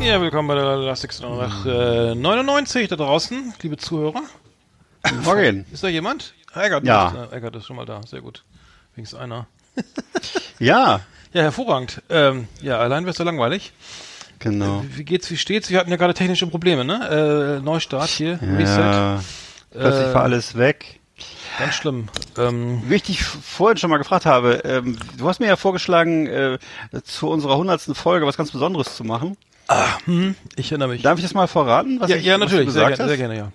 [0.00, 4.22] Ja, willkommen bei der Last Exit nach äh, 99 da draußen, liebe Zuhörer.
[5.24, 5.66] Morgen.
[5.72, 6.32] Ist da jemand?
[6.54, 7.08] Eggert Ja.
[7.08, 8.42] ist, äh, Eggert ist schon mal da, sehr gut.
[8.94, 9.46] Wenigstens einer.
[10.58, 11.00] Ja,
[11.32, 12.02] Ja, hervorragend.
[12.08, 13.72] Ähm, ja, allein wär's so langweilig.
[14.40, 14.82] Genau.
[14.96, 15.70] Wie geht's, wie steht's?
[15.70, 17.58] Wir hatten ja gerade technische Probleme, ne?
[17.60, 18.78] Äh, Neustart hier, Reset.
[18.80, 19.20] Ja,
[19.70, 21.00] plötzlich Äh, war alles weg.
[21.58, 22.08] Ganz schlimm.
[22.38, 26.26] Ähm, Wie ich dich vorhin schon mal gefragt habe, ähm, du hast mir ja vorgeschlagen,
[26.26, 26.58] äh,
[27.04, 29.36] zu unserer hundertsten Folge was ganz Besonderes zu machen.
[30.56, 31.02] Ich erinnere mich.
[31.02, 32.00] Darf ich das mal verraten?
[32.00, 33.34] Was ja, ich, ja, natürlich, du sehr, gesagt gerne, sehr hast?
[33.34, 33.52] gerne, ja.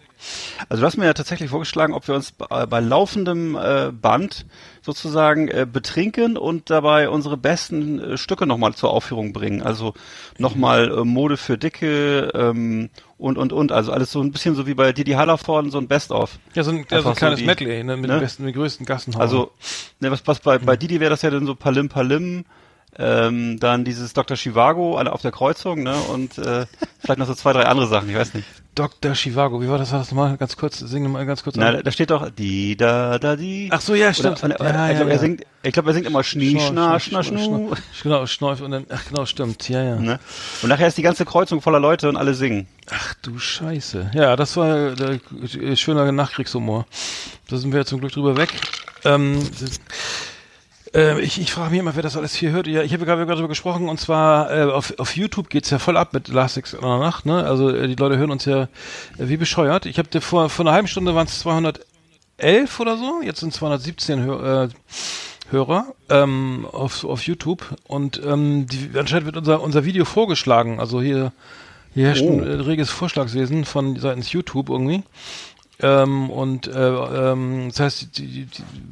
[0.69, 4.45] Also du hast mir ja tatsächlich vorgeschlagen, ob wir uns bei, bei laufendem äh, Band
[4.81, 9.61] sozusagen äh, betrinken und dabei unsere besten äh, Stücke nochmal zur Aufführung bringen.
[9.61, 9.93] Also
[10.39, 13.71] nochmal äh, Mode für Dicke ähm, und und und.
[13.71, 16.39] Also alles so ein bisschen so wie bei Didi Hallervorden, so ein Best-of.
[16.55, 18.15] Ja, so ein, ja, so Einfach ein so kleines die- Medley ne, mit ne?
[18.15, 19.21] den besten, den größten Gassenhauen.
[19.21, 19.51] Also,
[19.99, 20.65] ne, was, was bei, Mhm.
[20.65, 22.45] bei Didi wäre das ja dann so Palim Palim,
[22.97, 24.37] ähm, dann dieses Dr.
[24.37, 25.95] Chivago alle auf der Kreuzung, ne?
[26.13, 26.65] Und äh,
[26.99, 28.47] vielleicht noch so zwei, drei andere Sachen, ich weiß nicht.
[28.75, 29.13] Dr.
[29.13, 29.93] Chivago, wie war das?
[29.93, 30.79] War das nochmal ganz kurz?
[30.79, 31.55] Sing mal ganz kurz.
[31.55, 31.81] Na, an.
[31.83, 33.69] da- steht doch die da da die.
[33.71, 34.43] Ach so, ja, stimmt.
[34.43, 35.15] Oder, oder, Ja, ich ja, glaube, ja.
[35.15, 37.71] er singt, ich glaube, er singt immer Schnie, Schna, Schna, Schnu.
[38.03, 39.95] Genau, Schneuf und dann, ach genau, stimmt, ja, ja.
[39.95, 40.19] Ne?
[40.61, 42.67] Und nachher ist die ganze Kreuzung voller Leute und alle singen.
[42.91, 44.11] Ach du Scheiße.
[44.13, 45.19] Ja, das war der,
[45.61, 46.85] äh, schöner Nachkriegshumor.
[47.47, 48.49] Da sind wir ja zum Glück drüber weg.
[49.05, 49.79] Ähm, das-
[50.95, 52.67] äh, ich ich frage mich immer, wer das alles hier hört.
[52.67, 55.79] Ja, ich habe gerade gerade darüber gesprochen und zwar äh, auf, auf YouTube geht's ja
[55.79, 57.25] voll ab mit Last Six in der Nacht.
[57.25, 57.43] Ne?
[57.43, 58.67] Also äh, die Leute hören uns ja äh,
[59.17, 59.85] wie bescheuert.
[59.85, 63.21] Ich habe vor, vor einer halben Stunde waren es 211 oder so.
[63.23, 64.69] Jetzt sind 217 Hör, äh,
[65.51, 70.79] Hörer ähm, auf, auf YouTube und ähm, die, anscheinend wird unser, unser Video vorgeschlagen.
[70.79, 71.33] Also hier,
[71.93, 72.43] hier herrscht ein Oh.
[72.43, 75.03] äh, reges Vorschlagswesen von seitens YouTube irgendwie.
[75.81, 78.47] Ähm, und äh, ähm, das heißt, die, die,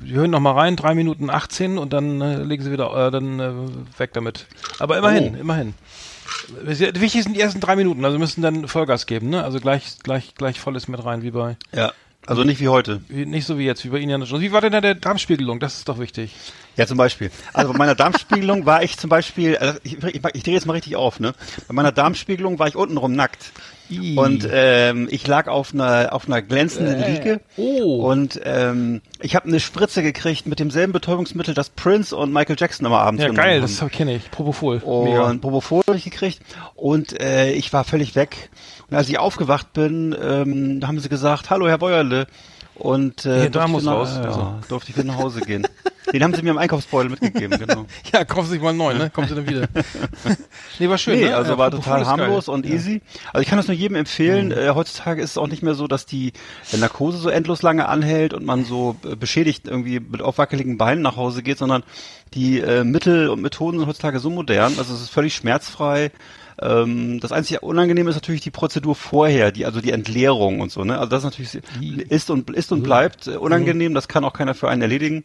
[0.06, 3.12] die hören noch mal rein, drei Minuten 18 und dann äh, legen sie wieder äh,
[3.12, 3.52] dann äh,
[3.98, 4.48] weg damit.
[4.80, 5.40] Aber immerhin, Oh.
[5.40, 5.74] immerhin.
[6.64, 9.44] Wichtig sind die ersten drei Minuten, also müssen dann Vollgas geben, ne?
[9.44, 11.94] Also gleich, gleich, gleich volles mit rein, wie bei, Ja.
[12.26, 13.02] Also nicht wie heute.
[13.10, 14.22] wie, nicht so wie jetzt, wie bei Ihnen.
[14.22, 15.60] Wie war denn da der Darmspiegelung?
[15.60, 16.34] Das ist doch wichtig.
[16.76, 17.30] Ja, zum Beispiel.
[17.54, 20.74] Also bei meiner Darmspiegelung war ich zum Beispiel, also ich, ich, ich drehe jetzt mal
[20.74, 21.34] richtig auf, ne?
[21.68, 23.52] Bei meiner Darmspiegelung war ich untenrum nackt.
[23.90, 24.16] Ih.
[24.18, 27.42] Und ähm, ich lag auf einer auf einer glänzenden Liege.
[27.58, 28.10] Oh.
[28.10, 32.86] Und ähm, ich habe eine Spritze gekriegt mit demselben Betäubungsmittel, das Prince und Michael Jackson
[32.88, 33.78] immer abends Ja, genommen geil, haben.
[33.80, 34.32] das kenne ich.
[34.32, 34.78] Propofol.
[34.80, 36.42] und Propofol hab ich gekriegt
[36.76, 38.50] und äh, ich war völlig weg.
[38.90, 42.26] Und als ich aufgewacht bin, ähm, da haben sie gesagt, hallo Herr Bäuerle.
[42.76, 44.10] Und äh, Hier, da durfte ich muss wieder- raus.
[44.16, 44.56] Ja, Also.
[44.70, 45.68] durfte ich wieder nach Hause gehen.
[46.12, 47.86] Den haben sie mir im Einkaufsbeutel mitgegeben, genau.
[48.12, 49.10] Ja, kaufen Sie sich mal einen neuen, ne?
[49.10, 49.68] Kommen Sie dann wieder.
[50.80, 51.36] nee, war schön, Nee, ne?
[51.36, 52.18] also Ja, war total ist geil.
[52.20, 52.74] harmlos und Ja.
[52.76, 53.02] easy.
[53.32, 54.48] Also ich kann das nur jedem empfehlen.
[54.48, 54.52] Mhm.
[54.54, 56.34] Äh, heutzutage ist es auch nicht mehr so, dass die
[56.74, 61.02] äh, Narkose so endlos lange anhält und man so äh, beschädigt irgendwie mit aufwackeligen Beinen
[61.02, 61.84] nach Hause geht, sondern
[62.34, 64.76] die äh, Mittel und Methoden sind heutzutage so modern.
[64.78, 66.12] Also es ist völlig schmerzfrei.
[66.62, 70.84] Ähm, das einzige Unangenehme ist natürlich die Prozedur vorher, die also die Entleerung und so.
[70.84, 70.98] Ne?
[70.98, 71.56] Also das ist natürlich
[72.12, 73.94] ist und ist und bleibt äh, unangenehm.
[73.94, 75.24] Das kann auch keiner für einen erledigen.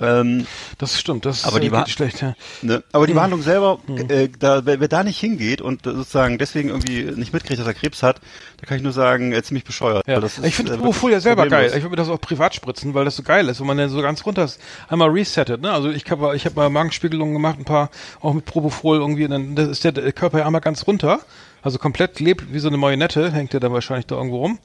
[0.00, 0.46] Ähm,
[0.78, 2.34] Das stimmt, das Aber die war- geht schlecht, ja.
[2.62, 2.82] Ne?
[2.92, 3.16] Aber die Hm.
[3.16, 3.78] Behandlung selber,
[4.08, 7.74] äh, da, wer, wer da nicht hingeht und sozusagen deswegen irgendwie nicht mitkriegt, dass er
[7.74, 8.20] Krebs hat,
[8.60, 10.06] da kann ich nur sagen, äh, ziemlich bescheuert.
[10.06, 10.20] Ja.
[10.20, 11.66] Das ist, ich finde äh, Propofol ja selber geil.
[11.68, 13.88] Ich würde mir das auch privat spritzen, weil das so geil ist, wenn man dann
[13.90, 15.60] so ganz runter ist, einmal resettet.
[15.60, 15.70] Ne?
[15.72, 19.54] Also ich habe ich hab mal Magenspiegelungen gemacht, ein paar auch mit Propofol irgendwie, dann
[19.54, 21.20] das ist der, der Körper ja einmal ganz runter,
[21.62, 24.58] also komplett lebt wie so eine Marionette, hängt der dann wahrscheinlich da irgendwo rum.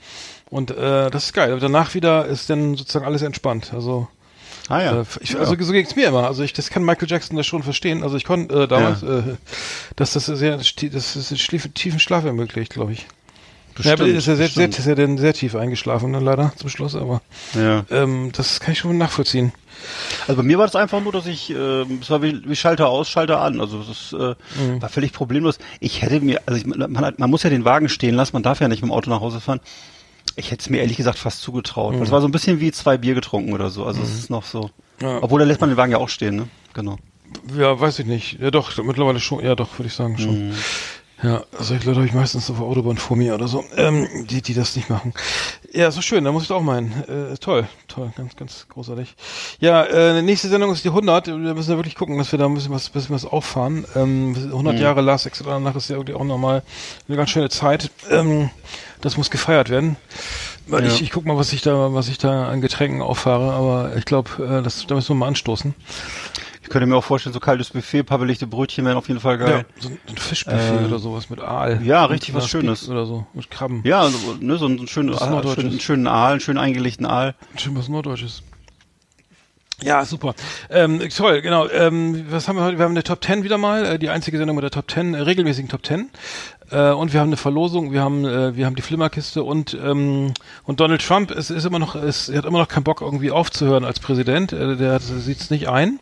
[0.50, 1.52] Und äh, das ist geil.
[1.52, 3.72] Aber danach wieder ist dann sozusagen alles entspannt.
[3.74, 4.08] Also
[4.68, 5.02] Ah ja.
[5.02, 6.28] Äh, ich, also so ging's mir immer.
[6.28, 8.04] Also ich, das kann Michael Jackson das schon verstehen.
[8.04, 9.36] Also ich konnte äh, damals, äh,
[9.96, 11.14] dass das sehr, sti- das
[11.74, 13.08] tiefen Schlaf ermöglicht, glaube ich.
[13.84, 16.70] Ja, Bestimmt, ist ja sehr, sehr, ist ja dann sehr tief eingeschlafen, dann leider zum
[16.70, 16.96] Schluss.
[16.96, 17.22] Aber
[17.56, 17.86] ja.
[17.90, 19.54] ähm, das kann ich schon nachvollziehen.
[20.28, 22.90] Also bei mir war das einfach nur, dass ich, äh, es war wie, wie Schalter
[22.90, 23.62] aus, Schalter an.
[23.62, 24.82] Also das äh, Mhm.
[24.82, 25.60] war völlig problemlos.
[25.80, 28.44] Ich hätte mir, also ich, man, hat, man muss ja den Wagen stehen lassen, man
[28.44, 29.62] darf ja nicht mit dem Auto nach Hause fahren.
[30.36, 31.96] Ich hätte es mir ehrlich gesagt fast zugetraut.
[31.96, 32.00] Mhm.
[32.02, 33.86] Das war so ein bisschen wie zwei Bier getrunken oder so.
[33.86, 34.70] Also es ist noch so.
[35.02, 35.20] Ja.
[35.22, 36.48] Obwohl da lässt man den Wagen ja auch stehen, ne?
[36.74, 36.98] Genau.
[37.58, 38.40] Ja, weiß ich nicht.
[38.42, 39.44] Ja, doch, mittlerweile schon.
[39.44, 40.54] Ja, doch, würde ich sagen schon.
[41.22, 44.42] Ja, solche Leute habe ich meistens auf der Autobahn vor mir oder so, ähm, die,
[44.42, 45.14] die das nicht machen.
[45.74, 46.94] Ja, so schön, da muss ich auch meinen.
[47.10, 49.16] Äh, toll, toll, ganz, ganz großartig.
[49.60, 51.28] Ja, äh, nächste Sendung ist die 100.
[51.28, 53.86] Wir müssen ja wirklich gucken, dass wir da ein bisschen was, bisschen was auffahren.
[53.96, 56.64] Ähm, 100 Jahre Last Exit danach ist ja irgendwie auch nochmal
[57.08, 57.92] eine ganz schöne Zeit.
[58.10, 58.50] Ähm,
[59.02, 59.98] das muss gefeiert werden.
[60.68, 60.88] Weil Ja.
[60.92, 64.06] ich, ich guck mal, was ich da, was ich da an Getränken auffahre, aber ich
[64.06, 64.30] glaube,
[64.60, 65.74] äh, das, da müssen wir mal anstoßen.
[66.70, 69.40] Ich könnte mir auch vorstellen, so kaltes Buffet, paar belegte Brötchen wären auf jeden Fall
[69.40, 69.66] geil.
[69.68, 71.82] ein, so ein Fischbuffet Äh, oder sowas mit Aal.
[71.84, 72.88] ja, richtig was Schönes.
[72.88, 73.82] Oder so, mit Krabben.
[73.86, 75.56] Ja, so, ne, so Norddeutsches.
[75.56, 77.34] schönen, einen schönen Aal, einen schön eingelegten Aal.
[77.58, 78.44] Schön was Norddeutsches.
[79.82, 80.36] Ja, super.
[80.70, 81.68] Ähm, toll, genau.
[81.70, 82.78] Ähm, was haben wir heute?
[82.78, 85.16] Wir haben eine Top 10 wieder mal, äh, die einzige Sendung mit der Top 10,
[85.16, 86.10] äh, regelmäßigen Top 10.
[86.70, 90.36] Äh, und wir haben eine Verlosung, wir haben, äh, wir haben die Flimmerkiste und, ähm,
[90.66, 93.32] und Donald Trump ist, ist immer noch, ist, er hat immer noch keinen Bock irgendwie
[93.32, 94.54] aufzuhören als Präsident.
[94.54, 96.00] Äh, der sieht es nicht ein.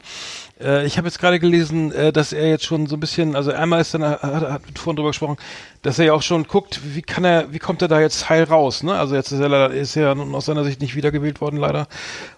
[0.62, 3.52] Äh, ich habe jetzt gerade gelesen, äh, dass er jetzt schon so ein bisschen, also
[3.52, 5.38] einmal ist dann, hat, hat vorhin drüber gesprochen,
[5.82, 8.44] dass er ja auch schon guckt, wie kann er, wie kommt er da jetzt heil
[8.44, 8.94] raus, ne?
[8.94, 11.88] Also jetzt ist er leider, ist er aus seiner Sicht nicht wiedergewählt worden, leider.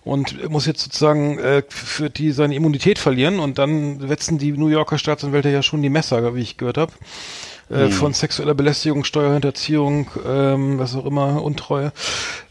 [0.03, 4.67] Und muss jetzt sozusagen äh, für die seine Immunität verlieren und dann wetzen die New
[4.67, 6.91] Yorker Staatsanwälte ja schon die Messer, wie ich gehört habe.
[7.69, 11.91] Äh, Von sexueller Belästigung, Steuerhinterziehung, ähm, was auch immer, Untreue,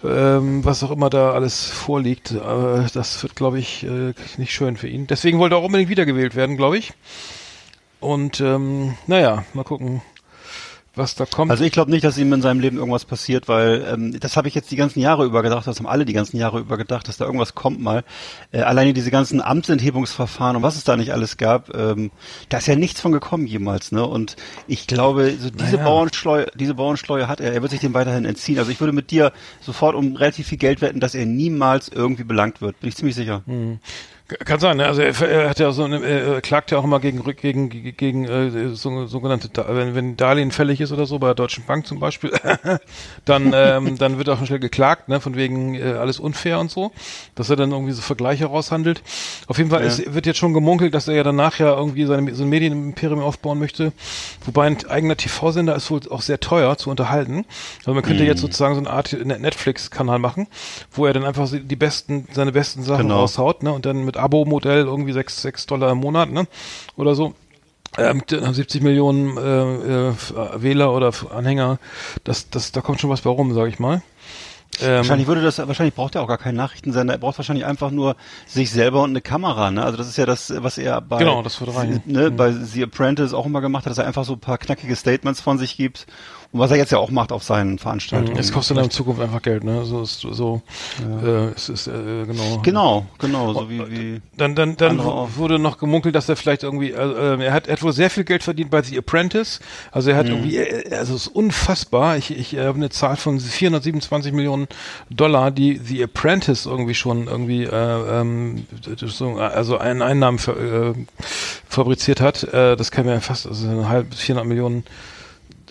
[0.05, 2.31] ähm, was auch immer da alles vorliegt.
[2.31, 5.09] Äh, das wird, glaube ich, äh, nicht schön für ihn.
[5.09, 6.93] Deswegen wollte er auch unbedingt wiedergewählt werden, glaube ich.
[8.01, 10.03] Und ähm, naja, mal gucken,
[10.99, 11.51] was da kommt.
[11.51, 14.49] Also ich glaube nicht, dass ihm in seinem Leben irgendwas passiert, weil ähm, das habe
[14.49, 17.09] ich jetzt die ganzen Jahre über gedacht, das haben alle die ganzen Jahre über gedacht,
[17.09, 18.05] dass da irgendwas kommt mal.
[18.53, 22.11] Äh, alleine diese ganzen Amtsenthebungsverfahren und was es da nicht alles gab, ähm,
[22.49, 24.07] da ist ja nichts von gekommen jemals, ne?
[24.07, 24.37] Und
[24.67, 25.85] ich glaube, so diese Naja.
[25.85, 28.59] Bauernschleue, diese Bauernschleue hat er, er wird sich dem weiterhin entziehen.
[28.59, 32.25] Also ich würde mit dir sofort um relativ viel Geld wetten, dass er niemals irgendwie
[32.25, 32.81] belangt wird.
[32.81, 33.43] Bin ich ziemlich sicher.
[34.45, 34.85] Kann sein, ne?
[34.87, 37.71] Also er, er hat ja so eine, er klagt ja auch immer gegen Rück- gegen
[37.71, 41.87] gegen äh, so, sogenannte wenn wenn Darlehen fällig ist oder so bei der Deutschen Bank
[41.87, 42.33] zum Beispiel,
[43.25, 45.21] dann ähm, dann wird auch schnell geklagt, ne?
[45.21, 46.93] Von wegen äh, alles unfair und so,
[47.37, 49.03] dass er dann irgendwie so Vergleiche raushandelt.
[49.47, 49.87] Auf jeden Fall Ja.
[49.87, 53.21] ist, wird jetzt schon gemunkelt, dass er ja danach ja irgendwie seine so ein Medienimperium
[53.21, 53.93] aufbauen möchte,
[54.45, 57.47] wobei ein eigener TV-Sender ist wohl auch sehr teuer zu unterhalten.
[57.79, 60.49] Also man könnte jetzt sozusagen so eine Art Netflix-Kanal machen,
[60.93, 63.21] wo er dann einfach die besten seine besten Sachen Genau.
[63.21, 63.73] raushaut, ne?
[63.73, 66.47] Und dann mit Abo-Modell irgendwie sechs sechs Dollar im Monat, ne?
[66.97, 67.35] Oder so.
[67.97, 70.13] Ähm, dann haben 70 Millionen äh, äh,
[70.63, 71.79] Wähler oder Anhänger.
[72.25, 74.03] Das, das, da kommt schon was bei rum, sag ich mal.
[74.81, 77.15] Ähm, Wahrscheinlich würde das, wahrscheinlich braucht er auch gar keinen Nachrichtensender.
[77.15, 78.15] Er braucht wahrscheinlich einfach nur
[78.47, 79.71] sich selber und eine Kamera.
[79.71, 79.83] Ne?
[79.83, 82.03] Also das ist ja das, was er bei, Genau, das würde reichen.
[82.05, 84.95] ne, bei The Apprentice auch immer gemacht hat, dass er einfach so ein paar knackige
[84.95, 86.07] Statements von sich gibt.
[86.51, 88.39] Und was er jetzt ja auch macht auf seinen Veranstaltungen.
[88.39, 89.85] es kostet dann in Zukunft einfach Geld, ne?
[89.85, 90.63] So ist so.
[91.23, 92.61] Äh, es ist äh, genau.
[92.63, 96.93] Genau, genau, so wie, wie Dann, dann, dann wurde noch gemunkelt, dass er vielleicht irgendwie,
[96.93, 99.61] äh, er hat, er hat wohl sehr viel Geld verdient bei The Apprentice.
[99.93, 100.19] Also er Mhm.
[100.21, 102.17] hat irgendwie, äh, also es ist unfassbar.
[102.17, 104.69] Ich, ich äh, habe eine Zahl von 427 Millionen
[105.11, 108.67] Dollar, die The Apprentice irgendwie schon irgendwie, äh, ähm,
[109.39, 110.95] also einen Einnahmen ver, äh,
[111.69, 112.43] fabriziert hat.
[112.45, 114.85] Äh, das kann ja fast, also eine halbe, 400 Millionen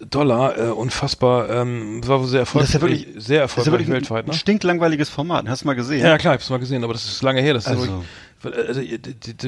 [0.10, 4.26] Dollar, äh, unfassbar, ähm, war sehr erfolgreich, ja wirklich, sehr ist ja erfolgreich wirklich weltweit,
[4.26, 4.34] ein ne?
[4.34, 5.48] stinklangweiliges Format.
[5.48, 6.06] Hast du mal gesehen?
[6.06, 7.54] Ja, klar, ich hab's mal gesehen, aber das ist lange her.
[7.54, 7.86] Das ist Also.
[7.86, 8.02] ja
[8.42, 8.82] wirklich, also,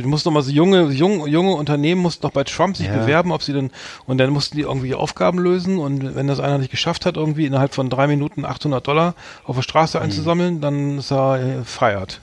[0.01, 2.97] du musst noch mal so junge, junge, junge Unternehmen mussten noch bei Trump sich Ja.
[2.97, 3.71] bewerben, ob sie denn,
[4.05, 7.45] und dann mussten die irgendwie Aufgaben lösen und wenn das einer nicht geschafft hat, irgendwie
[7.45, 9.13] innerhalb von drei Minuten 800 Dollar
[9.43, 12.19] auf der Straße einzusammeln, dann ist er äh, feiert.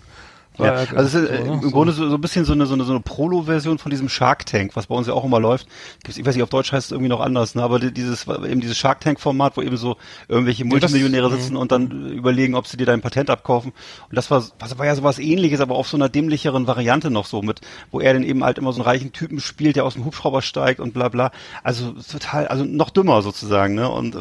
[0.58, 1.70] Ja, also es ist äh, so, im.
[1.70, 4.46] Grunde so, so ein bisschen so eine, so eine, so eine Prolo-Version von diesem Shark
[4.46, 5.66] Tank, was bei uns ja auch immer läuft.
[6.02, 7.62] Gibt's, ich weiß nicht, auf Deutsch heißt es irgendwie noch anders, ne?
[7.62, 9.96] aber die- dieses, eben dieses Shark Tank-Format, wo eben so
[10.28, 11.34] irgendwelche Multimillionäre mhm.
[11.34, 13.72] sitzen und dann überlegen, ob sie dir dein Patent abkaufen.
[14.08, 17.26] Und das war, das war ja sowas ähnliches, aber auf so einer dämlicheren Variante noch
[17.26, 17.60] so mit,
[17.90, 20.42] wo er dann eben halt immer so einen reichen Typen spielt, der aus dem Hubschrauber
[20.42, 21.30] steigt und bla bla.
[21.62, 23.88] Also total, also noch dümmer sozusagen, ne?
[23.88, 24.16] Und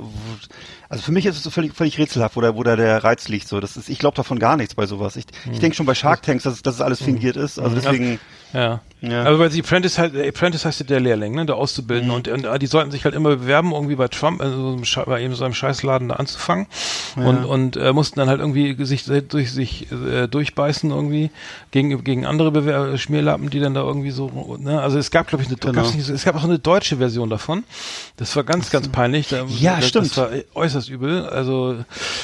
[0.95, 3.27] also für mich ist es so völlig, völlig rätselhaft, wo da, wo da der Reiz
[3.27, 3.47] liegt.
[3.49, 5.17] So, das ist, ich glaube davon gar nichts bei sowas.
[5.17, 7.59] Ich, ich denke schon bei Shark Tanks, dass, es- dass es alles fingiert ist.
[7.59, 8.19] Also deswegen,
[8.53, 8.81] Ja.
[9.01, 9.23] Ja.
[9.23, 12.09] Aber bei The Apprentice, halt, Apprentice heißt ja der Lehrling, ne, der Auszubildende.
[12.09, 12.15] Mhm.
[12.15, 15.35] Und, und äh, die sollten sich halt immer bewerben, irgendwie bei Trump, also bei eben
[15.35, 16.67] so einem Scheißladen da anzufangen.
[17.15, 21.29] Und, und äh, mussten dann halt irgendwie sich durch sich äh, durchbeißen irgendwie
[21.71, 25.43] gegen, gegen andere Bewer Schmierlappen, die dann da irgendwie so, ne, also es gab, glaube
[25.43, 25.81] ich, eine, Genau.
[25.83, 27.63] gab's nicht, es gab auch eine deutsche Version davon.
[28.17, 29.29] Das war ganz, ganz peinlich.
[29.29, 30.11] Da, Ja, das, stimmt.
[30.11, 31.25] Das war äußerst übel.
[31.25, 31.75] Also,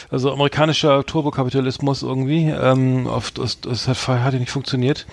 [0.10, 2.50] also amerikanischer Turbokapitalismus irgendwie.
[2.50, 5.06] Ähm, oft, das, das hat, hat ja nicht funktioniert.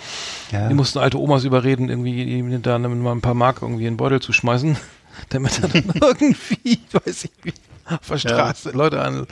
[0.53, 0.69] Ja.
[0.69, 4.21] Die mussten alte Omas überreden, irgendwie da mal ein paar Mark irgendwie in den Beutel
[4.21, 4.77] zu schmeißen,
[5.31, 7.53] damit er dann irgendwie, weiß ich wie.
[8.01, 9.27] auf der Straße Leute an.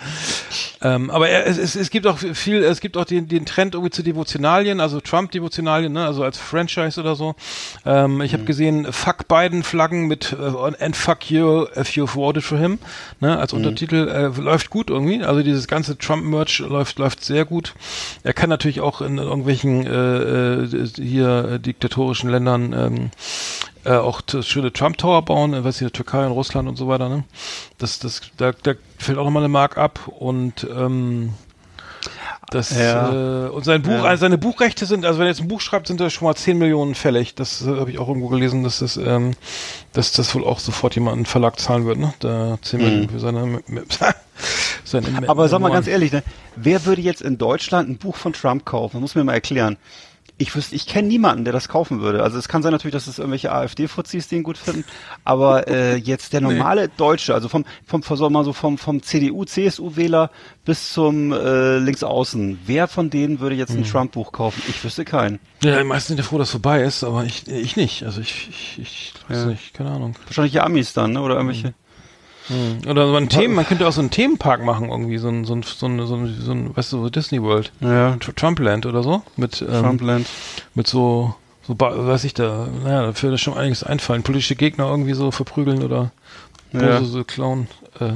[0.82, 3.74] Ähm, aber er, es, es, es gibt auch viel, es gibt auch den, den Trend
[3.74, 7.34] irgendwie zu Devotionalien, also Trump-Devotionalien, ne, also als Franchise oder so.
[7.84, 12.44] Ähm, ich habe gesehen, Fuck Biden Flaggen mit äh, and fuck you if you've voted
[12.44, 12.78] for him,
[13.20, 15.22] ne, als Untertitel äh, läuft gut irgendwie.
[15.22, 17.74] Also dieses ganze Trump-Merch läuft läuft sehr gut.
[18.22, 23.10] Er kann natürlich auch in irgendwelchen äh, äh, hier diktatorischen Ländern ähm,
[23.86, 26.88] äh, auch t- schöne Trump Tower bauen, äh, weiß ich, Türkei und Russland und so
[26.88, 27.24] weiter, ne?
[27.78, 31.32] Das, das, da, da fällt auch nochmal eine Mark ab und ähm,
[32.50, 33.46] das Ja.
[33.46, 34.04] äh, und sein Buch, Ja.
[34.04, 36.36] also seine Buchrechte sind, also wenn er jetzt ein Buch schreibt, sind das schon mal
[36.36, 37.34] 10 Millionen fällig.
[37.34, 39.32] Das äh, habe ich auch irgendwo gelesen, dass das, ähm,
[39.92, 42.14] dass das wohl auch sofort jemand einen Verlag zahlen wird, ne?
[42.20, 43.62] Da 10 Millionen für seine,
[44.84, 45.24] seine Mhm.
[45.28, 46.22] Aber sag mal ganz ehrlich, ne,
[46.54, 48.94] wer würde jetzt in Deutschland ein Buch von Trump kaufen?
[48.96, 49.76] Das muss mir mal erklären.
[50.38, 52.22] Ich wüsste, ich kenne niemanden, der das kaufen würde.
[52.22, 54.84] Also es kann sein natürlich, dass es irgendwelche AfD-Fuzis den gut finden,
[55.24, 59.44] aber äh, jetzt der normale Deutsche, also vom vom wir mal so vom vom CDU,
[59.46, 60.30] CSU-Wähler
[60.66, 63.84] bis zum äh, Linksaußen, wer von denen würde jetzt ein Mhm.
[63.84, 64.62] Trump-Buch kaufen?
[64.68, 65.38] Ich wüsste keinen.
[65.62, 68.02] Ja, die meisten sind ja froh, dass es vorbei ist, aber ich, ich nicht.
[68.02, 69.46] Also ich, ich, ich weiß Ja.
[69.46, 70.16] nicht, keine Ahnung.
[70.26, 71.22] Wahrscheinlich die Amis dann, ne?
[71.22, 71.72] Oder irgendwelche.
[72.88, 75.54] Oder so ein Themen, man könnte auch so einen Themenpark machen, irgendwie, so ein, so
[75.54, 77.72] ein, so ein, so ein, so ein weißt du, so Disney World.
[77.80, 78.12] Ja.
[78.20, 79.22] Tr- Trumpland oder so.
[79.36, 80.26] Mit, ähm, Trumpland.
[80.74, 81.34] mit so,
[81.66, 84.22] so, weiß ich da, naja, da würde schon einiges einfallen.
[84.22, 86.12] Politische Gegner irgendwie so verprügeln oder
[86.72, 86.80] Ja.
[86.80, 87.66] böse so klauen.
[88.00, 88.12] Äh,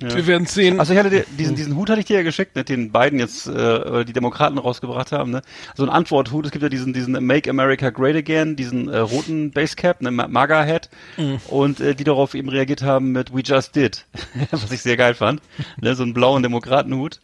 [0.00, 0.14] Ja.
[0.14, 0.78] Wir werden sehen.
[0.78, 3.18] Also ich hatte dir, diesen, diesen Hut hatte ich dir ja geschickt, ne, den beiden
[3.18, 5.30] jetzt äh, oder die Demokraten rausgebracht haben.
[5.32, 5.42] Ne?
[5.74, 6.46] So ein Antworthut.
[6.46, 10.28] Es gibt ja diesen diesen Make America Great Again, diesen äh, roten Basecap, ne, Ma-
[10.28, 11.40] MAGA Hat, Mhm.
[11.48, 14.06] und äh, die darauf eben reagiert haben mit We Just Did,
[14.52, 15.42] was ich sehr geil fand.
[15.80, 17.18] Ne, so einen blauen Demokratenhut.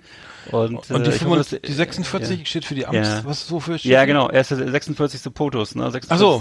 [0.51, 3.21] Und, und die, äh, ich hoffe, 45, dass- die 46 steht für die Amts, Ja.
[3.25, 4.29] was so für Ja, genau.
[4.29, 5.33] Er ist der 46.
[5.33, 5.91] POTUS, ne?
[5.91, 6.11] 46.
[6.11, 6.41] Ach so.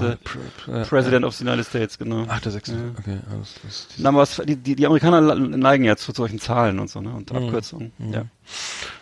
[0.70, 2.26] Pr- äh, President of the United States, genau.
[2.28, 2.70] Ach, der 6.
[3.00, 6.80] Okay, alles, das, Na, aber was, die, die, die Amerikaner neigen ja zu solchen Zahlen
[6.80, 7.14] und so, ne?
[7.14, 7.92] Und Abkürzungen.
[8.12, 8.26] Ja.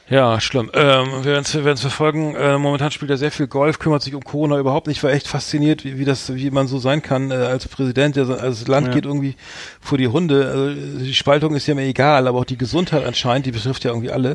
[0.09, 0.69] Ja, schlimm.
[0.73, 2.35] Ähm, wir werden es verfolgen.
[2.35, 4.97] Äh, momentan spielt er sehr viel Golf, kümmert sich um Corona überhaupt nicht.
[4.97, 8.17] Ich war echt fasziniert, wie, wie das, wie man so sein kann äh, als Präsident.
[8.17, 8.93] Der, so- also das Land Ja.
[8.93, 9.35] geht irgendwie
[9.79, 10.47] vor die Hunde.
[10.47, 13.91] Also, die Spaltung ist ja mir egal, aber auch die Gesundheit anscheinend, die betrifft ja
[13.91, 14.31] irgendwie alle.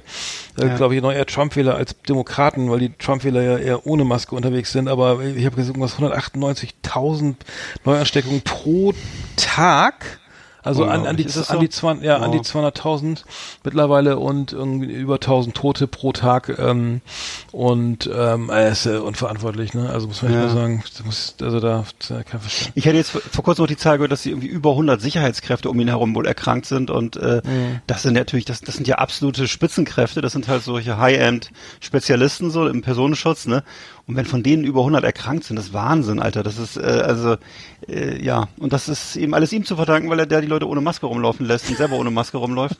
[0.58, 0.76] Äh, Ja.
[0.76, 4.72] Glaube ich, noch eher Trump-Wähler als Demokraten, weil die Trump-Wähler ja eher ohne Maske unterwegs
[4.72, 4.88] sind.
[4.88, 7.34] Aber ich habe gesagt, irgendwas 198.000
[7.84, 8.94] Neuansteckungen pro
[9.36, 10.20] Tag.
[10.66, 11.58] Also an, an die, an so?
[11.58, 12.42] die, 20, ja, an die Oh.
[12.42, 13.22] 200.000
[13.64, 17.00] mittlerweile und irgendwie über 1.000 Tote pro Tag ähm,
[17.52, 19.88] und ähm, er ist äh, unverantwortlich, ne?
[19.90, 20.40] Also muss man Ja.
[20.40, 22.72] mal sagen, muss, also da ja kein Verstand.
[22.74, 25.70] Ich hätte jetzt vor kurzem noch die Zahl gehört, dass sie irgendwie über 100 Sicherheitskräfte
[25.70, 27.40] um ihn herum wohl erkrankt sind und äh,
[27.86, 32.66] das sind natürlich, das, das sind ja absolute Spitzenkräfte, das sind halt solche High-End-Spezialisten so
[32.66, 33.62] im Personenschutz, ne?
[34.08, 36.44] Und wenn von denen über 100 erkrankt sind, das ist Wahnsinn, Alter.
[36.44, 37.36] Das ist, äh, also,
[37.88, 38.46] äh, ja.
[38.56, 41.04] Und das ist eben alles ihm zu verdanken, weil er der die Leute ohne Maske
[41.04, 42.76] rumlaufen lässt und selber ohne Maske rumläuft.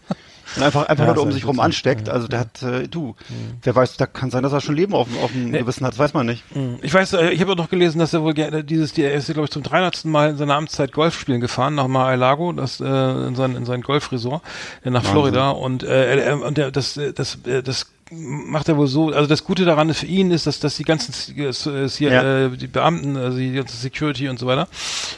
[0.57, 2.09] Und einfach, einfach Ja, Leute um sich rum ansteckt.
[2.09, 3.17] Also der hat, äh, du,
[3.63, 5.93] wer weiß, da kann sein, dass er schon Leben auf, dem- auf dem Gewissen hat,
[5.95, 6.45] das weiß man nicht.
[6.83, 9.13] Ich weiß, äh, ich habe auch noch gelesen, dass er wohl gerne dieses, die- er
[9.15, 10.05] ist, glaube ich, zum 300.
[10.05, 13.83] Mal in seiner Amtszeit Golf spielen gefahren nach Mar-a-Lago, das äh, in sein in sein
[13.83, 14.41] Golfresort
[14.85, 19.09] äh, nach Florida und äh, und der, das äh, das das macht er wohl so,
[19.13, 22.45] also das Gute daran für ihn ist, dass, dass die ganzen äh, hier, Ja.
[22.47, 24.69] äh, die Beamten, also die ganze Security und so weiter,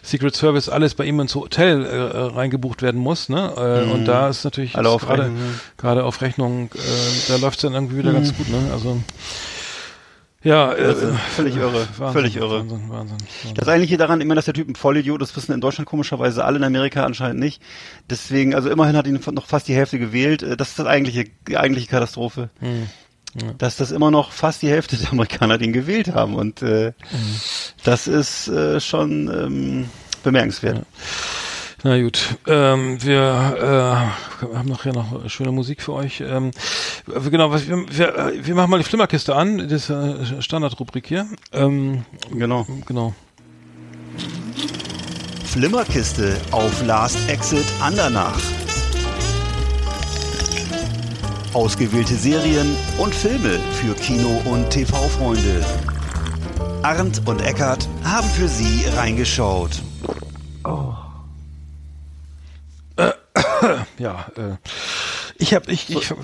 [0.03, 3.53] Secret Service, alles bei ihm ins Hotel äh, äh, reingebucht werden muss, ne?
[3.87, 4.77] Äh, Und da ist natürlich Mhm.
[5.09, 5.33] Gerade
[5.77, 6.79] gerade auf Rechnung, äh,
[7.29, 8.15] da läuft's dann irgendwie wieder Mhm.
[8.15, 8.71] ganz gut, ne?
[8.73, 8.99] Also
[10.43, 10.95] ja, äh,
[11.35, 12.61] völlig irre, Wahnsinn, völlig irre.
[12.61, 13.55] Wahnsinn, Wahnsinn, Wahnsinn.
[13.55, 16.59] Das eigentliche daran, immer, dass der Typ ein Vollidiot ist, wissen in Deutschland komischerweise alle,
[16.59, 17.61] in Amerika anscheinend nicht.
[18.09, 20.43] Deswegen, also immerhin hat ihn noch fast die Hälfte gewählt.
[20.43, 22.51] Äh, Das ist das eigentliche, die eigentliche Katastrophe.
[22.61, 22.89] Hm.
[23.59, 26.35] Dass das immer noch fast die Hälfte der Amerikaner den gewählt haben.
[26.35, 26.93] Und äh,
[27.85, 29.91] das ist äh, schon ähm,
[30.23, 30.87] bemerkenswert.
[31.85, 34.11] Na gut, ähm, wir
[34.43, 36.21] äh, haben nachher noch schöne Musik für euch.
[36.21, 36.51] Ähm,
[37.07, 40.43] wir- genau, was wir, wir, äh, wir machen mal die Flimmerkiste an, das ist äh,
[40.43, 41.27] Standardrubrik hier.
[41.53, 42.67] Ähm, Genau.
[42.87, 43.15] genau.
[45.45, 48.39] Flimmerkiste auf Last Exit Andernach.
[51.55, 55.65] Ausgewählte Serien und Filme für Kino- und TV-Freunde.
[56.83, 59.81] Arndt und Eckart haben für Sie reingeschaut.
[63.99, 64.57] Ja, äh,
[65.37, 66.15] ich habe ich ich, ich,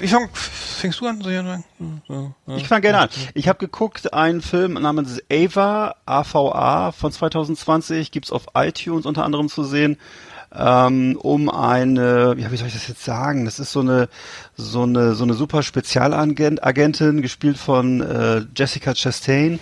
[0.00, 1.20] ich fang, fängst du an?
[1.20, 1.64] Ich anfangen?
[2.08, 2.56] Ja, ja.
[2.56, 3.08] Ich fange gerne an.
[3.34, 9.48] Ich habe geguckt, einen Film namens Ava, AVA von 2020, gibt's auf iTunes unter anderem
[9.48, 9.98] zu sehen,
[10.54, 13.44] ähm, um eine, ja, wie soll ich das jetzt sagen?
[13.44, 14.08] Das ist so eine,
[14.56, 19.58] so eine, so eine super Spezialagentin, Agentin, gespielt von äh, Jessica Chastain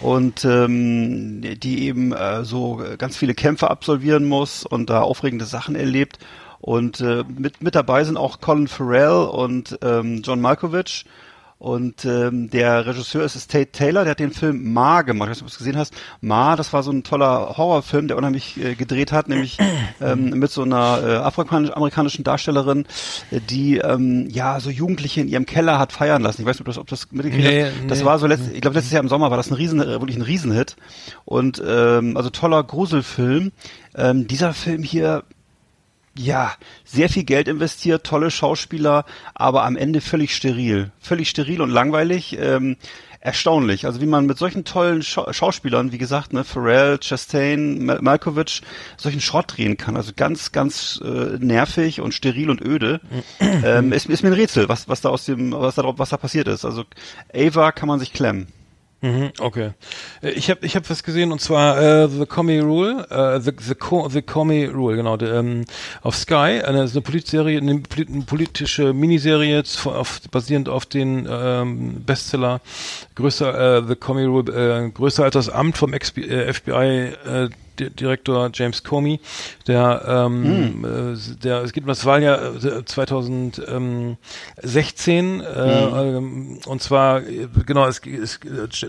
[0.00, 5.74] und ähm, die eben äh, so ganz viele Kämpfe absolvieren muss und da aufregende Sachen
[5.74, 6.18] erlebt.
[6.60, 11.04] Und äh, mit, mit dabei sind auch Colin Farrell und ähm, John Malkovich.
[11.58, 15.28] Und ähm, der Regisseur ist Tate Taylor, der hat den Film Ma gemacht.
[15.28, 15.92] Ich weiß nicht, ob du es gesehen hast.
[16.20, 19.58] Ma, das war so ein toller Horrorfilm, der unheimlich äh, gedreht hat, nämlich
[20.00, 22.86] ähm, mit so einer äh, afroamerikanischen Darstellerin,
[23.50, 26.42] die ähm, ja so Jugendliche in ihrem Keller hat feiern lassen.
[26.42, 27.72] Ich weiß nicht, ob das, ob das mitgekriegt Nee, hast.
[27.90, 28.04] Das nee.
[28.04, 30.16] war so letzt, ich glaube letztes Jahr im Sommer war das ein riesen, äh, wirklich
[30.16, 30.76] ein Riesenhit.
[31.24, 33.50] Und ähm, also toller Gruselfilm.
[33.96, 35.24] Ähm, dieser Film hier
[36.18, 36.52] ja,
[36.84, 40.90] sehr viel Geld investiert, tolle Schauspieler, aber am Ende völlig steril.
[41.00, 42.36] Völlig steril und langweilig.
[42.38, 42.76] Ähm,
[43.20, 43.84] erstaunlich.
[43.84, 48.62] Also wie man mit solchen tollen Schau Schauspielern, wie gesagt, ne, Pharrell, Chastain, Mal Malkovich,
[48.96, 49.96] solchen Schrott drehen kann.
[49.96, 53.00] Also ganz, ganz äh, nervig und steril und öde.
[53.40, 56.16] ähm, ist, ist mir ein Rätsel, was, was da aus dem, was da, was da
[56.16, 56.64] passiert ist.
[56.64, 56.84] Also
[57.34, 58.46] Ava kann man sich klemmen.
[59.00, 59.70] Mhm, okay.
[60.22, 63.52] Äh, Ich habe ich hab was gesehen und zwar äh, The Comey Rule, äh, The,
[63.56, 65.64] The, Co The Comey Rule, genau, der, ähm,
[66.02, 72.60] auf Sky, eine, eine Politserie, eine, eine politische Miniserie auf, basierend auf den ähm, Bestseller
[73.14, 77.50] größer äh, The Comey Rule, äh, größer als das Amt vom FBI äh,
[77.80, 79.20] Direktor James Comey,
[79.66, 87.48] der, ähm, äh, der, es um das Wahljahr äh, 2016, äh, ähm, und zwar, äh,
[87.66, 88.38] genau, es, es,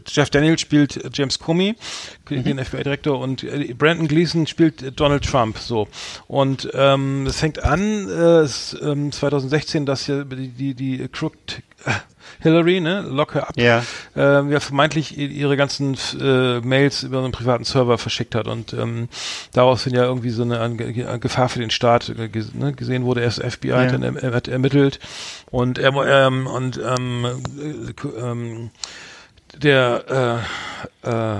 [0.07, 1.75] Jeff Daniels spielt James Comey,
[2.29, 5.87] den FBI-Direktor, und äh, Brandon Gleason spielt äh, Donald Trump, so.
[6.27, 11.61] Und, ähm, es fängt an, äh, es, ähm, 2016, dass hier die, die, die Crooked,
[11.85, 11.91] äh,
[12.39, 13.83] Hillary, ne, locker ab, Ja.
[14.15, 19.09] äh, ja vermeintlich ihre ganzen äh, Mails über einen privaten Server verschickt hat und ähm,
[19.53, 23.21] daraufhin ja irgendwie so eine, Ange Ge- Gefahr für den Staat äh, ne, gesehen wurde.
[23.21, 24.99] Erst FBI hat, dann, er, hat ermittelt
[25.51, 25.93] und er
[26.27, 28.69] ähm, und ähm, äh, ähm,
[29.57, 30.41] der
[31.03, 31.39] äh, äh,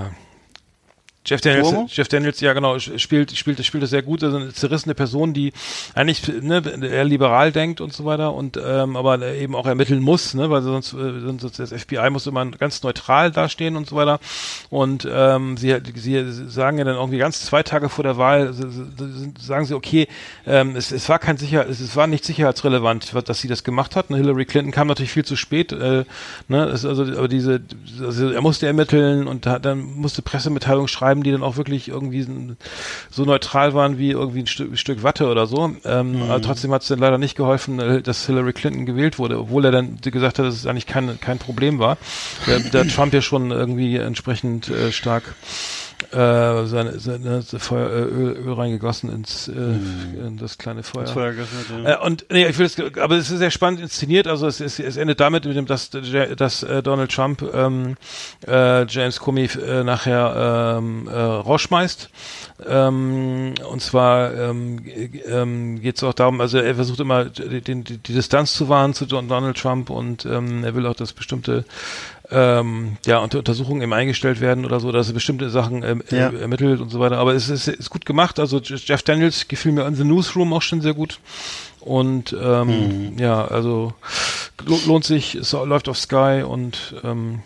[1.30, 1.86] Jeff Daniels, Cuomo?
[1.88, 4.24] Jeff Daniels, ja genau, spielt, spielt, spielt das sehr gut.
[4.24, 5.52] Also eine zerrissene Person, die
[5.94, 10.34] eigentlich ne, eher liberal denkt und so weiter und ähm, aber eben auch ermitteln muss,
[10.34, 14.18] ne, weil sonst, äh, sonst das FBI muss immer ganz neutral dastehen und so weiter.
[14.70, 18.52] Und ähm, sie, sie sagen ja dann irgendwie ganz zwei Tage vor der Wahl,
[19.38, 20.08] sagen sie, okay,
[20.48, 23.94] ähm, es, es war kein sicher, es, es war nicht sicherheitsrelevant, dass sie das gemacht
[23.94, 24.10] hat.
[24.10, 26.04] Ne, Hillary Clinton kam natürlich viel zu spät, äh,
[26.48, 27.60] ne, es, also aber diese,
[28.00, 32.26] also er musste ermitteln und hat, dann musste Pressemitteilungen schreiben, die dann auch wirklich irgendwie
[33.10, 35.72] so neutral waren wie irgendwie ein Stück, Stück Watte oder so.
[35.84, 39.38] Ähm, Aber trotzdem hat es dann leider nicht geholfen, äh, dass Hillary Clinton gewählt wurde,
[39.38, 41.98] obwohl er dann gesagt hat, dass es eigentlich kein, kein Problem war.
[42.46, 45.34] Der, der Trump ja schon irgendwie entsprechend äh, stark
[46.12, 51.06] äh, seine, seine, seine Feuer, äh, Öl, Öl reingegossen ins äh, in das kleine Feuer.
[51.84, 54.26] Äh, und nee, ich will es, aber es ist sehr spannend inszeniert.
[54.26, 57.96] Also es, es, es endet damit, mit dem, dass, dass äh, Donald Trump ähm,
[58.46, 62.10] äh, James Comey äh, nachher ähm, äh, rausschmeißt.
[62.66, 64.82] Ähm, und zwar ähm,
[65.26, 68.92] ähm, geht es auch darum, also er versucht immer die, die, die Distanz zu wahren
[68.92, 71.64] zu Don- Donald Trump und ähm, er will auch, dass bestimmte
[72.32, 76.28] ähm, ja, unter Untersuchungen eben eingestellt werden oder so, dass er bestimmte Sachen ähm, Ja.
[76.30, 77.18] äh, ermittelt und so weiter.
[77.18, 78.38] Aber es ist, ist gut gemacht.
[78.38, 81.18] Also Jeff Daniels gefiel mir in The Newsroom auch schon sehr gut.
[81.80, 83.94] Und ähm, ja, also
[84.66, 87.40] lo- lohnt sich, es läuft auf Sky und ähm,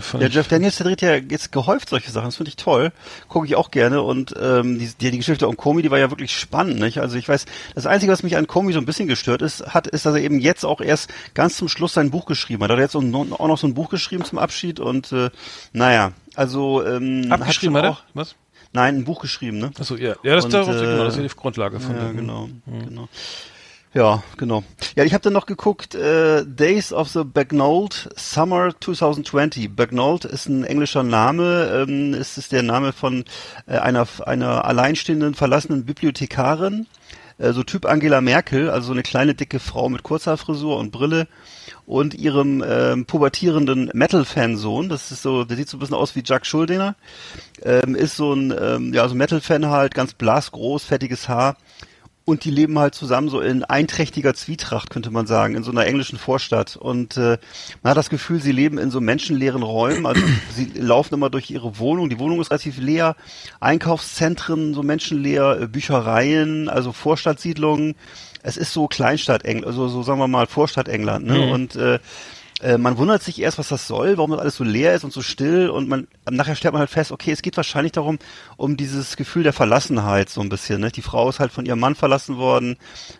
[0.00, 2.26] fand Ja, Jeff Daniels, der dreht ja jetzt gehäuft solche Sachen.
[2.26, 2.92] Das finde ich toll.
[3.28, 4.02] Gucke ich auch gerne.
[4.02, 6.78] Und ähm, die, die, die Geschichte um Comey, die war ja wirklich spannend.
[6.80, 6.98] Nicht?
[6.98, 9.86] Also ich weiß, das Einzige, was mich an Comey so ein bisschen gestört ist, hat,
[9.86, 12.70] ist, dass er eben jetzt auch erst ganz zum Schluss sein Buch geschrieben hat.
[12.70, 14.80] Er hat jetzt auch noch so ein Buch geschrieben zum Abschied.
[14.80, 15.30] Und äh,
[15.72, 17.98] naja, also ähm, abgeschrieben hat er?
[18.14, 18.34] Was?
[18.72, 19.70] Nein, ein Buch geschrieben, ne?
[19.78, 20.16] Achso, ja.
[20.22, 22.16] Ja, das, Und, darauf, äh, genau, das ist die Grundlage von Ja, dem.
[22.16, 23.08] genau, genau.
[23.96, 24.62] Ja, genau.
[24.94, 29.74] Ja, ich habe dann noch geguckt, äh, Days of the Bagnold Summer 2020.
[29.74, 33.24] Bagnold ist ein englischer Name, ähm, es ist der Name von
[33.66, 36.86] äh, einer, einer alleinstehenden, verlassenen Bibliothekarin,
[37.38, 40.90] äh, so Typ Angela Merkel, also so eine kleine, dicke Frau mit kurzer Frisur und
[40.90, 41.26] Brille
[41.86, 46.22] und ihrem ähm, pubertierenden Metal-Fan-Sohn, das ist so, der sieht so ein bisschen aus wie
[46.22, 46.96] Jack Schuldiner,
[47.62, 51.56] ähm, ist so ein, ähm, ja, so Metal-Fan halt, ganz blasgroß, fettiges Haar.
[52.28, 55.86] Und die leben halt zusammen so in einträchtiger Zwietracht, könnte man sagen, in so einer
[55.86, 56.74] englischen Vorstadt.
[56.74, 57.38] Und äh,
[57.84, 60.06] man hat das Gefühl, sie leben in so menschenleeren Räumen.
[60.06, 60.20] Also
[60.52, 62.10] sie laufen immer durch ihre Wohnung.
[62.10, 63.14] Die Wohnung ist relativ leer.
[63.60, 67.94] Einkaufszentren, so menschenleer, äh, Büchereien, also Vorstadtsiedlungen.
[68.42, 71.26] Es ist so Kleinstadt England, also so sagen wir mal Vorstadt England.
[71.26, 71.52] Ne?
[71.52, 72.00] Und äh,
[72.62, 75.12] äh, man wundert sich erst, was das soll, warum das alles so leer ist und
[75.12, 78.18] so still und man nachher stellt man halt fest, okay, es geht wahrscheinlich darum,
[78.56, 80.80] um dieses Gefühl der Verlassenheit so ein bisschen.
[80.80, 80.90] Ne?
[80.90, 82.76] Die Frau ist halt von ihrem Mann verlassen worden,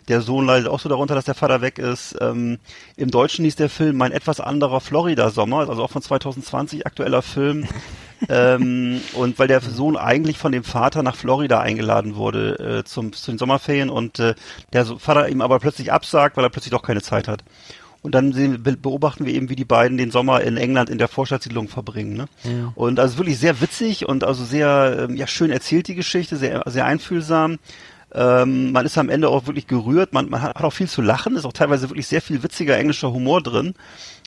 [0.07, 2.15] der Sohn leidet auch so darunter, dass der Vater weg ist.
[2.19, 2.57] Ähm,
[2.95, 7.67] Im Deutschen hieß der Film Mein etwas anderer Florida-Sommer, also auch von 2020 aktueller Film.
[8.29, 13.13] ähm, und weil der Sohn eigentlich von dem Vater nach Florida eingeladen wurde äh, zum,
[13.13, 14.33] zu den Sommerferien und äh,
[14.73, 17.43] der Vater ihm aber plötzlich absagt, weil er plötzlich doch keine Zeit hat.
[18.07, 20.97] Und dann sehen, be- beobachten wir eben, wie die beiden den Sommer in England in
[20.97, 22.13] der Vorstadtsiedlung verbringen.
[22.15, 22.27] Ne?
[22.73, 26.63] Und also wirklich sehr witzig und also sehr ähm, ja, schön erzählt die Geschichte, sehr,
[26.67, 27.59] sehr einfühlsam.
[28.13, 31.35] Ähm, man ist am Ende auch wirklich gerührt, man, man hat auch viel zu lachen,
[31.35, 33.73] ist auch teilweise wirklich sehr viel witziger englischer Humor drin.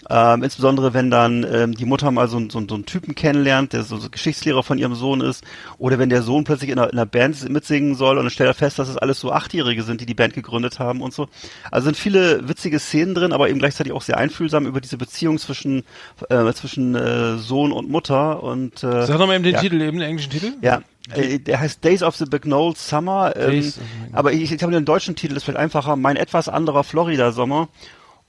[0.08, 3.72] Ähm, insbesondere wenn dann ähm, die Mutter mal so, einen- so, so einen Typen kennenlernt,
[3.74, 5.44] der so, so Geschichtslehrer von ihrem Sohn ist,
[5.78, 8.48] oder wenn der Sohn plötzlich in einer, in einer Band mitsingen soll und dann stellt
[8.50, 11.28] er fest, dass es alles so Achtjährige sind, die die Band gegründet haben und so.
[11.70, 15.38] Also sind viele witzige Szenen drin, aber eben gleichzeitig auch sehr einfühlsam über diese Beziehung
[15.38, 15.84] zwischen
[16.28, 19.60] äh, zwischen äh, Sohn und Mutter und äh, Sag nochmal eben den ja.
[19.60, 20.52] Titel, eben den englischen Titel.
[20.62, 20.80] ja,
[21.14, 23.34] äh, der heißt Days of the Bagnold Summer.
[23.36, 23.80] Ähm, the
[24.12, 25.96] aber ich, ich glaube, den deutschen Titel ist vielleicht einfacher.
[25.96, 27.68] Mein etwas anderer Florida-Sommer.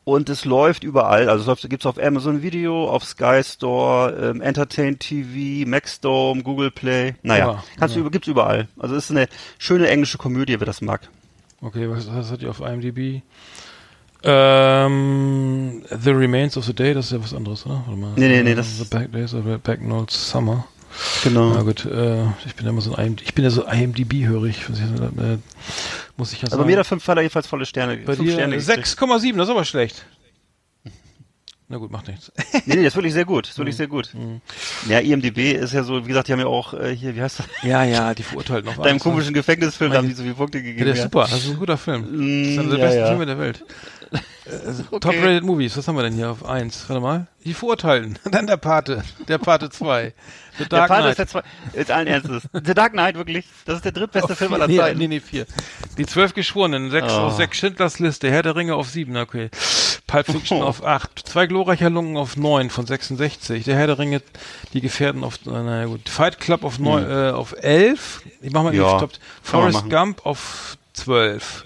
[0.04, 1.30] Und es läuft überall.
[1.30, 6.72] Also es läuft, gibt's auf Amazon Video, auf Sky Store, ähm, Entertain TV, Maxdome, Google
[6.72, 7.14] Play.
[7.22, 8.68] Naja, Ja, kannst du, gibt's überall.
[8.80, 9.28] Also es ist eine
[9.60, 11.08] schöne englische Komödie, wer das mag.
[11.62, 13.22] Okay, was, was hat die auf IMDb?
[14.24, 17.84] Ähm, The Remains of the Day, das ist ja was anderes, oder?
[17.86, 18.12] Warte mal.
[18.16, 20.66] Nee, nee, nee, das The ist- Back Days of Backnold Summer.
[21.24, 21.54] Genau.
[21.54, 24.58] Na gut, äh, ich bin ja immer so ein IMDb, ich bin ja so IMDb-hörig,
[24.70, 25.38] äh,
[26.18, 26.60] muss ich ja sagen.
[26.62, 27.98] Also mir der fünf Faller jedenfalls volle Sterne.
[27.98, 28.88] Bei fünf dir Sterne gekriegt.
[28.88, 30.06] 6,7, das ist aber schlecht.
[31.68, 32.32] Na gut, macht nichts.
[32.66, 33.46] Nee, nee, das ist wirklich sehr gut.
[33.46, 33.62] Das ist Mhm.
[33.62, 34.10] wirklich sehr gut.
[34.90, 37.40] Ja, IMDB ist ja so, wie gesagt, die haben ja auch äh, hier, wie heißt
[37.40, 37.46] das?
[37.64, 39.00] Ja, ja, die verurteilten auf Deinem ne?
[39.00, 40.86] komischen Gefängnisfilm, da haben die so viele Punkte Ja, gegeben.
[40.86, 42.02] der ist super, das ist ein guter Film.
[42.04, 43.08] Das ist einer der ja, besten ja.
[43.08, 43.64] Filme der Welt.
[44.52, 46.86] Äh, Top-rated Movies, was haben wir denn hier auf 1?
[46.90, 47.28] Warte mal.
[47.46, 48.20] Die Verurteilten.
[48.32, 49.04] Dann der Pate.
[49.28, 50.14] Der Pate 2.
[50.58, 51.10] The Der Dark Pate Knight.
[51.12, 51.42] ist der zwei,
[51.74, 52.44] jetzt allen Ernstes.
[52.54, 53.46] The Dark Knight, wirklich.
[53.66, 55.00] Das ist der drittbeste Auf Film vier- aller nee, Zeiten.
[55.00, 55.46] Nee, nee, vier.
[55.98, 57.22] Die zwölf Geschworenen, sechs Oh.
[57.22, 59.50] auf sechs Schindlers Liste, Herr der Ringe auf sieben, okay.
[60.08, 60.66] Pulp Fiction Oh.
[60.66, 64.22] auf acht, zwei glorreicher Lungen auf neun von 66, der Herr der Ringe,
[64.74, 68.74] die Gefährten auf, naja gut, Fight Club auf neun, äh, auf elf, ich mach mal,
[68.74, 68.80] Hm.
[68.82, 69.10] Ja, man
[69.42, 69.90] Forrest.
[69.90, 71.66] Gump auf zwölf.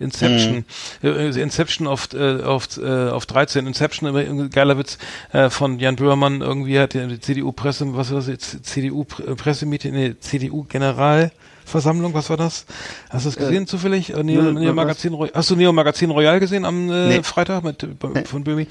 [0.00, 0.64] Inception,
[1.02, 1.16] Hm.
[1.16, 4.98] äh, Inception auf, äh, auf, äh, auf 13, Inception, geiler Witz
[5.32, 12.14] äh, von Jan Böhmermann, irgendwie hat die CDU-Presse, was war das jetzt, CDU-Pressemeeting, nee, CDU-Generalversammlung,
[12.14, 12.64] was war das?
[13.10, 14.10] Hast du das gesehen zufällig?
[14.14, 14.74] Äh, Neo, nö, Neo was?
[14.76, 17.22] Magazin, Roy- hast du Neo Magazin Royal gesehen am äh, Nee.
[17.22, 18.66] Freitag mit, äh, von Böhmi?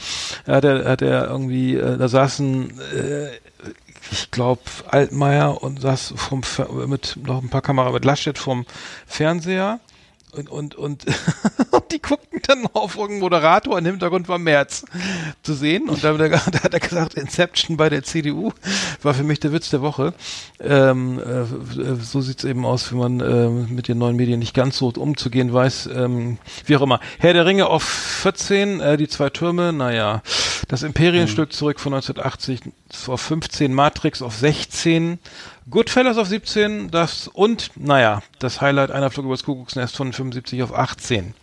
[0.47, 3.27] Hat er, hat er irgendwie, äh, da saßen, äh,
[4.11, 6.41] ich glaube, Altmaier und saß vom,
[6.87, 8.65] mit noch ein paar Kamera mit Laschet vom
[9.05, 9.79] Fernseher
[10.33, 11.05] und, und, und
[11.91, 14.85] die guckten dann auf irgendeinen Moderator, im Hintergrund war Merz
[15.43, 18.51] zu sehen und da, hat er gesagt, Inception bei der CDU
[19.01, 20.13] war für mich der Witz der Woche.
[20.59, 24.77] Ähm, äh, so sieht's eben aus, wenn man äh, mit den neuen Medien nicht ganz
[24.77, 25.89] so umzugehen weiß.
[25.93, 26.99] Ähm, wie auch immer.
[27.19, 30.21] Herr der Ringe auf 14, äh, die zwei Türme, naja.
[30.67, 32.61] Das Imperienstück zurück von 1980
[33.07, 35.19] auf 15, Matrix auf 16,
[35.69, 40.73] Goodfellas auf 17, das und, naja, das Highlight einer Flug übers Kuckucksnest von 75 auf
[40.73, 41.33] 18.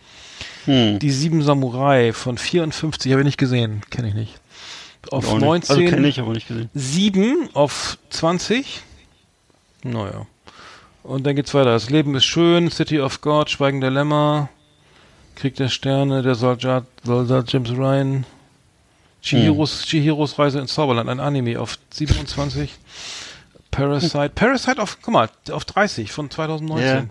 [0.65, 0.99] Hm.
[0.99, 4.33] Die Sieben Samurai von 54 habe ich nicht gesehen, kenne ich nicht.
[5.11, 5.41] Auf nicht.
[5.41, 6.69] 19, Also kenne ich, aber nicht gesehen.
[6.73, 8.81] 7 auf 20.
[9.83, 10.25] Naja.
[11.03, 11.71] Und dann geht's weiter.
[11.71, 14.49] Das Leben ist schön, City of God, Schweigen der Lämmer,
[15.35, 18.25] Krieg der Sterne, der Soldat, Soldat James Ryan,
[19.21, 22.71] Chihiros, Chihiros Reise ins Zauberland, ein Anime auf 27.
[23.77, 26.85] Parasite, Parasite auf, guck mal, auf 30 von 2019.
[26.85, 27.03] Ja.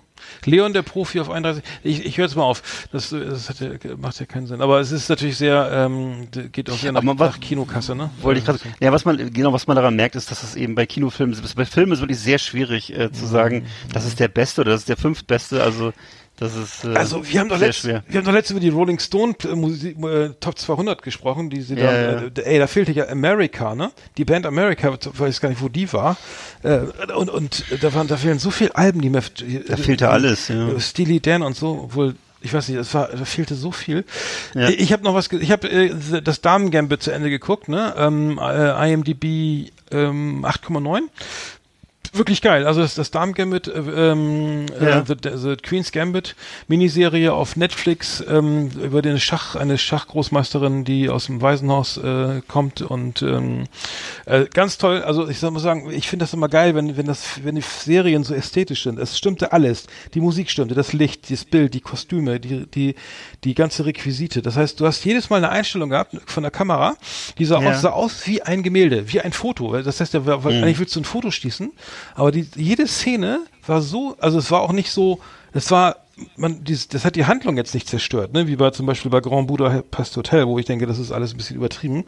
[0.46, 1.62] Leon der Profi auf 31.
[1.82, 2.86] Ich, ich höre jetzt mal auf.
[2.90, 4.60] Das, das hat ja, macht ja keinen Sinn.
[4.62, 8.10] Aber es ist natürlich sehr, ähm, geht auch sehr nach, man- nach Kinokasse, ne?
[8.22, 8.58] Wollte ich gerade.
[8.80, 11.64] Ja, was man genau, was man daran merkt, ist, dass es eben bei Kinofilmen, bei
[11.66, 14.88] Filmen ist wirklich sehr schwierig äh, zu sagen, das ist der Beste oder das ist
[14.88, 15.62] der fünftbeste.
[15.62, 15.92] Also
[16.36, 18.04] das ist äh, Also wir haben doch sehr letzt, schwer.
[18.08, 21.62] wir haben doch letztens über die Rolling Stone äh, Musik, äh, Top 200 gesprochen, die
[21.62, 22.22] sie Ja, da, ja.
[22.22, 23.90] äh, ey, da fehlte ja America, ne?
[24.16, 26.16] Die Band America, ich weiß gar nicht, wo die war.
[26.62, 26.80] Äh,
[27.16, 29.22] und und da waren, da fehlen so viele Alben, die mir,
[29.66, 30.78] Da fehlte alles, ja.
[30.78, 34.04] Steely Dan und so, obwohl ich weiß nicht, es war, da fehlte so viel.
[34.54, 34.68] Ja.
[34.68, 37.94] Ich habe noch was, ich habe äh, das Damen Gambit zu Ende geguckt, ne?
[37.96, 41.00] Ähm, äh, IMDb ähm, 8,9
[42.18, 42.66] wirklich geil.
[42.66, 45.00] Also das, das Darm Gambit, äh, ähm, Ja.
[45.00, 46.34] äh, the, the Queen's Gambit
[46.68, 52.82] Miniserie auf Netflix ähm, über den Schach, eine Schachgroßmeisterin, die aus dem Waisenhaus äh, kommt
[52.82, 53.64] und ähm,
[54.26, 55.02] äh, ganz toll.
[55.02, 58.24] Also ich mal sagen, ich finde das immer geil, wenn wenn das wenn die Serien
[58.24, 58.98] so ästhetisch sind.
[58.98, 59.86] Es stimmte alles.
[60.14, 62.94] Die Musik stimmte, das Licht, das Bild, die Kostüme, die die
[63.44, 64.42] die ganze Requisite.
[64.42, 66.96] Das heißt, du hast jedes Mal eine Einstellung gehabt von der Kamera,
[67.38, 67.70] die sah, Ja.
[67.70, 69.80] aus, sah aus wie ein Gemälde, wie ein Foto.
[69.82, 71.72] Das heißt, ja, weil, weil eigentlich willst du ein Foto schießen,
[72.14, 75.20] aber die, jede Szene war so, also es war auch nicht so,
[75.52, 75.96] es war,
[76.36, 78.46] man, dies, das hat die Handlung jetzt nicht zerstört, ne?
[78.46, 81.36] wie bei zum Beispiel bei Grand Budapest Hotel, wo ich denke, das ist alles ein
[81.36, 82.04] bisschen übertrieben,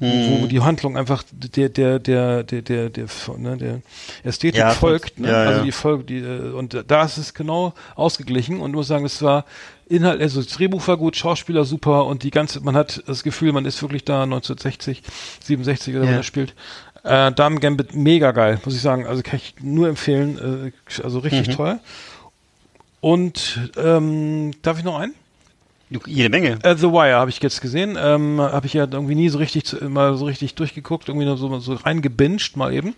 [0.00, 3.06] wo die Handlung einfach der, der, der, der, der, der,
[3.38, 3.80] ne, der
[4.24, 5.28] Ästhetik Ja, folgt, ne?
[5.28, 9.04] ja, also die folgt, die, äh, und da ist es genau ausgeglichen und muss sagen,
[9.04, 9.44] es war
[9.88, 13.52] Inhalt, also das Drehbuch war gut, Schauspieler super und die ganze, man hat das Gefühl,
[13.52, 15.02] man ist wirklich da 1960,
[15.44, 16.10] 67 oder Ja.
[16.10, 16.54] wenn er spielt.
[17.04, 19.06] Äh, Damen Gambit mega geil, muss ich sagen.
[19.06, 20.72] Also kann ich nur empfehlen.
[20.72, 21.52] Äh, also richtig Mhm.
[21.52, 21.80] toll.
[23.00, 25.14] Und ähm, darf ich noch einen?
[26.06, 26.58] Jede Menge.
[26.62, 27.96] Äh, The Wire habe ich jetzt gesehen.
[28.00, 31.36] Ähm, habe ich ja irgendwie nie so richtig zu, mal so richtig durchgeguckt, irgendwie nur
[31.36, 32.94] so, so reingebinged mal eben.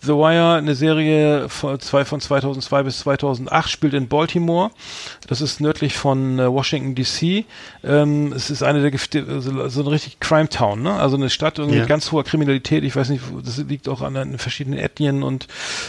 [0.00, 4.70] The Wire, eine Serie von, zwei, von 2002 bis 2008, spielt in Baltimore.
[5.28, 7.44] Das ist nördlich von äh, Washington D.C.
[7.84, 10.92] Ähm, es ist eine der so, so eine richtig Crime Town, ne?
[10.92, 11.82] Also eine Stadt irgendwie Ja.
[11.82, 12.84] mit ganz hoher Kriminalität.
[12.84, 15.46] Ich weiß nicht, das liegt auch an, den verschiedenen Ethnien und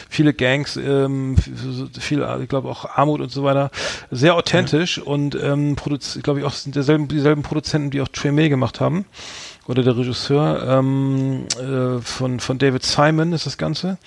[0.10, 1.36] viele Gangs, ähm,
[2.00, 3.72] viel, ich glaube auch Armut und so weiter.
[4.12, 8.80] Sehr authentisch und ähm, produziert, glaube ich, auch derselben, dieselben Produzenten, die auch Tremé gemacht
[8.80, 9.06] haben.
[9.68, 13.98] Oder der Regisseur ähm, äh, von, von David Simon ist das Ganze.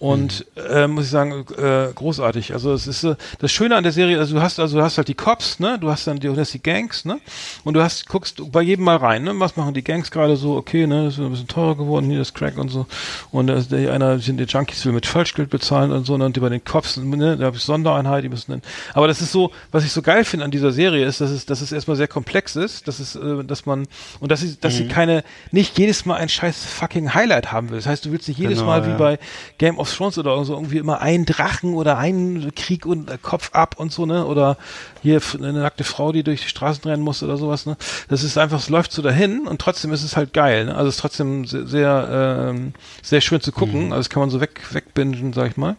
[0.00, 2.54] Und äh, muss ich sagen, äh, großartig.
[2.54, 4.96] Also es ist äh, das Schöne an der Serie, also du hast also du hast
[4.96, 5.78] halt die Cops, ne?
[5.78, 7.20] Du hast dann die, du hast die Gangs, ne?
[7.64, 9.38] Und du hast guckst bei jedem mal rein, ne?
[9.38, 10.56] Was machen die Gangs gerade so?
[10.56, 11.04] Okay, ne?
[11.04, 12.86] Das ist ein bisschen teurer geworden hier das Crack und so.
[13.30, 16.34] Und da ist der einer sind die Junkies will mit Falschgeld bezahlen und so und
[16.34, 17.36] die bei den Cops, ne?
[17.36, 18.52] Da habe ich Sondereinheit, die müssen.
[18.52, 18.62] Dann,
[18.94, 21.44] aber das ist so, was ich so geil finde an dieser Serie ist, dass es
[21.44, 23.86] dass es erstmal sehr komplex ist, dass es äh, dass man
[24.20, 27.76] und dass sie dass sie keine nicht jedes Mal ein scheiß fucking Highlight haben will.
[27.76, 28.96] Das heißt, du willst nicht jedes Genau, Mal wie ja.
[28.96, 29.18] bei
[29.58, 33.50] Game of Thrones oder so irgendwie immer ein Drachen oder ein Krieg und äh, Kopf
[33.52, 34.26] ab und so, ne?
[34.26, 34.56] Oder
[35.02, 37.76] hier eine nackte Frau, die durch die Straßen rennen muss oder sowas, ne?
[38.08, 40.74] Das ist einfach, es läuft so dahin und trotzdem ist es halt geil, ne?
[40.74, 42.72] Also es ist trotzdem sehr, sehr, ähm,
[43.02, 43.84] sehr schön zu gucken.
[43.92, 45.76] Also das kann man so weg, wegbingen, sag ich mal.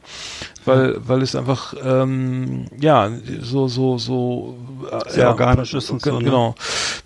[0.63, 3.09] Weil, weil es einfach, ähm, ja,
[3.41, 4.57] so, so, so,
[4.91, 6.25] äh, Sehr ja, organisch ist und so, ne?
[6.25, 6.55] Genau.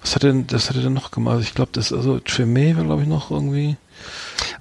[0.02, 1.36] Was hat denn, das hat er denn noch gemacht?
[1.36, 3.78] Also Ich glaube, das, also Tremé war, glaube ich, noch irgendwie.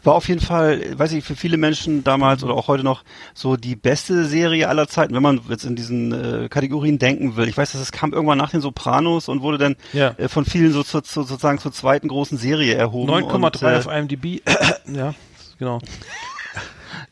[0.02, 3.02] War auf jeden Fall, weiß ich, für viele Menschen damals oder auch heute noch
[3.34, 6.12] so die beste Serie aller Zeiten, wenn man jetzt in diesen
[6.44, 7.48] äh, Kategorien denken will.
[7.48, 10.14] Ich weiß, dass es kam irgendwann nach den Sopranos und wurde dann Ja.
[10.18, 13.10] äh, von vielen so, zu, zu, sozusagen zur zweiten großen Serie erhoben.
[13.10, 14.42] 9,3 und, äh, auf IMDb.
[14.94, 15.14] ja,
[15.58, 15.80] genau.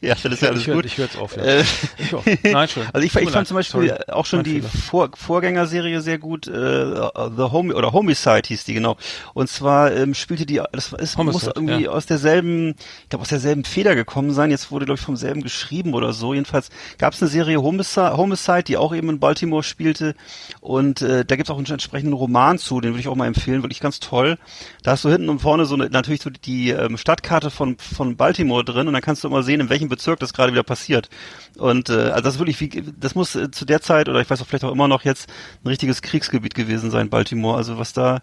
[0.12, 0.87] Ja, das ist ja alles ich höre gut.
[0.87, 1.37] ich höre jetzt auf.
[1.37, 1.45] Ja.
[1.45, 1.65] Äh,
[1.99, 2.25] Ich auch.
[2.43, 2.83] Nein, schon.
[2.93, 3.47] Also ich, ich fand leid.
[3.47, 4.03] zum Beispiel Sorry.
[4.09, 4.61] auch schon Mein die.
[4.61, 8.97] Vor Vorgängerserie sehr gut, äh, The Home oder Homicide hieß die genau.
[9.33, 11.91] Und zwar ähm, spielte die, das ist, muss Homicide, irgendwie ja.
[11.91, 14.51] aus derselben, ich glaube aus derselben Feder gekommen sein.
[14.51, 16.35] Jetzt wurde glaube ich vom selben geschrieben oder so.
[16.35, 20.17] Jedenfalls gab es eine Serie Homicide, Homicide, die auch eben in Baltimore spielte.
[20.61, 23.29] Und äh, da gibt es auch einen entsprechenden Roman zu, den würde ich auch mal
[23.29, 24.37] empfehlen, wirklich ganz toll.
[24.83, 28.17] Da hast du hinten und vorne so eine, natürlich so die ähm, Stadtkarte von von
[28.17, 31.09] Baltimore drin und dann kannst du immer sehen, in welchem Bezirk das gerade wieder passiert.
[31.57, 34.28] Und äh, also das ist wirklich wie, das muss äh, zu der Zeit oder ich
[34.28, 35.28] weiß auch vielleicht auch immer noch jetzt
[35.64, 37.57] ein richtiges Kriegsgebiet gewesen sein, Baltimore.
[37.57, 38.20] Also was da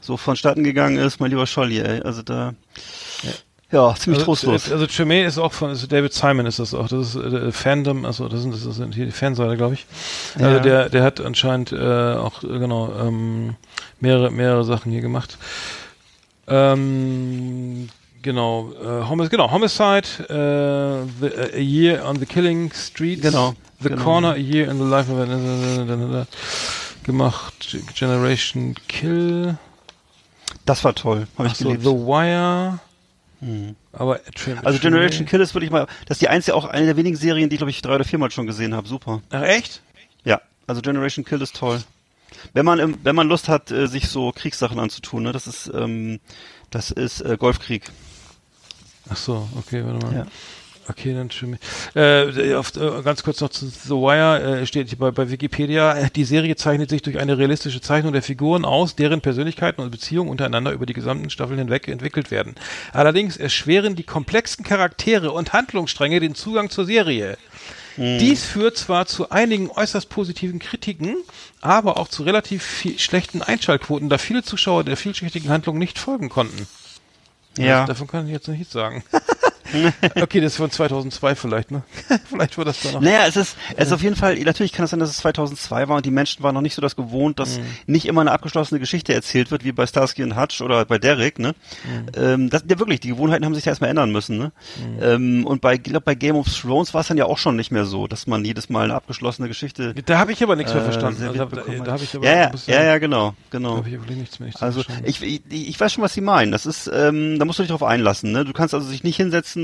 [0.00, 2.00] so vonstatten gegangen ist, mein lieber Scholli, ey.
[2.02, 2.54] Also da
[3.72, 4.70] ja, ziemlich Also, trostlos.
[4.70, 6.86] also Tremé ist auch von also David Simon ist das auch.
[6.86, 9.86] Das ist äh, Fandom, also das sind das sind hier die Fanseite, glaube ich.
[10.36, 10.60] Also Ja.
[10.60, 13.56] der der hat anscheinend äh, auch äh, genau ähm,
[13.98, 15.36] mehrere mehrere Sachen hier gemacht.
[16.46, 17.88] Ähm,
[18.26, 23.88] genau, äh, Homic genau, Homicide, äh, the, A Year on the Killing Streets, Genau, The
[23.88, 24.02] genau.
[24.02, 26.26] Corner, A Year in the Life of a
[27.04, 29.56] gemacht, Generation Kill,
[30.66, 31.82] Das war toll, habe ich geliebt.
[31.82, 32.80] The Wire,
[33.92, 36.96] aber Trem- Also Generation Kill ist wirklich mal, das ist die einzige, auch eine der
[36.96, 38.88] wenigen Serien, die ich glaube ich drei oder viermal schon gesehen habe.
[38.88, 39.22] Super.
[39.30, 39.80] Ach echt?
[40.24, 41.80] Ja, also Generation Kill ist toll.
[42.54, 46.18] Wenn man wenn man Lust hat, äh, sich so Kriegssachen anzutun, ne, das ist ähm,
[46.70, 47.84] das ist äh, Golfkrieg.
[49.08, 50.14] Ach so, okay, warte mal.
[50.14, 50.26] Ja.
[50.88, 51.58] Okay, dann schon.
[51.94, 56.08] Äh, auf, äh, ganz kurz noch zu The Wire äh, steht hier bei, bei Wikipedia.
[56.10, 60.30] Die Serie zeichnet sich durch eine realistische Zeichnung der Figuren aus, deren Persönlichkeiten und Beziehungen
[60.30, 62.54] untereinander über die gesamten Staffeln hinweg entwickelt werden.
[62.92, 67.36] Allerdings erschweren die komplexen Charaktere und Handlungsstränge den Zugang zur Serie.
[67.98, 71.16] Dies führt zwar zu einigen äußerst positiven Kritiken,
[71.62, 76.28] aber auch zu relativ viel schlechten Einschaltquoten, da viele Zuschauer der vielschichtigen Handlung nicht folgen
[76.28, 76.68] konnten.
[77.58, 77.80] Ja.
[77.86, 79.02] Das, davon kann ich jetzt nichts sagen.
[80.20, 81.82] okay, das ist von 2002 vielleicht, ne?
[82.28, 83.00] vielleicht war das da noch.
[83.00, 85.88] Naja, es ist, es ist auf jeden Fall, natürlich kann es sein, dass es 2002
[85.88, 88.80] war und die Menschen waren noch nicht so das gewohnt, dass nicht immer eine abgeschlossene
[88.80, 91.54] Geschichte erzählt wird, wie bei Starsky und Hutch oder bei Derek, ne?
[92.16, 94.52] Ähm, das, ja wirklich, die Gewohnheiten haben sich ja erstmal ändern müssen, ne?
[95.00, 97.56] Ähm, und bei, ich glaube, bei Game of Thrones war es dann ja auch schon
[97.56, 100.72] nicht mehr so, dass man jedes Mal eine abgeschlossene Geschichte Da habe ich aber nichts
[100.72, 101.22] mehr äh, verstanden.
[101.22, 103.70] Also, da, da habe ich aber ja, ja, ja, ja, genau, genau.
[103.70, 104.46] Da habe ich nichts mehr.
[104.46, 106.52] nichts Also ich, ich, ich weiß schon, was Sie meinen.
[106.52, 108.32] Das ist, ähm, da musst du dich drauf einlassen.
[108.32, 108.44] Ne?
[108.44, 109.55] Du kannst also sich nicht hinsetzen,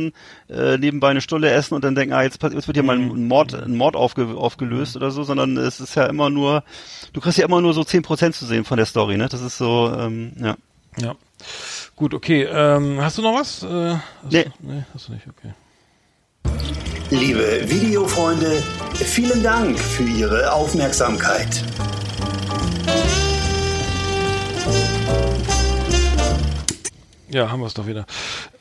[0.49, 3.11] äh, nebenbei eine Stulle essen und dann denken, ah, jetzt, jetzt wird hier mal Mhm.
[3.13, 6.65] ein Mord, ein Mord aufge, aufgelöst oder so, sondern es ist ja immer nur,
[7.13, 9.17] du kriegst ja immer nur so 10% zu sehen von der Story.
[9.17, 9.29] Ne?
[9.29, 10.57] Das ist so, ähm, ja.
[10.99, 11.15] Ja.
[11.97, 12.43] Gut, okay.
[12.51, 13.63] Ähm, hast du noch was?
[13.63, 14.03] Äh, hast
[14.33, 14.45] Nee.
[14.45, 15.53] Du, nee, hast du nicht, okay.
[17.11, 18.63] Liebe Videofreunde,
[18.95, 21.63] vielen Dank für Ihre Aufmerksamkeit.
[27.33, 28.05] Ja, haben wir es doch wieder.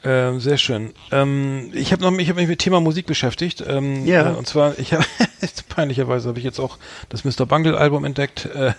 [0.04, 0.94] Ähm, sehr schön.
[1.12, 3.64] Ähm, ich habe noch, ich habe mich mit Thema Musik beschäftigt.
[3.68, 4.32] Ähm, Ja.
[4.32, 5.04] Äh, und zwar, ich habe
[5.70, 6.78] peinlicherweise habe ich jetzt auch
[7.10, 7.46] das Mr.
[7.46, 8.46] Bungle Album entdeckt.
[8.46, 8.74] Äh,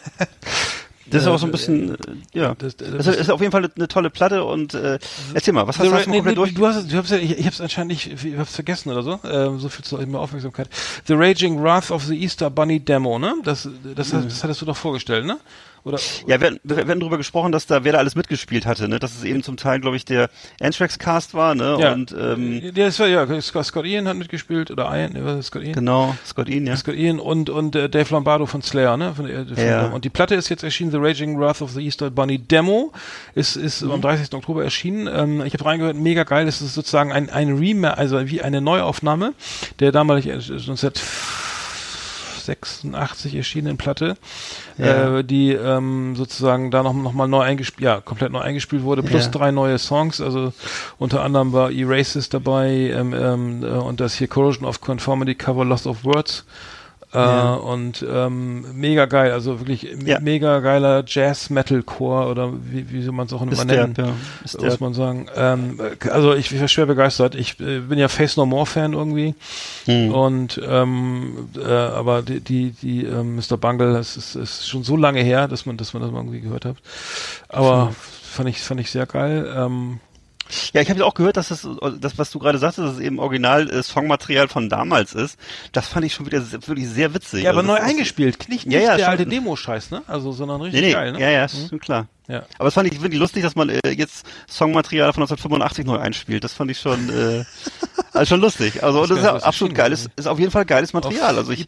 [1.11, 2.55] Das ist Äh, auch so ein bisschen, äh, ja.
[2.55, 4.99] das- Das, das- ist auf jeden Fall eine tolle Platte und äh,
[5.35, 6.55] erzähl mal, was hast, hast du Ra- nee, komplett nee, durch?
[6.55, 8.91] Du hast, es- du hast ja, ich, ich habe es anscheinend nicht, ich hab's vergessen
[8.91, 9.21] oder so.
[9.29, 10.69] Ähm, so viel zu mehr Aufmerksamkeit.
[11.07, 13.35] The Raging Wrath of the Easter Bunny Demo, ne?
[13.45, 14.25] Das, das, Mhm.
[14.25, 15.39] das hattest du doch vorgestellt, ne?
[15.85, 18.99] Oder, ja, wir, wir werden darüber gesprochen, dass da wer da alles mitgespielt hatte, ne?
[18.99, 21.77] Dass es eben zum Teil, glaube ich, der Anthrax Cast war, ne?
[21.81, 21.92] Ja.
[21.92, 25.73] Und ähm, der ist, ja, Scott Ian hat mitgespielt oder Ian, Scott Ian.
[25.73, 26.77] Genau, Scott Ian, ja.
[26.77, 29.14] Scott Ian und und äh, Dave Lombardo von Slayer, ne?
[29.14, 29.87] Von, äh, von ja.
[29.87, 32.92] Und die Platte ist jetzt erschienen, The Raging Wrath of the Easter Bunny Demo,
[33.35, 33.92] ist ist mhm.
[33.92, 34.33] am 30.
[34.35, 35.09] Oktober erschienen.
[35.12, 36.47] Ähm, ich habe reingehört, mega geil.
[36.47, 39.35] das ist sozusagen ein ein Remake, also wie eine Neuaufnahme
[39.81, 40.92] der damalig äh, 19
[42.47, 44.17] 86 erschienenen Platte,
[44.79, 45.19] ja.
[45.19, 49.03] äh, die ähm, sozusagen da noch, noch mal neu eingespielt, ja, komplett neu eingespielt wurde,
[49.03, 49.31] plus ja.
[49.31, 50.53] drei neue Songs, also
[50.99, 55.65] unter anderem war Erases dabei ähm, ähm, äh, und das hier Corrosion of Conformity Cover
[55.65, 56.45] Lost of Words
[57.14, 57.55] äh, Ja.
[57.55, 60.18] Und ähm, mega geil, also wirklich Ja.
[60.20, 64.12] mega geiler Jazz-Metal-Core oder wie, wie soll man es auch immer der, ja.
[64.42, 64.77] Muss der.
[64.81, 65.27] man sagen.
[65.37, 67.35] Ähm, äh, also ich, ich war schwer begeistert.
[67.35, 69.35] Ich äh, bin ja Face No More Fan irgendwie
[69.85, 70.12] Hm.
[70.14, 73.57] und ähm, äh, aber die die, die ähm, Mr.
[73.59, 76.40] Bungle, das ist, ist schon so lange her, dass man dass man das mal irgendwie
[76.40, 76.77] gehört hat.
[77.48, 79.53] Aber fand ich fand ich sehr geil.
[79.57, 80.01] Ähm,
[80.73, 81.67] Ja, ich habe ja auch gehört, dass das,
[82.01, 85.38] das, was du gerade sagst, dass es eben original äh, Songmaterial von damals ist.
[85.73, 87.45] Das fand ich schon wieder wirklich sehr witzig.
[87.45, 89.11] ja, aber Also neu eingespielt, nicht, Ja, nicht ja, der schon.
[89.11, 90.03] alte Demo-Scheiß, ne?
[90.07, 91.21] Also sondern richtig Nee, nee, geil, ne?
[91.21, 92.07] ja, ja, ist schon klar.
[92.29, 92.45] Ja.
[92.59, 96.45] Aber das fand ich wirklich lustig, dass man äh, jetzt Songmaterial von 1985 neu einspielt.
[96.45, 97.45] Das fand ich schon, äh,
[98.13, 98.83] also schon lustig.
[98.83, 101.37] Also Das das ist ja absolut geiles, ist auf jeden Fall geiles Material.
[101.37, 101.67] Also ich,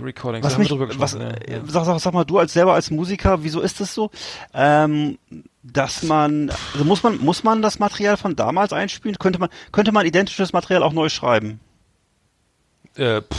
[0.00, 3.60] Recordings, was mich, was, ja, sag, sag, sag mal, du als selber als Musiker, wieso
[3.60, 4.10] ist das so,
[4.52, 5.18] ähm,
[5.62, 9.18] dass man, also muss man, muss man das Material von damals einspielen?
[9.18, 11.60] Könnte man, könnte man identisches Material auch neu schreiben?
[12.96, 13.36] Äh, pff,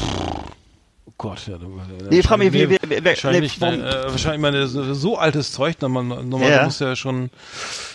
[1.19, 1.57] Gott, ja.
[1.57, 1.67] Du,
[2.11, 5.17] Nee, ich frag mich, wie- wie- wie- wahrscheinlich, nee, warum- nein, äh, wahrscheinlich meine so,
[5.17, 6.63] altes Zeug, dann man normal Ja.
[6.63, 7.31] muss ja schon,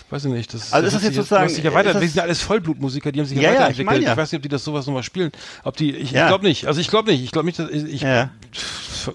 [0.09, 2.07] weiß ich nicht, das, Also ist das jetzt sozusagen- das sich ja weiter, das- wir
[2.09, 3.85] sind ja alles Vollblutmusiker, die haben sich ja, Ja, ja, ich weiterentwickelt.
[3.87, 4.17] meine Ich, ja.
[4.17, 5.31] weiß nicht, ob die das sowas nochmal spielen,
[5.63, 6.23] ob die, ich, Ja.
[6.23, 8.29] ich glaube nicht, also ich glaube nicht, ich glaube nicht, dass, ich, ich, Ja.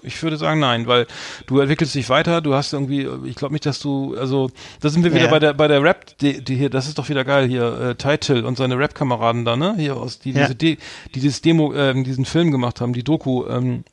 [0.01, 1.05] ich würde sagen nein, weil
[1.45, 4.49] du entwickelst dich weiter, du hast irgendwie, ich glaube nicht, dass du, also
[4.81, 5.29] da sind wir wieder Ja.
[5.29, 7.95] bei der bei der Rap, die, die hier, das ist doch wieder geil hier, äh,
[7.95, 10.41] Title und seine Rap-Kameraden da, ne, hier aus die Ja.
[10.47, 10.79] diese die
[11.13, 13.83] dieses Demo, ähm, diesen Film gemacht haben, die Doku, ähm,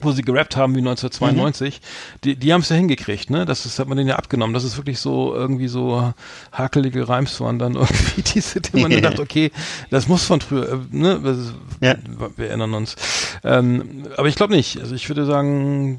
[0.00, 1.80] wo sie gerappt haben wie 1992,
[2.24, 3.44] die, die haben es ja hingekriegt, ne?
[3.44, 4.54] Das ist, hat man denen ja abgenommen.
[4.54, 6.14] Das ist wirklich so irgendwie so
[6.52, 9.50] hakelige Reims waren dann irgendwie diese, die man dann dachte, okay,
[9.90, 11.20] das muss von früher, äh, ne?
[11.22, 11.96] Das ist, Ja.
[12.36, 12.96] Wir erinnern uns.
[13.42, 14.80] Ähm, aber ich glaube nicht.
[14.80, 15.98] Also ich würde sagen,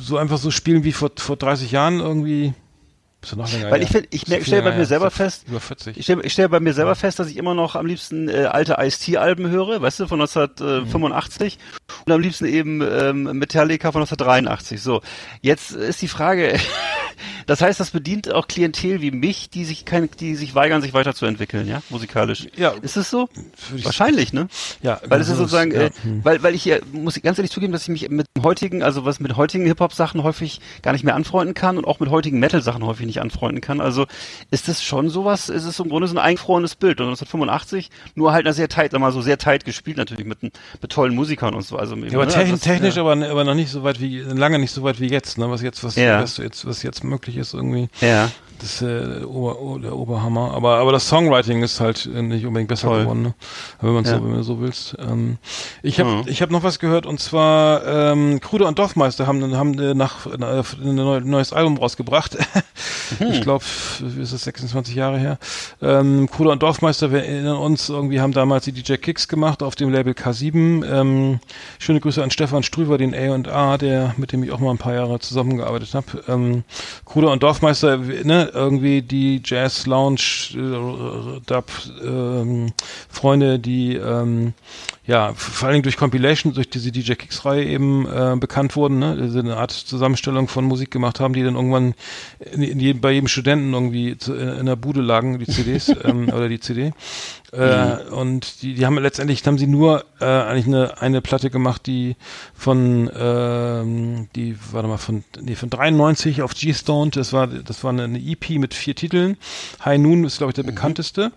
[0.00, 2.46] so einfach so spielen wie vor, vor 30 Jahren irgendwie.
[2.48, 3.15] Ist ja noch länger
[3.70, 5.96] Weil ich find- ich Ist merk- viel stell bei mir selber ja fest, Über 40.
[5.96, 8.44] Ich stelle ich stell bei mir selber fest, dass ich immer noch am liebsten äh,
[8.44, 11.58] alte Ice-T-Alben höre, weißt du, von 1985
[12.06, 14.80] und am liebsten eben ähm, Metallica von 1983.
[14.80, 15.02] So,
[15.42, 16.58] jetzt ist die Frage,
[17.46, 20.94] das heißt, das bedient auch Klientel wie mich, die sich kein, die sich weigern, sich
[20.94, 22.46] weiterzuentwickeln, ja, musikalisch.
[22.56, 22.70] Ja.
[22.82, 23.28] Ist es so?
[23.76, 24.48] Ich- Wahrscheinlich, ne?
[24.82, 25.82] Ja, Weil es ist sozusagen, ja.
[25.82, 25.90] äh,
[26.22, 28.82] weil, weil ich hier, muss ich ganz ehrlich zugeben, dass ich mich mit dem heutigen,
[28.82, 32.38] also was mit heutigen Hip-Hop-Sachen häufig gar nicht mehr anfreunden kann und auch mit heutigen
[32.38, 33.80] Metal-Sachen häufig nicht anfreunden kann.
[33.80, 34.06] Also
[34.50, 37.00] ist das schon sowas, ist es im Grunde so ein eingefrorenes Bild.
[37.00, 40.54] Und 1985, nur halt sehr tight, sag mal so sehr tight gespielt natürlich mit, mit
[40.88, 41.76] tollen Musikern und so.
[41.76, 43.02] Also, Ja, aber ne, techn das- technisch ja.
[43.02, 45.62] aber, aber noch nicht so weit wie, lange nicht so weit wie jetzt, ne, was
[45.62, 46.22] jetzt, was, Ja.
[46.22, 47.88] was jetzt, was jetzt möglich ist irgendwie.
[48.00, 48.30] Ja.
[48.60, 50.52] Das ist äh, der, Ober, oh, der Oberhammer.
[50.54, 53.00] Aber, aber das Songwriting ist halt äh, nicht unbedingt besser Toll.
[53.02, 53.34] geworden, ne?
[53.80, 54.18] wenn man Ja.
[54.18, 54.96] so, wenn du so willst.
[54.98, 55.38] Ähm,
[55.82, 56.22] ich habe Mhm.
[56.26, 60.26] ich hab noch was gehört und zwar ähm, Kruder und Dorfmeister haben, haben äh, nach
[60.26, 62.36] äh, ein neu- neues Album rausgebracht.
[63.20, 63.26] Mhm.
[63.30, 63.64] Ich glaube,
[64.20, 65.38] ist es 26 Jahre her.
[65.80, 69.76] Ähm, Kruder und Dorfmeister, wir erinnern uns, irgendwie haben damals die DJ Kicks gemacht auf
[69.76, 70.84] dem Label K7.
[70.84, 71.38] Ähm,
[71.78, 74.92] schöne Grüße an Stefan Strüver, den A&A, der, mit dem ich auch mal ein paar
[74.94, 76.06] Jahre zusammengearbeitet habe.
[76.26, 76.64] Ähm,
[77.04, 80.20] Kruder und Dorfmeister, ne, irgendwie die Jazz Lounge
[80.54, 81.70] äh, Dub
[82.02, 82.72] ähm,
[83.08, 84.54] Freunde, die ähm,
[85.06, 88.98] ja vor allen Dingen durch Compilation, durch diese DJ Kicks Reihe eben äh, bekannt wurden,
[88.98, 91.94] ne, diese eine Art Zusammenstellung von Musik gemacht haben, die dann irgendwann
[92.52, 95.88] in, in jedem, bei jedem Studenten irgendwie zu, in, in der Bude lagen, die CDs
[96.04, 96.92] ähm, oder die CD.
[97.52, 101.86] Äh, Und die, die haben letztendlich haben sie nur äh, eigentlich eine eine Platte gemacht,
[101.86, 102.16] die
[102.54, 107.92] von ähm, die warte mal von nee, von 93 auf G-Stone, das war das war
[107.92, 109.36] eine, eine EP mit vier Titeln.
[109.84, 111.32] High Noon ist glaube ich der bekannteste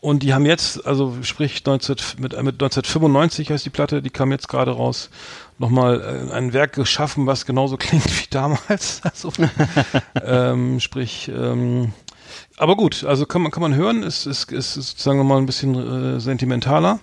[0.00, 4.32] und die haben jetzt also sprich 19 mit, mit 1995 heißt die Platte, die kam
[4.32, 5.10] jetzt gerade raus
[5.58, 9.02] nochmal äh, ein Werk geschaffen, was genauso klingt wie damals.
[9.02, 9.32] Also,
[10.24, 11.92] ähm, sprich, ähm,
[12.56, 16.16] aber gut, also kann man kann man hören, ist ist ist sozusagen nochmal ein bisschen
[16.16, 17.00] äh, sentimentaler.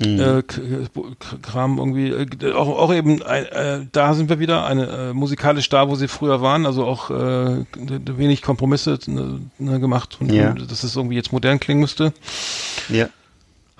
[0.00, 4.86] Äh, K- K- Kram irgendwie äh, auch auch eben äh, da sind wir wieder eine
[4.86, 10.16] äh, musikalisch da, wo sie früher waren, also auch äh, wenig Kompromisse ne, ne, gemacht
[10.20, 10.50] und, Ja.
[10.50, 12.12] und dass es irgendwie jetzt modern klingen müsste.
[12.88, 13.06] Ja.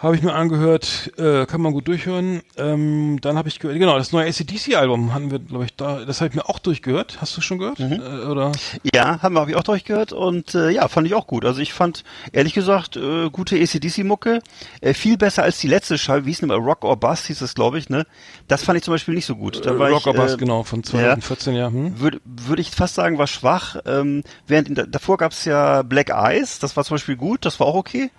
[0.05, 2.43] Habe ich mir angehört, äh, kann man gut durchhören.
[2.59, 6.21] Ähm, dann habe ich gehört, genau, das neue ACDC-Album hatten wir, glaube ich, da, das
[6.21, 7.23] habe ich mir auch durchgehört.
[7.23, 7.81] Hast du schon gehört?
[7.81, 8.53] Äh, oder?
[8.95, 11.47] Ja, haben wir, habe ich auch durchgehört und äh, ja, fand ich auch gut.
[11.47, 14.43] Also ich fand, ehrlich gesagt, äh, gute ACDC-Mucke,
[14.83, 17.41] äh, viel besser als die letzte Scheibe, wie hieß denn mal, Rock or Bust hieß
[17.41, 18.05] es, glaube ich, ne?
[18.47, 19.65] Das fand ich zum Beispiel nicht so gut.
[19.65, 21.69] Da war Rocker ich, Bass, äh, genau, von 2014, ja.
[21.69, 21.99] Hm?
[21.99, 23.77] Würde würde ich fast sagen, war schwach.
[23.87, 27.59] Ähm, während in, davor gab es ja Black Eyes, das war zum Beispiel gut, das
[27.59, 28.11] war auch okay.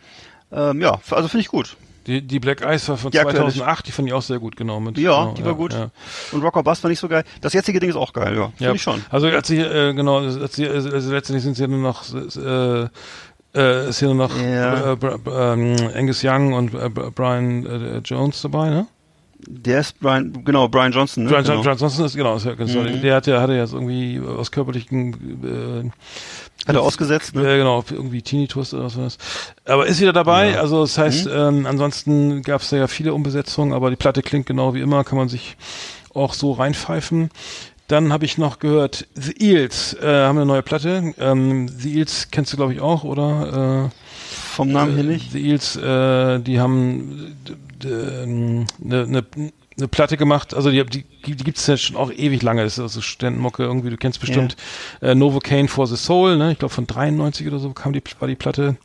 [0.51, 1.75] Ähm, ja, also finde ich gut.
[2.07, 4.55] Die, die Black Eyes war von Die aktuelle- 2008, die fand ich auch sehr gut,
[4.55, 4.79] genau.
[4.79, 5.73] Mit, Ja, genau, die war gut.
[5.73, 5.89] Ja.
[6.31, 7.23] Und Rock or Bust war nicht so geil.
[7.41, 8.47] Das jetzige Ding ist auch geil, ja.
[8.49, 9.03] Finde Ja, ich schon.
[9.09, 12.87] Also als sie, äh, genau, als sie, also letztendlich sind sie ja nur noch, äh,
[13.55, 14.93] äh, ist ja nur noch Ja.
[14.93, 14.97] äh,
[15.31, 18.87] ähm, Angus Young und äh, Br- Brian äh, Jones dabei, ne?
[19.47, 21.29] Der ist Brian, genau, Brian Johnson, ne?
[21.29, 21.61] Brian, genau.
[21.63, 23.01] Brian Johnson ist, genau, ist ja, Mhm.
[23.01, 25.15] der hat ja, hatte ja jetzt irgendwie aus körperlichen,
[26.67, 27.43] Hat er ausgesetzt, ne?
[27.43, 29.17] Ja, genau, irgendwie Tinnitus oder was war das.
[29.65, 31.31] Aber ist wieder dabei, also das heißt, Mhm.
[31.31, 35.03] ähm, ansonsten gab es da ja viele Umbesetzungen, aber die Platte klingt genau wie immer,
[35.03, 35.57] kann man sich
[36.13, 37.29] auch so reinpfeifen.
[37.87, 41.13] Dann habe ich noch gehört, The Eels äh, haben eine neue Platte.
[41.19, 43.91] Ähm, The Eels kennst du, glaube ich, auch, oder?
[44.55, 45.31] Vom Namen Äh, her nicht.
[45.33, 47.35] The Eels, äh, die haben
[47.83, 49.23] eine ne,
[49.77, 52.73] ne Platte gemacht, also die, die, die gibt es ja schon auch ewig lange, das
[52.73, 54.55] ist also Studentenmucke irgendwie, du kennst bestimmt
[55.01, 56.51] äh, Novocaine for the Soul, ne?
[56.53, 58.77] ich glaube von 93 oder so kam die, war die Platte.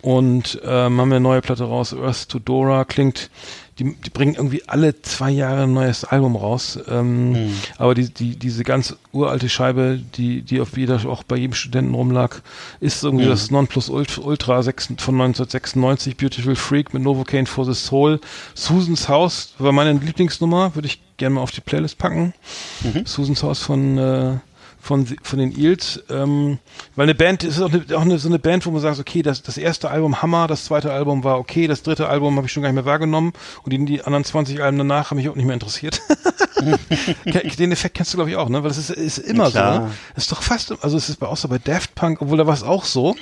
[0.00, 3.30] Und ähm, haben eine neue Platte raus, Earth to Dora, klingt,
[3.78, 8.36] die, die bringen irgendwie alle zwei Jahre ein neues Album raus, ähm, aber die, die,
[8.36, 12.40] diese ganz uralte Scheibe, die, die auf jeder, auch bei jedem Studenten rumlag,
[12.80, 18.20] ist irgendwie das Nonplusultra 6 von 1996, Beautiful Freak mit Novocaine for the Soul,
[18.54, 22.32] Susan's House war meine Lieblingsnummer, würde ich gerne mal auf die Playlist packen.
[23.04, 24.36] Susan's House von äh,
[24.88, 26.58] von, von den Eels, ähm,
[26.96, 29.20] weil eine Band ist auch, eine, auch eine, so eine Band, wo man sagt, okay,
[29.20, 32.52] das, das erste Album Hammer, das zweite Album war okay, das dritte Album habe ich
[32.52, 33.34] schon gar nicht mehr wahrgenommen
[33.64, 36.00] und die, die anderen 20 Alben danach haben mich auch nicht mehr interessiert.
[37.58, 38.62] Den Effekt kennst du, glaube ich, auch, ne?
[38.64, 39.90] Weil es ist, ist immer Ja, so, ne?
[40.14, 42.46] Das ist doch fast, also es ist bei, auch so bei Daft Punk, obwohl da
[42.46, 43.14] war es auch so.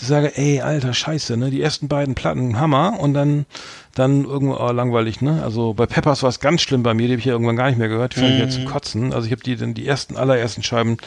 [0.00, 1.50] Ich sage, ey, alter Scheiße, ne?
[1.50, 3.46] Die ersten beiden Platten, Hammer, und dann,
[3.94, 5.42] dann irgendwo oh, langweilig, ne?
[5.42, 7.68] Also bei Peppers war es ganz schlimm bei mir, die habe ich ja irgendwann gar
[7.68, 9.12] nicht mehr gehört, die fand ich ja zum Kotzen.
[9.12, 10.98] Also ich habe die dann die ersten, allerersten Scheiben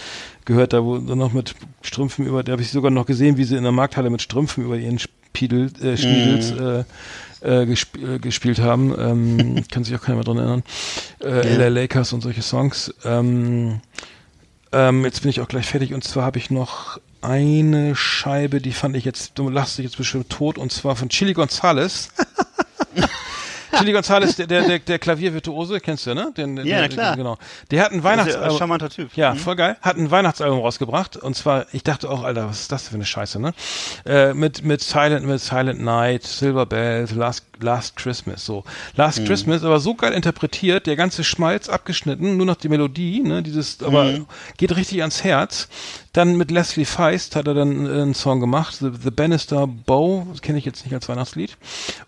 [0.45, 3.43] gehört, da wo dann noch mit Strümpfen über, da habe ich sogar noch gesehen, wie
[3.43, 6.83] sie in der Markthalle mit Strümpfen über ihren Spiedel, äh, Schniedels, äh,
[7.41, 8.93] äh, gesp äh, gespielt haben.
[8.97, 10.63] Ähm, kann sich auch keiner mehr dran erinnern.
[11.23, 12.93] Äh, LA Lakers und solche Songs.
[13.03, 13.81] Ähm,
[14.71, 18.71] ähm, jetzt bin ich auch gleich fertig und zwar habe ich noch eine Scheibe, die
[18.71, 22.09] fand ich jetzt, du lachst dich jetzt bestimmt tot und zwar von Chili Gonzales.
[23.77, 26.33] Chili Gonzales, der, der, der, Klaviervirtuose, kennst du ne?
[26.35, 27.15] Den, Ja, den, klar.
[27.15, 27.37] Genau.
[27.71, 28.57] Der hat ein Weihnachtsalbum.
[28.57, 29.15] charmanter Typ.
[29.15, 29.37] Ja, Mhm.
[29.37, 29.77] voll geil.
[29.81, 33.05] Hat ein Weihnachtsalbum rausgebracht und zwar, ich dachte auch, Alter, was ist das für eine
[33.05, 33.53] Scheiße, ne?
[34.05, 38.63] Äh, mit mit Silent mit Silent Night, Silver Bells, Last Last Christmas, so
[38.95, 43.43] Last Christmas, aber so geil interpretiert, der ganze Schmalz abgeschnitten, nur noch die Melodie, ne?
[43.43, 44.25] Dieses, aber
[44.57, 45.67] geht richtig ans Herz.
[46.13, 50.27] Dann mit Leslie Feist hat er dann äh, einen Song gemacht, The, The Bannister Bow,
[50.31, 51.57] das kenne ich jetzt nicht als Weihnachtslied.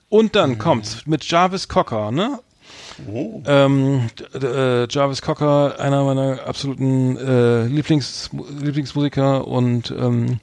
[0.10, 2.40] Und dann kommt's mit Jarvis Cocker, ne?
[3.12, 3.42] Oh.
[3.46, 8.30] Ähm, äh, Jarvis Cocker, einer meiner absoluten äh, Lieblings
[8.60, 10.40] Lieblingsmusiker und ähm,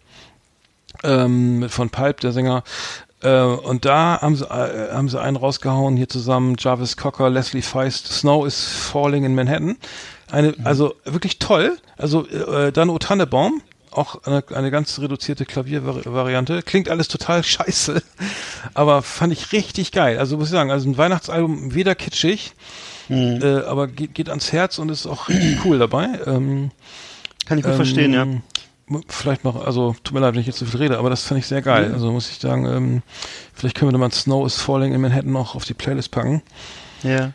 [1.04, 2.64] ähm, von Pulp, der Sänger.
[3.22, 7.62] Äh, und da haben sie, äh, haben sie einen rausgehauen, hier zusammen, Jarvis Cocker, Leslie
[7.62, 9.76] Feist, Snow is Falling in Manhattan.
[10.30, 11.76] Eine, also wirklich toll.
[11.96, 16.62] Also äh, dann O Tannebaum, auch eine, eine ganz reduzierte Klaviervariante.
[16.62, 18.02] Klingt alles total scheiße,
[18.74, 20.18] aber fand ich richtig geil.
[20.18, 22.52] Also muss ich sagen, also ein Weihnachtsalbum weder kitschig,
[23.08, 26.08] äh, aber geht, geht ans Herz und ist auch richtig cool dabei.
[26.26, 26.70] Ähm,
[27.46, 28.26] Kann ich gut ähm, verstehen, ja.
[29.08, 31.38] Vielleicht noch, also tut mir leid, wenn ich jetzt so viel rede, aber das fand
[31.38, 31.92] ich sehr geil.
[31.92, 33.02] Also muss ich sagen, ähm,
[33.54, 36.42] vielleicht können wir da mal Snow is Falling in Manhattan noch auf die Playlist packen.
[37.02, 37.32] Ja.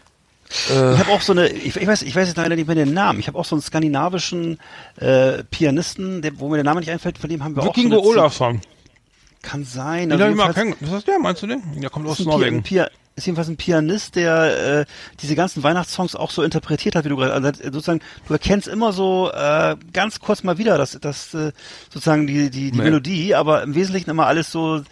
[0.70, 2.76] Äh, Ich habe auch so eine, ich, ich weiß, ich weiß jetzt leider nicht mehr
[2.76, 3.20] den Namen.
[3.20, 4.60] Ich habe auch so einen skandinavischen
[4.98, 8.04] äh, Pianisten, der, wo mir der Name nicht einfällt, von dem haben wir Vikingo auch
[8.04, 8.62] so eine Olafsson.
[9.42, 10.12] Kann sein.
[10.12, 10.92] Also ich mal kennengelernt.
[10.92, 11.62] Was ist der, meinst du den?
[11.80, 12.64] Der kommt aus Norwegen.
[12.64, 14.86] Pia, ist jedenfalls ein Pianist, der äh,
[15.22, 18.92] diese ganzen Weihnachtssongs auch so interpretiert hat, wie du gerade, also sozusagen, du erkennst immer
[18.92, 21.54] so äh, ganz kurz mal wieder, dass das äh,
[21.94, 22.84] sozusagen die die, die Nee.
[22.84, 24.84] Melodie, aber im Wesentlichen immer alles so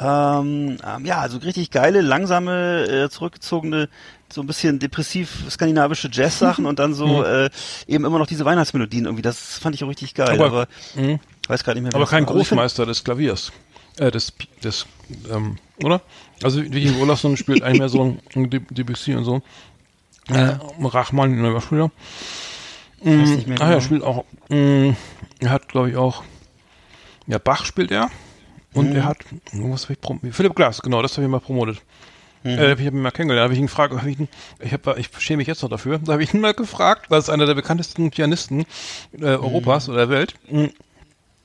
[0.00, 3.88] ähm, ähm, ja, also richtig geile, langsame, äh, zurückgezogene,
[4.32, 7.50] so ein bisschen depressiv skandinavische Jazz-Sachen und dann so äh,
[7.86, 9.22] eben immer noch diese Weihnachtsmelodien irgendwie.
[9.22, 10.30] Das fand ich auch richtig geil.
[10.30, 11.20] Aber- Aber, Mhm.
[11.48, 11.94] weiß gerade nicht mehr.
[11.94, 13.52] Aber kein Großmeister des Klaviers.
[13.98, 14.32] Äh, des,
[14.64, 14.86] des,
[15.30, 16.00] ähm, oder?
[16.42, 19.42] Also Vikingo Olafsson spielt eigentlich mehr so ein, ein Deb- Debussy und so.
[20.28, 21.90] Äh, Rachmann in der Überspieler.
[23.02, 23.74] weiß nicht mehr Ah ja, genau.
[23.76, 24.94] er spielt auch, mh,
[25.40, 26.22] er hat glaube ich auch,
[27.26, 28.10] ja Bach spielt er.
[28.74, 28.96] Und Mhm.
[28.96, 29.18] er hat,
[29.52, 31.82] was hab ich prom Philipp Glass, genau, das habe ich mal promotet.
[32.42, 32.50] Mhm.
[32.58, 34.28] Äh, ich habe ihn mal kennengelernt, habe ich ihn gefragt, hab ich, ihn,
[34.60, 37.18] ich, hab, ich schäme mich jetzt noch dafür, da habe ich ihn mal gefragt, weil
[37.18, 38.64] es einer der bekanntesten Pianisten
[39.20, 39.94] äh, Europas Mhm.
[39.94, 40.34] oder der Welt.
[40.50, 40.68] mh,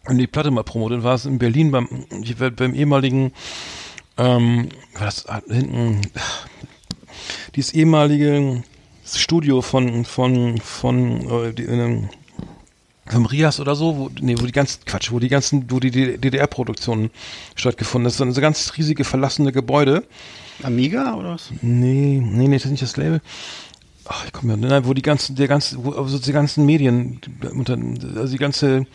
[0.07, 2.05] Und die Platte mal promotet, war es in Berlin beim,
[2.55, 3.33] beim ehemaligen,
[4.17, 6.01] ähm, das ah, hinten,
[7.55, 8.63] dieses ehemalige
[9.05, 12.09] Studio von, von, von, äh, ähm,
[13.09, 15.91] vom Rias oder so, wo, nee, wo die ganzen, Quatsch, wo die ganzen, wo die
[15.91, 17.09] DDR-Produktionen
[17.55, 18.03] stattgefunden.
[18.05, 20.03] Das ist so ein ganz riesige verlassene Gebäude.
[20.63, 21.51] Amiga oder was?
[21.61, 23.21] Nee, nee, nee, das ist nicht das Label.
[24.05, 27.19] Ach, ich komme ja, nein, wo die ganzen, der ganze, wo, also die ganzen Medien,
[28.15, 28.85] also die ganze,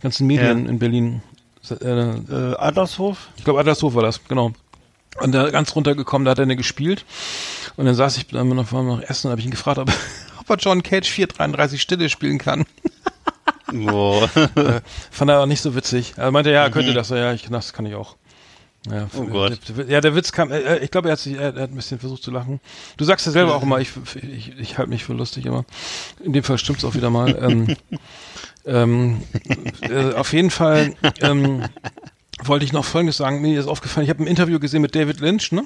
[0.00, 0.70] ganzen Medien Ja.
[0.70, 1.22] in Berlin,
[1.70, 3.28] äh, Äh, Adlershof?
[3.36, 4.52] ich glaube, Adlershof war das, genau.
[5.20, 7.04] Und da ganz runtergekommen, da hat er eine gespielt.
[7.76, 9.90] Und dann saß ich dann noch, war noch essen und habe ich ihn gefragt, ob,
[10.40, 12.64] ob er John Cage 433 Stille spielen kann.
[13.72, 14.24] Boah.
[14.56, 16.14] äh, fand er aber nicht so witzig.
[16.16, 17.10] Er meinte, ja, könnte das.
[17.10, 18.16] Ja, ich, das kann ich auch.
[18.88, 19.08] Ja, Mhm.
[19.16, 19.60] Oh Gott.
[19.76, 21.76] Der, ja, der Witz kam, äh, ich glaube, er hat sich, er, er hat ein
[21.76, 22.60] bisschen versucht zu lachen.
[22.96, 23.90] Du sagst ja selber auch immer, ich,
[24.22, 25.64] ich, ich halte mich für lustig, aber
[26.24, 27.36] in dem Fall stimmt's auch wieder mal.
[27.42, 27.76] ähm,
[28.64, 29.22] ähm,
[29.82, 31.64] äh, auf jeden Fall, ähm,
[32.44, 33.40] wollte ich noch Folgendes sagen.
[33.40, 35.64] Mir ist aufgefallen, ich habe ein Interview gesehen mit David Lynch, ne?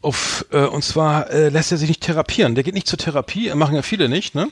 [0.00, 2.54] Auf, äh, und zwar äh, lässt er sich nicht therapieren.
[2.54, 4.48] Der geht nicht zur Therapie, machen ja viele nicht, ne?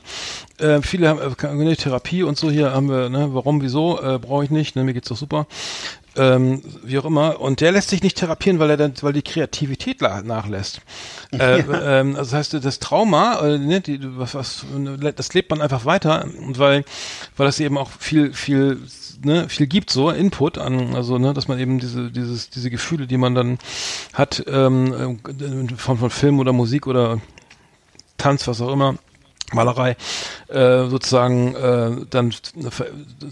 [0.57, 4.19] Äh, viele haben äh, keine Therapie und so, hier haben wir, ne, warum, wieso, äh,
[4.19, 5.47] brauche ich nicht, ne, mir geht's doch super.
[6.17, 7.39] Ähm, wie auch immer.
[7.39, 10.81] Und der lässt sich nicht therapieren, weil er dann, weil die Kreativität nachlässt.
[11.29, 14.65] Äh, ähm, also das heißt, das Trauma, äh, ne, die, was, was,
[15.13, 16.85] das lebt man einfach weiter, und weil,
[17.35, 18.79] weil das eben auch viel, viel,
[19.23, 23.07] ne, viel gibt, so Input an, also ne, dass man eben diese, dieses, diese Gefühle,
[23.07, 23.57] die man dann
[24.13, 27.21] hat, ähm, äh, von, von Film oder Musik oder
[28.17, 28.95] Tanz, was auch immer,
[29.53, 29.95] Malerei,
[30.49, 32.33] äh, sozusagen äh, dann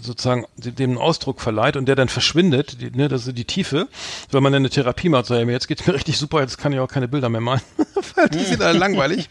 [0.00, 3.86] sozusagen dem einen Ausdruck verleiht und der dann verschwindet, die, ne, das ist die Tiefe,
[4.30, 6.78] wenn man dann eine Therapie macht, sagt, jetzt geht's mir richtig super, jetzt kann ich
[6.78, 7.60] auch keine Bilder mehr malen.
[8.14, 9.28] Weil die sind alle langweilig.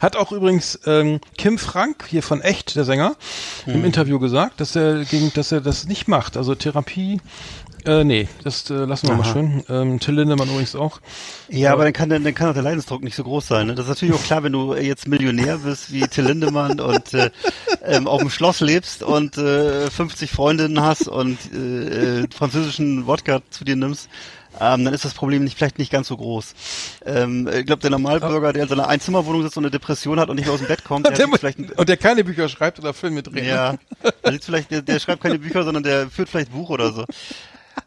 [0.00, 3.16] Hat auch übrigens ähm, Kim Frank hier von Echt, der Sänger,
[3.66, 6.36] im Interview gesagt, dass er gegen, dass er das nicht macht.
[6.36, 7.20] Also Therapie,
[7.84, 9.62] äh, nee, das äh, lassen wir mal schön.
[9.68, 11.00] Ähm, Till Lindemann übrigens auch.
[11.48, 13.68] Ja, aber dann kann, dann kann auch der Leidensdruck nicht so groß sein.
[13.68, 13.74] Ne?
[13.74, 17.30] Das ist natürlich auch klar, wenn du jetzt Millionär bist wie Till Lindemann und äh,
[17.84, 23.40] ähm, auf dem Schloss lebst und äh, 50 Freundinnen hast und äh, äh, französischen Wodka
[23.50, 24.08] zu dir nimmst,
[24.60, 26.54] ähm, dann ist das Problem nicht, vielleicht nicht ganz so groß.
[27.04, 30.36] Ähm, ich glaube, der Normalbürger, der in seiner Einzimmerwohnung sitzt und eine Depression hat und
[30.36, 32.78] nicht mehr aus dem Bett kommt, der, Der, vielleicht ein, und der keine Bücher schreibt
[32.78, 33.44] oder Filme dreht.
[33.44, 33.74] ja,
[34.24, 37.04] der, vielleicht, der, der schreibt keine Bücher, sondern der führt vielleicht Buch oder so.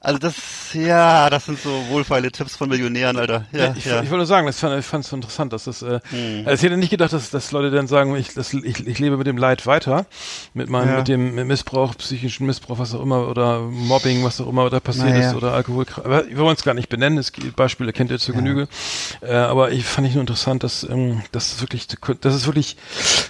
[0.03, 0.33] Also das,
[0.73, 3.45] ja, das sind so wohlfeile Tipps von Millionären, Alter.
[3.51, 3.97] Ja, Ja, ich, ja.
[4.01, 6.41] ich wollte nur sagen, das fand, ich fand es so interessant, dass das, äh, Hm.
[6.43, 9.15] also ich hätte nicht gedacht, dass, dass Leute dann sagen, ich, das, ich, ich lebe
[9.17, 10.07] mit dem Leid weiter,
[10.55, 10.95] mit meinem, Ja.
[10.97, 15.09] mit dem Missbrauch, psychischen Missbrauch, was auch immer, oder Mobbing, was auch immer da passiert
[15.13, 15.29] Naja.
[15.29, 18.17] ist, oder Alkohol, aber wir wollen es gar nicht benennen, es gibt Beispiele kennt ihr
[18.17, 18.67] zur Genüge,
[19.21, 21.85] äh, aber ich fand ich nur interessant, dass, ähm, dass es wirklich,
[22.21, 22.75] dass es wirklich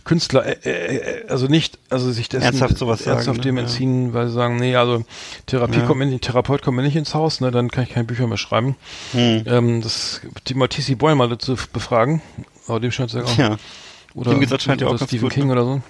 [0.06, 3.44] Künstler, äh, äh, also nicht, also sich dessen, Ernsthaft sowas sagen, ernsthaft ne?
[3.44, 3.64] dem Ja.
[3.64, 5.04] entziehen, weil sie sagen, nee, also
[5.48, 5.86] Therapie Ja.
[5.86, 8.28] kommt mir nicht, Therapeut kommt mir nicht ins Haus, ne, dann kann ich keine Bücher
[8.28, 8.76] mehr schreiben.
[9.12, 9.44] Hm.
[9.46, 12.22] Ähm, das, die mal TC Boyle mal dazu befragen.
[12.68, 13.38] Aber dem scheint es ja auch.
[13.38, 13.58] Ja.
[14.14, 15.54] Oder, dem geht's anscheinend ja auch ganz Stephen gut, King ne?
[15.54, 15.82] oder so.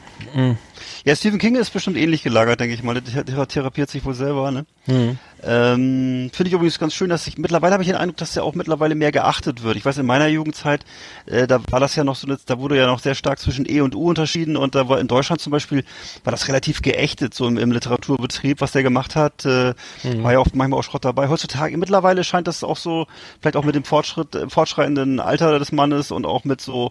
[1.04, 2.94] Ja, Stephen King ist bestimmt ähnlich gelagert, denke ich mal.
[2.94, 4.66] Der thera- therapiert sich wohl selber, ne?
[4.86, 5.18] Mhm.
[5.44, 8.44] Ähm, Finde ich übrigens ganz schön, dass ich mittlerweile habe ich den Eindruck, dass der
[8.44, 9.76] auch mittlerweile mehr geachtet wird.
[9.78, 10.86] Ich weiß, in meiner Jugendzeit,
[11.26, 13.82] äh, da war das ja noch so, da wurde ja noch sehr stark zwischen E
[13.82, 15.84] und U unterschieden und da war in Deutschland zum Beispiel,
[16.24, 19.74] war das relativ geächtet, so im, im Literaturbetrieb, was der gemacht hat, äh,
[20.22, 21.28] war ja auch manchmal auch Schrott dabei.
[21.30, 23.08] Heutzutage, mittlerweile scheint das auch so,
[23.42, 26.90] vielleicht auch mit dem Fortschritt, äh, fortschreitenden Alter des Mannes und auch mit so,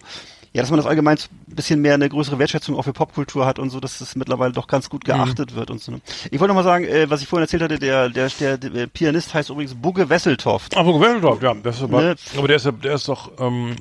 [0.53, 3.57] ja, dass man das allgemein ein bisschen mehr eine größere Wertschätzung auch für Popkultur hat
[3.59, 5.93] und so, dass es mittlerweile doch ganz gut geachtet wird und so.
[5.93, 6.01] Ne?
[6.29, 8.87] Ich wollte noch mal sagen, äh, was ich vorhin erzählt hatte, der, der, der, der
[8.87, 10.75] Pianist heißt übrigens Bugge Wesseltoft.
[10.75, 11.53] Ach, so Wesseldorf, ja.
[11.53, 12.15] Das ist aber, Ne?
[12.37, 13.75] aber der ist, ja- der ist doch, ähm,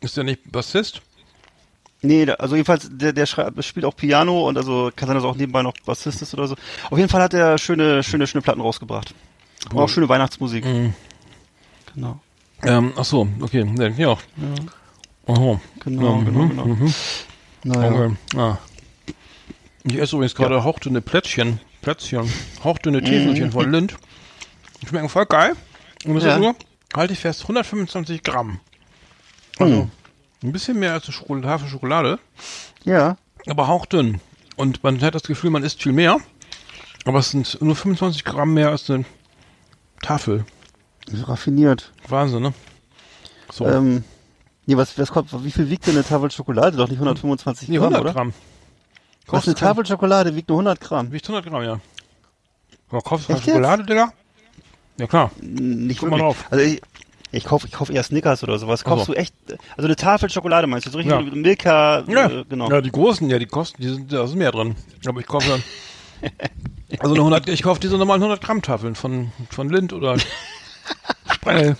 [0.00, 1.00] ist der nicht Bassist?
[2.04, 5.36] Nee, also jedenfalls, der, der spielt auch Piano und also kann sein, dass er auch
[5.36, 6.56] nebenbei noch Bassist ist oder so.
[6.90, 9.14] Auf jeden Fall hat er schöne, schöne, schöne Platten rausgebracht.
[9.70, 10.64] Und auch schöne Weihnachtsmusik.
[11.94, 12.18] Genau.
[12.64, 13.62] Ähm, ach so, okay.
[13.64, 14.16] Nee, ja.
[15.26, 15.60] Aha.
[15.84, 16.64] Genau, Ja, genau, mhm, genau.
[16.66, 16.94] mhm.
[17.64, 17.90] Naja.
[17.92, 18.16] Okay.
[18.36, 18.58] Ah.
[19.84, 21.60] Ich esse übrigens gerade hauchdünne Plätzchen.
[21.80, 22.30] Plätzchen.
[22.62, 23.96] Hauchdünne Täfelchen von Lind.
[24.80, 25.54] Die schmecken voll geil.
[26.04, 26.34] Und das Ja.
[26.34, 26.54] ist nur,
[26.94, 28.60] halte ich fest, 125 Gramm.
[29.58, 29.88] Also
[30.42, 32.18] ein bisschen mehr als eine Tafel Schokolade,
[32.84, 33.16] Ja.
[33.46, 34.20] aber hauchdünn.
[34.56, 36.18] Und man hat das Gefühl, man isst viel mehr.
[37.04, 39.04] Aber es sind nur 25 Gramm mehr als eine
[40.02, 40.44] Tafel.
[41.12, 41.92] Raffiniert.
[42.08, 42.54] Wahnsinn, ne?
[43.52, 43.66] So.
[43.66, 44.04] Ähm,
[44.66, 46.76] nee, was, was kommt, wie viel wiegt denn eine Tafel Schokolade?
[46.76, 48.12] Doch nicht 125 nee, Gramm, 100 oder?
[48.12, 48.32] Gramm.
[49.26, 51.12] Was, eine Tafel Schokolade wiegt nur 100 Gramm?
[51.12, 51.80] Wiegt 100 Gramm, ja.
[52.90, 54.12] Aber kaufst du Schokolade, Digga?
[54.98, 55.30] Ja, klar.
[55.40, 56.36] Nicht Guck mal wirklich.
[56.36, 56.46] drauf.
[56.50, 56.82] Also ich,
[57.30, 58.84] ich kaufe ich kauf eher Snickers oder sowas.
[58.84, 59.14] Kaufst so.
[59.14, 59.34] du echt,
[59.76, 60.90] also eine Tafel Schokolade meinst du?
[60.90, 61.20] So richtig Ja.
[61.22, 62.70] Milka, Ja, äh, genau.
[62.70, 64.76] ja, die großen, ja, die kosten, die sind, da ist mehr drin.
[65.06, 65.62] Aber ich kaufe dann,
[66.98, 70.16] also eine 100, ich kaufe diese normalen 100 Gramm Tafeln von, von Lind oder
[71.32, 71.76] Sprengel.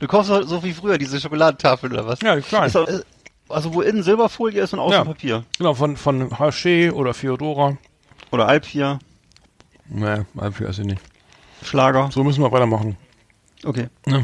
[0.00, 2.20] Du kaufst so, so wie früher diese Schokoladentafel oder was?
[2.20, 2.34] Ja.
[2.34, 3.00] Ist doch, äh,
[3.48, 5.04] also wo innen Silberfolie ist und außen Ja.
[5.04, 5.44] Papier.
[5.58, 7.76] Genau, von, von Haché oder Fiodora.
[8.30, 8.98] Oder Alpia,
[9.90, 11.00] Nee, einfach weiß ich nicht.
[11.64, 12.10] Schlager.
[12.12, 12.96] So müssen wir weitermachen.
[13.64, 13.88] Okay.
[14.06, 14.22] Ja.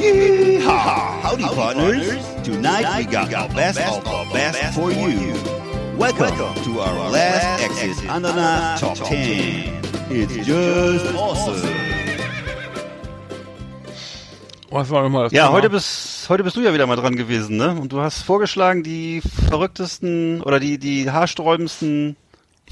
[0.00, 1.22] Yeehaw!
[1.22, 2.06] Howdy, partners.
[2.42, 5.34] Tonight we got our best of our best for you.
[5.98, 6.34] Welcome
[6.64, 9.82] to our last Exit Ananas Top 10.
[10.10, 11.83] It's just awesome.
[14.74, 15.54] Was war nochmal das Ja, Thema?
[15.56, 17.70] heute bist, heute bist du ja wieder mal dran gewesen, ne?
[17.80, 22.16] Und du hast vorgeschlagen, die verrücktesten oder die, die haarsträubendsten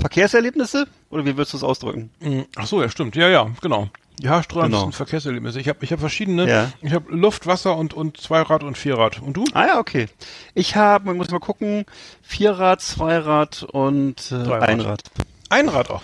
[0.00, 0.88] Verkehrserlebnisse?
[1.10, 2.10] Oder wie würdest du es ausdrücken?
[2.18, 3.14] Mm, Ach so, ja, stimmt.
[3.14, 3.88] Ja, ja, genau.
[4.18, 4.96] Die haarsträubendsten Genau.
[4.96, 5.60] Verkehrserlebnisse.
[5.60, 6.48] Ich habe ich hab verschiedene.
[6.48, 6.72] Ja.
[6.80, 9.22] Ich habe Luft, Wasser und, und Zweirad und Vierrad.
[9.22, 9.44] Und du?
[9.54, 10.08] Ah ja, okay.
[10.54, 11.84] Ich habe, man muss mal gucken,
[12.20, 14.68] Vierrad, Zweirad und äh, Dreirad.
[14.68, 15.02] Einrad.
[15.50, 16.02] Einrad auch.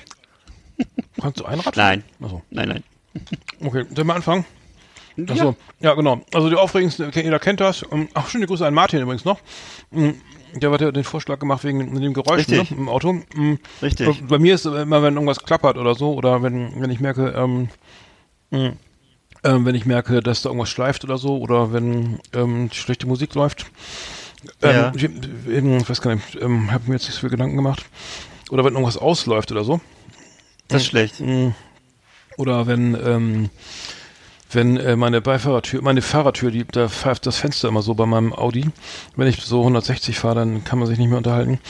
[1.20, 1.76] Kannst du Einrad?
[1.76, 2.04] Nein.
[2.22, 2.42] Achso.
[2.50, 2.84] Nein, nein.
[3.64, 4.44] Okay, sollen wir anfangen?
[5.26, 5.32] Ja.
[5.34, 6.20] Achso, ja, genau.
[6.32, 7.84] Also die aufregendsten, jeder kennt das.
[7.90, 9.40] Ähm, Ach, schöne Grüße an Martin übrigens noch.
[9.90, 10.10] Mm,
[10.54, 13.14] Der hat ja den Vorschlag gemacht wegen dem Geräusch ne, im Auto.
[13.34, 14.22] Mm, Richtig.
[14.28, 17.68] Bei mir ist immer, wenn irgendwas klappert oder so, oder wenn, wenn ich merke, ähm,
[18.52, 18.76] ähm,
[19.66, 23.66] wenn ich merke, dass da irgendwas schleift oder so, oder wenn ähm, schlechte Musik läuft.
[24.62, 24.92] Ähm, Ja.
[24.94, 27.84] ich, ähm, ich weiß gar nicht, ähm, habe mir jetzt nicht so viel Gedanken gemacht.
[28.50, 29.80] Oder wenn irgendwas ausläuft oder so.
[30.68, 31.20] Das ist schlecht.
[31.20, 31.48] Mm.
[32.36, 33.50] Oder wenn, ähm,
[34.50, 38.32] wenn äh, meine Beifahrertür, meine Fahrertür, die, da pfeift das Fenster immer so bei meinem
[38.32, 38.66] Audi.
[39.16, 41.60] Wenn ich so 160 fahre, dann kann man sich nicht mehr unterhalten.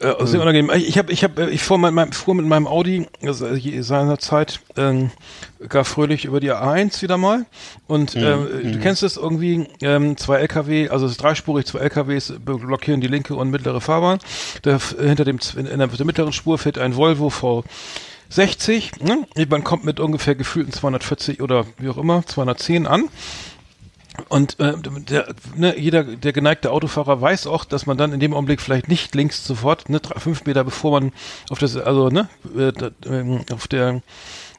[0.00, 0.70] Äh, also sehr unangenehm.
[0.74, 4.60] Ich habe, ich habe, ich fuhr, mit meinem, fuhr mit meinem Audi also je- seinerzeit
[4.76, 5.10] ähm,
[5.68, 7.46] gar fröhlich über die A1 wieder mal.
[7.86, 12.34] Und ähm, du kennst es irgendwie, ähm, zwei LKW, also es ist dreispurig, zwei LKWs
[12.44, 14.18] blockieren die linke und mittlere Fahrbahn.
[14.62, 17.64] Da, hinter dem, in der, der mittleren Spur fährt ein Volvo V
[18.34, 19.26] 60, ne?
[19.48, 23.08] Man kommt mit ungefähr gefühlten 240 oder wie auch immer, 210 an.
[24.28, 24.74] Und äh,
[25.08, 28.88] der, ne, jeder, der geneigte Autofahrer weiß auch, dass man dann in dem Augenblick vielleicht
[28.88, 31.12] nicht links sofort, ne, fünf Meter bevor man
[31.50, 32.72] auf das, also ne, äh,
[33.08, 34.02] ähm, auf der,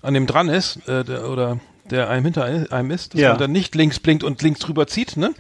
[0.02, 1.60] an dem dran ist, äh, der, oder
[1.90, 3.30] der einem hinter einem ist, dass Ja.
[3.30, 5.34] man dann nicht links blinkt und links drüber zieht, ne?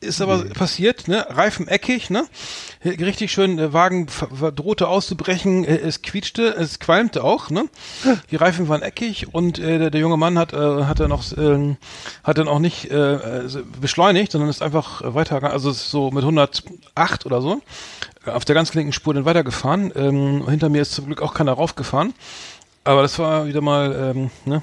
[0.00, 1.26] Ist aber passiert, ne?
[1.30, 2.26] Reifen eckig, ne?
[2.84, 7.64] Richtig schön, der Wagen ver- ver- drohte auszubrechen, äh, es quietschte, es qualmte auch, ne?
[8.30, 11.24] Die Reifen waren eckig und äh, der, der junge Mann hat, äh, hat dann auch,
[11.38, 11.78] ähm,
[12.24, 13.48] hat dann auch nicht äh, äh,
[13.80, 17.62] beschleunigt, sondern ist einfach äh, weitergegangen, also ist so mit 108 oder so,
[18.26, 19.90] äh, auf der ganz linken Spur dann weitergefahren.
[19.96, 22.12] Ähm, hinter mir ist zum Glück auch keiner raufgefahren.
[22.84, 24.62] Aber das war wieder mal, ähm, ne?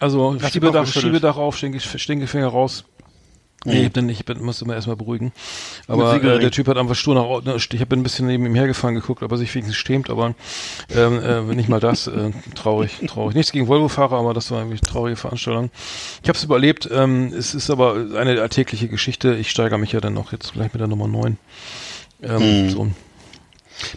[0.00, 0.80] Also Schiebedach?
[1.00, 2.84] Schiebedach auf, Stinke, Stinkefinger raus.
[3.64, 5.32] Nee, ich nicht, ich bin, muss immer erstmal beruhigen.
[5.86, 8.54] Aber äh, der Typ hat einfach stur nach, ne, ich habe ein bisschen neben ihm
[8.54, 10.34] hergefahren geguckt, ob er sich wenigstens schämt, aber
[10.94, 13.34] ähm, äh, nicht mal das, äh, traurig, traurig.
[13.34, 15.70] Nichts gegen Volvo-Fahrer, aber das war irgendwie eine traurige Veranstaltung.
[16.22, 19.34] Ich habe es überlebt, ähm, es ist aber eine alltägliche Geschichte.
[19.36, 21.38] Ich steigere mich ja dann noch jetzt gleich mit der Nummer 9.
[22.22, 22.88] Ähm, so.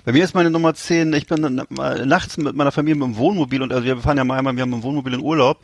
[0.03, 1.61] Bei mir ist meine Nummer 10, ich bin
[2.05, 4.61] nachts mit meiner Familie mit dem Wohnmobil und also wir fahren ja mal einmal, wir
[4.61, 5.59] haben ein Wohnmobil in Urlaub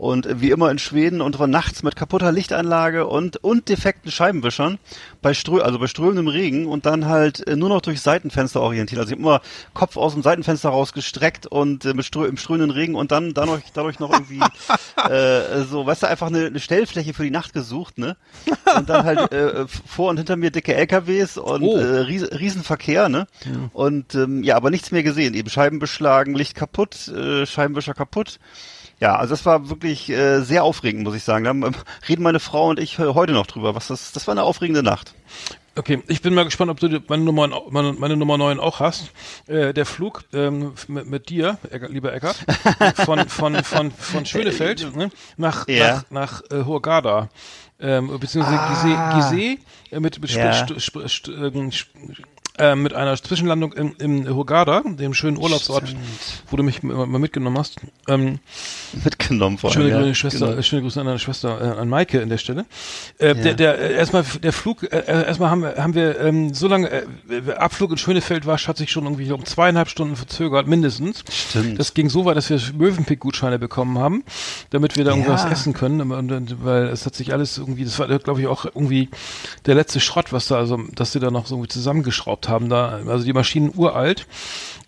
[0.00, 4.78] und wie immer in Schweden und nachts mit kaputter Lichtanlage und und defekten Scheibenwischern
[5.20, 8.98] bei Strö also bei strömendem Regen und dann halt äh, nur noch durch Seitenfenster orientiert.
[8.98, 9.42] Also ich immer
[9.74, 13.62] Kopf aus dem Seitenfenster rausgestreckt und äh, mit strö im strömenden Regen und dann dadurch
[13.74, 14.40] dadurch noch irgendwie
[15.10, 18.16] äh, so, weißt du, einfach eine, eine Stellfläche für die Nacht gesucht, ne?
[18.78, 21.76] Und dann halt äh, vor und hinter mir dicke LKWs und Oh.
[21.76, 23.26] äh, Ries Riesenverkehr, ne?
[23.74, 25.34] Und ähm, ja, aber nichts mehr gesehen.
[25.34, 28.38] Eben Scheiben beschlagen, Licht kaputt, äh, Scheibenwischer kaputt.
[29.00, 31.44] Ja, also das war wirklich äh, sehr aufregend, muss ich sagen.
[31.44, 31.74] Da ähm,
[32.08, 33.74] reden meine Frau und ich äh, heute noch drüber.
[33.74, 35.14] Was das, das war eine aufregende Nacht.
[35.76, 39.12] Okay, ich bin mal gespannt, ob du meine Nummer, meine, meine Nummer 9 auch hast.
[39.46, 42.36] Äh, der Flug ähm, mit, mit dir, lieber Eckart,
[42.96, 46.04] von, von, von, von Schönefeld ne, nach, Ja.
[46.10, 47.30] nach, nach äh, Hurghada.
[47.82, 49.58] Ähm, beziehungsweise Gizeh, Gizeh
[49.96, 50.50] äh, mit, mit, Ja.
[50.52, 51.32] Sp- Sp- Sp-
[52.60, 55.94] äh, mit einer Zwischenlandung im, im Hurghada, dem schönen Urlaubsort,
[56.50, 57.76] wo du mich mal mitgenommen hast.
[58.08, 58.38] Ähm,
[59.04, 60.14] Mitgenommen vor Schöne, allem, Grüße, ja.
[60.14, 60.62] Schwester, Genau.
[60.62, 62.66] schöne Grüße an deine Schwester, äh, an Maike in der Stelle.
[63.18, 66.52] Äh, Der, der äh, erstmal der Flug, äh, äh, erstmal haben wir, haben wir ähm,
[66.54, 67.04] so lange, äh,
[67.56, 71.24] Abflug in Schönefeld war, hat sich schon irgendwie um zweieinhalb Stunden verzögert, mindestens.
[71.30, 71.78] Stimmt.
[71.78, 74.24] Das ging so weit, dass wir Möwenpick-Gutscheine bekommen haben,
[74.70, 75.50] damit wir da irgendwas Ja.
[75.50, 79.08] essen können, und, weil es hat sich alles irgendwie, das war, glaube ich, auch irgendwie
[79.66, 83.00] der letzte Schrott, was da, also, dass sie da noch so irgendwie zusammengeschraubt haben, da,
[83.06, 84.26] also die Maschinen uralt.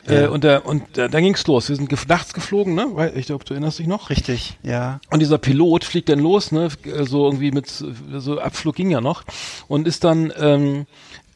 [0.07, 1.69] Äh, und da, und da, da ging's los.
[1.69, 2.89] Wir sind gef nachts geflogen, ne?
[2.93, 4.11] Weil, ich glaube, du erinnerst dich noch.
[4.11, 5.01] Richtig, ja.
[5.11, 6.69] Und dieser Pilot fliegt dann los, ne,
[7.03, 9.23] so irgendwie mit, so Abflug ging ja noch
[9.69, 10.87] und ist dann, ähm,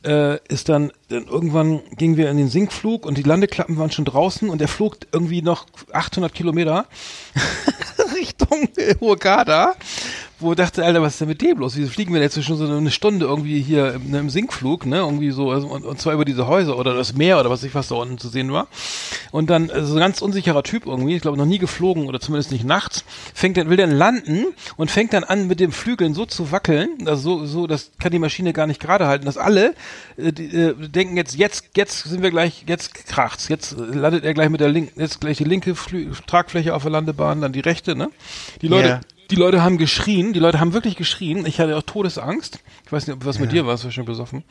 [0.05, 4.05] äh, ist dann, dann irgendwann gingen wir in den Sinkflug und die Landeklappen waren schon
[4.05, 6.87] draußen und er flog irgendwie noch 800 Kilometer
[8.17, 8.69] Richtung
[9.01, 9.75] Hurghada,
[10.39, 11.77] wo ich dachte, Alter, was ist denn mit dem los?
[11.77, 15.31] Wieso fliegen wir jetzt schon so eine Stunde irgendwie hier im, im Sinkflug, ne, irgendwie
[15.31, 17.89] so, also, und, und zwar über diese Häuser oder das Meer oder was ich was
[17.89, 18.69] da unten zu sehen war.
[19.31, 22.21] Und dann, also so ein ganz unsicherer Typ irgendwie, ich glaube noch nie geflogen oder
[22.21, 26.13] zumindest nicht nachts, fängt dann, will dann landen und fängt dann an mit den Flügeln
[26.13, 29.39] so zu wackeln, also so, so, das kann die Maschine gar nicht gerade halten, dass
[29.39, 29.75] alle
[30.19, 34.35] äh, die, äh, denken jetzt, jetzt, jetzt sind wir gleich, jetzt kracht's, jetzt landet er
[34.35, 37.61] gleich mit der linken, jetzt gleich die linke Flü Tragfläche auf der Landebahn, dann die
[37.61, 38.11] rechte, ne?
[38.61, 39.01] Die Leute, Ja.
[39.31, 41.47] Die Leute haben geschrien, die Leute haben wirklich geschrien.
[41.47, 42.61] Ich hatte auch Todesangst.
[42.85, 44.45] Ich weiß nicht, ob was mit dir war, es war schon besoffen.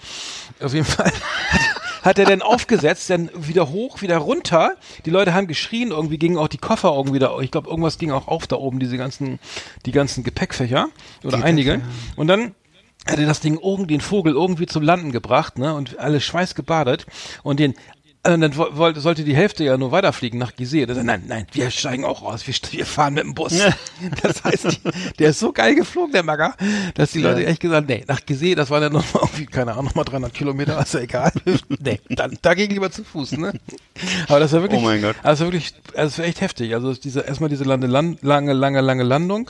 [0.61, 1.11] Auf jeden Fall
[2.01, 4.75] hat, er dann aufgesetzt, dann wieder hoch, wieder runter.
[5.05, 8.11] Die Leute haben geschrien, irgendwie gingen auch die Koffer irgendwie da, ich glaube, irgendwas ging
[8.11, 9.39] auch auf da oben, diese ganzen,
[9.85, 10.89] die ganzen Gepäckfächer
[11.23, 11.81] oder einige.
[12.15, 12.53] Und dann
[13.07, 17.05] hat er das Ding irgendwie, den Vogel irgendwie zum Landen gebracht, ne, und alle schweißgebadet
[17.43, 17.75] und den
[18.33, 20.85] und dann wo- wollte, sollte die Hälfte ja nur weiterfliegen nach Gizeh.
[20.85, 23.53] Nein, nein, wir steigen auch aus, wir, wir fahren mit dem Bus.
[24.21, 26.55] Das heißt, die, der ist so geil geflogen, der Magger,
[26.95, 29.71] dass die Leute echt gesagt, nee, nach Gizeh, das waren ja noch mal irgendwie, keine
[29.73, 31.31] Ahnung, noch mal 300 Kilometer, ist ja egal.
[31.79, 33.53] nee, dann, da ging lieber zu Fuß, ne?
[34.27, 35.15] Aber das war wirklich, Oh mein Gott.
[35.23, 36.73] also wirklich, also es war echt heftig.
[36.73, 37.83] Also diese, erstmal diese Land,
[38.21, 39.49] lange, lange, lange Landung.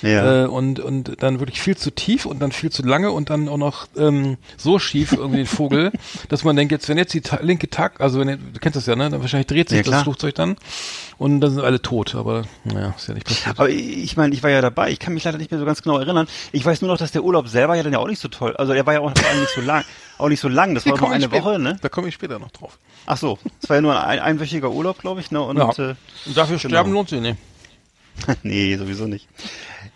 [0.00, 0.44] Ja.
[0.44, 3.48] Äh, und, und dann wirklich viel zu tief und dann viel zu lange und dann
[3.48, 5.92] auch noch ähm, so schief irgendwie den Vogel,
[6.28, 8.76] dass man denkt, jetzt, wenn jetzt die ta linke Tag, also wenn ihr, du kennst
[8.76, 9.10] das ja, ne?
[9.10, 10.02] Dann wahrscheinlich dreht sich Ja, das.
[10.02, 10.56] Flugzeug dann
[11.18, 13.58] und dann sind alle tot, aber naja, ist ja nicht passiert.
[13.58, 14.90] Aber ich meine, ich war ja dabei.
[14.90, 16.26] Ich kann mich leider nicht mehr so ganz genau erinnern.
[16.50, 18.56] Ich weiß nur noch, dass der Urlaub selber ja dann ja auch nicht so toll.
[18.56, 19.84] Also der war ja auch vor allem nicht so lang.
[20.18, 20.74] Auch nicht so lang.
[20.74, 21.78] Das war nur eine Woche, ne?
[21.80, 22.78] Da komme ich später noch drauf.
[23.06, 23.38] Ach so.
[23.60, 25.40] Das war ja nur ein einwöchiger Urlaub, glaube ich, ne?
[25.42, 25.70] Und Ja.
[25.70, 25.94] äh,
[26.26, 27.38] Und dafür sterben lohnt sich nicht.
[28.42, 29.26] nee, sowieso nicht.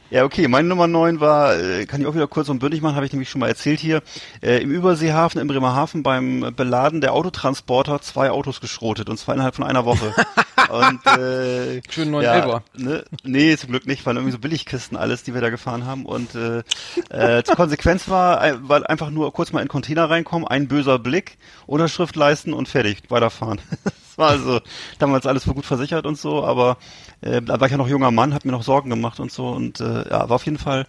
[0.08, 2.94] Ja, okay, meine Nummer 9 war, äh, kann ich auch wieder kurz und bündig machen,
[2.94, 4.02] habe ich nämlich schon mal erzählt hier,
[4.40, 9.56] äh, im Überseehafen, im Bremerhaven beim Beladen der Autotransporter zwei Autos geschrotet und zwar innerhalb
[9.56, 10.14] von einer Woche.
[10.70, 12.62] und äh, Schön neuen ja, Elfer.
[12.76, 16.06] ne, Nee, zum Glück nicht, waren irgendwie so Billigkisten alles, die wir da gefahren haben
[16.06, 16.62] und äh,
[17.10, 20.68] äh, zur Konsequenz war, äh, war einfach nur kurz mal in den Container reinkommen, ein
[20.68, 21.36] böser Blick,
[21.66, 23.60] Unterschrift leisten und fertig, weiterfahren.
[24.16, 24.60] Das war also
[24.98, 26.78] damals alles wohl gut versichert und so, aber
[27.20, 29.48] äh, da war ich ja noch junger Mann, hab mir noch Sorgen gemacht und so
[29.48, 30.86] und äh, ja, war auf jeden Fall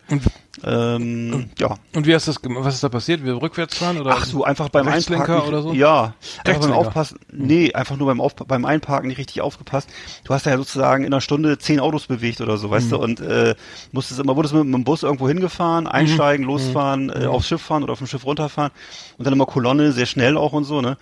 [0.64, 1.76] ähm, ja.
[1.94, 2.66] Und wie hast das gemacht?
[2.66, 3.24] Was ist da passiert?
[3.24, 4.16] Wir rückwärts fahren oder?
[4.18, 5.42] Ach so, einfach beim Einparken.
[5.42, 5.72] oder so?
[5.74, 6.16] Ja,
[6.46, 6.72] einfach beim.
[6.74, 7.20] Aufpassen.
[7.32, 9.88] Nee, einfach nur beim, Auf beim Einparken nicht richtig aufgepasst.
[10.24, 12.72] Du hast ja sozusagen in einer Stunde zehn Autos bewegt oder so, Mhm.
[12.72, 13.54] weißt du, und äh,
[13.92, 15.92] musstest immer, wurdest mit, mit dem Bus irgendwo hingefahren, Mhm.
[15.92, 18.72] einsteigen, losfahren, äh, aufs Schiff fahren oder auf dem Schiff runterfahren
[19.20, 20.98] und dann immer Kolonne, sehr schnell auch und so, ne?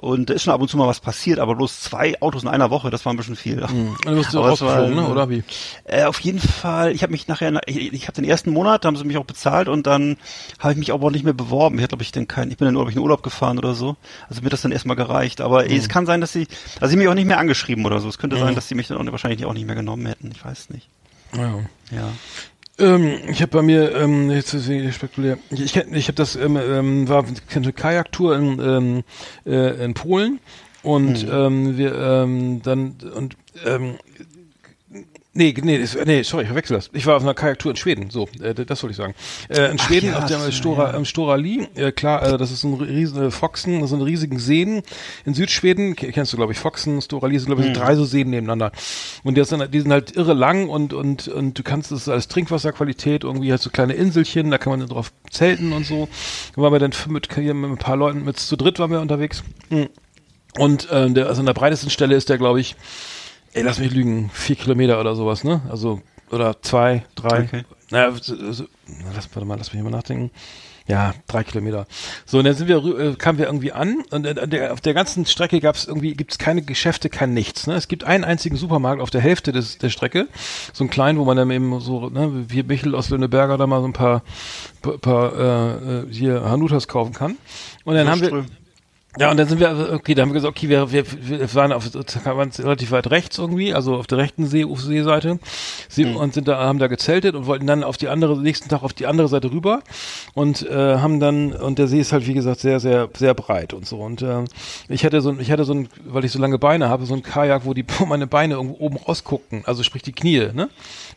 [0.00, 2.48] Und da ist schon ab und zu mal was passiert, aber bloß zwei Autos in
[2.48, 3.60] einer Woche, das war ein bisschen viel.
[3.64, 5.08] Und du bist rausgeflogen, ne?
[5.08, 5.42] oder wie?
[5.84, 8.86] Äh, auf jeden Fall, ich habe mich nachher, ich, ich habe den ersten Monat, da
[8.86, 10.16] haben sie mich auch bezahlt und dann
[10.60, 11.76] habe ich mich aber auch nicht mehr beworben.
[11.78, 13.96] Ich hatte, glaube ich, den kein, ich bin dann in Urlaub gefahren oder so.
[14.28, 15.40] Also mir das dann erstmal gereicht.
[15.40, 15.72] Aber Mhm.
[15.72, 16.46] es kann sein, dass sie,
[16.80, 18.08] also sie mich auch nicht mehr angeschrieben oder so.
[18.08, 20.30] Es könnte sein, dass sie mich dann auch, wahrscheinlich auch nicht mehr genommen hätten.
[20.32, 20.88] Ich weiß nicht.
[21.36, 21.58] Ja.
[21.90, 22.08] Ja.
[22.78, 26.56] Ähm, ich habe bei mir, ähm, jetzt ist es spekulär, ich, ich, habe das, ähm,
[26.56, 27.24] ähm, war
[27.54, 29.04] eine Kajaktour in, ähm,
[29.44, 30.38] äh, in Polen
[30.82, 33.98] und ähm, wir ähm, dann und ähm,
[35.34, 36.90] Nee, nee, das, nee, sorry, ich verwechsel das.
[36.94, 39.14] Ich war auf einer Kajaktour in Schweden, so, äh, das wollte ich sagen.
[39.48, 42.64] Äh, in Schweden, ja, auf dem Stora, im Stora Li, äh, klar, äh, das ist
[42.64, 44.82] ein riesen äh, Foxen, so eine riesigen Seen
[45.26, 47.94] in Südschweden, Ke- kennst du, glaube ich, Foxen, Stora Li, sind, glaube ich, so drei
[47.94, 48.72] so Seen nebeneinander.
[49.22, 52.26] Und die sind, die sind halt irre lang und, und, und du kannst das als
[52.28, 56.08] Trinkwasserqualität, irgendwie halt so kleine Inselchen, da kann man dann drauf zelten und so.
[56.56, 59.44] Da waren wir dann mit, mit ein paar Leuten, mit zu dritt waren wir unterwegs.
[59.68, 59.88] Hm.
[60.56, 62.74] Und ähm, der, also an der breitesten Stelle ist der, glaube ich,
[63.52, 65.62] ey, lass mich lügen, vier Kilometer oder sowas, ne?
[65.68, 67.44] Also, oder zwei, drei.
[67.44, 67.64] Okay.
[67.90, 70.30] Naja, so, so, na, lass, warte mal, lass mich mal nachdenken.
[70.88, 71.86] Ja, drei Kilometer.
[72.24, 75.26] So, und dann sind wir, äh, kamen wir irgendwie an und der, auf der ganzen
[75.26, 77.66] Strecke gab es irgendwie, gibt es keine Geschäfte, kein nichts.
[77.66, 77.74] Ne?
[77.74, 80.28] Es gibt einen einzigen Supermarkt auf der Hälfte des, der Strecke,
[80.72, 83.82] so einen kleinen, wo man dann eben so, ne, wie Michel aus Lüneberger da mal
[83.82, 84.22] so ein paar,
[84.80, 87.36] paar, paar äh, äh, hier Hanutas kaufen kann.
[87.84, 88.46] Und dann haben wir.
[89.16, 91.72] Ja, und dann sind wir, okay, da haben wir gesagt, okay, wir, wir, wir waren
[91.72, 91.86] auf
[92.24, 95.38] waren relativ weit rechts irgendwie, also auf der rechten See, Seeseite,
[95.88, 98.82] sie, und sind da, haben da gezeltet und wollten dann auf die andere, nächsten Tag
[98.82, 99.80] auf die andere Seite rüber
[100.34, 103.72] und äh, haben dann, und der See ist halt wie gesagt sehr, sehr, sehr breit
[103.72, 103.96] und so.
[103.96, 104.44] Und ähm,
[104.90, 107.14] ich hatte so ein, ich hatte so ein, weil ich so lange Beine habe, so
[107.14, 110.68] ein Kajak, wo die wo meine Beine irgendwo oben rausguckten, also sprich die Knie, ne?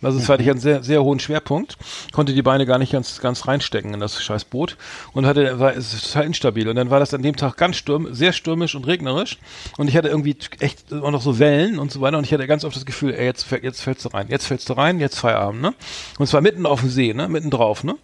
[0.02, 1.78] Also es hatte ich einen sehr, sehr hohen Schwerpunkt,
[2.14, 4.78] konnte die Beine gar nicht ganz, ganz reinstecken in das scheiß Boot
[5.14, 6.70] und hatte, war, es ist total instabil.
[6.70, 9.38] Und dann war das an dem Tag ganz stürm, sehr stürmisch und regnerisch
[9.78, 12.48] und ich hatte irgendwie echt auch noch so Wellen und so weiter und ich hatte
[12.48, 15.20] ganz oft das Gefühl, ey, jetzt, jetzt fällst du rein, jetzt fällst du rein, jetzt
[15.20, 15.74] Feierabend, ne?
[16.18, 17.28] Und zwar mitten auf dem See, ne?
[17.28, 17.96] Mitten drauf, ne?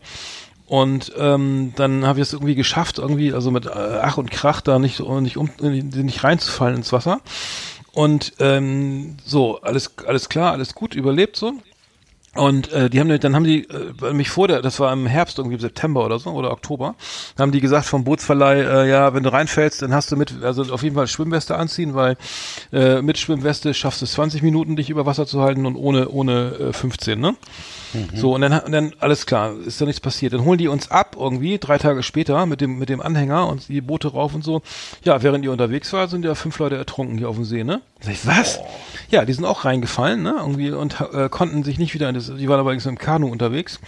[0.67, 4.59] Und ähm, dann habe ich es irgendwie geschafft, irgendwie, also mit äh, Ach und Krach
[4.59, 7.21] da nicht, nicht, um, nicht reinzufallen ins Wasser.
[7.93, 11.53] Und ähm, so, alles, alles klar, alles gut, überlebt so.
[12.37, 15.37] Und äh, die haben dann haben die äh, mich vor der, das war im Herbst
[15.37, 16.95] irgendwie September oder so oder Oktober,
[17.37, 20.63] haben die gesagt vom Bootsverleih, äh, ja, wenn du reinfällst, dann hast du mit, also
[20.73, 22.17] auf jeden Fall Schwimmweste anziehen, weil
[22.71, 26.09] äh, mit Schwimmweste schaffst du es 20 Minuten, dich über Wasser zu halten und ohne
[26.09, 27.35] ohne äh, 15, ne?
[28.13, 30.33] So und dann und dann alles klar, ist da nichts passiert.
[30.33, 33.67] Dann holen die uns ab irgendwie drei Tage später mit dem mit dem Anhänger und
[33.69, 34.61] die Boote rauf und so.
[35.03, 37.81] Ja, während ihr unterwegs war, sind ja fünf Leute ertrunken hier auf dem See, ne?
[38.01, 38.59] Sag ich, was?
[39.09, 40.35] Ja, die sind auch reingefallen, ne?
[40.37, 43.79] Irgendwie und äh, konnten sich nicht wieder in das, die waren aber im Kanu unterwegs.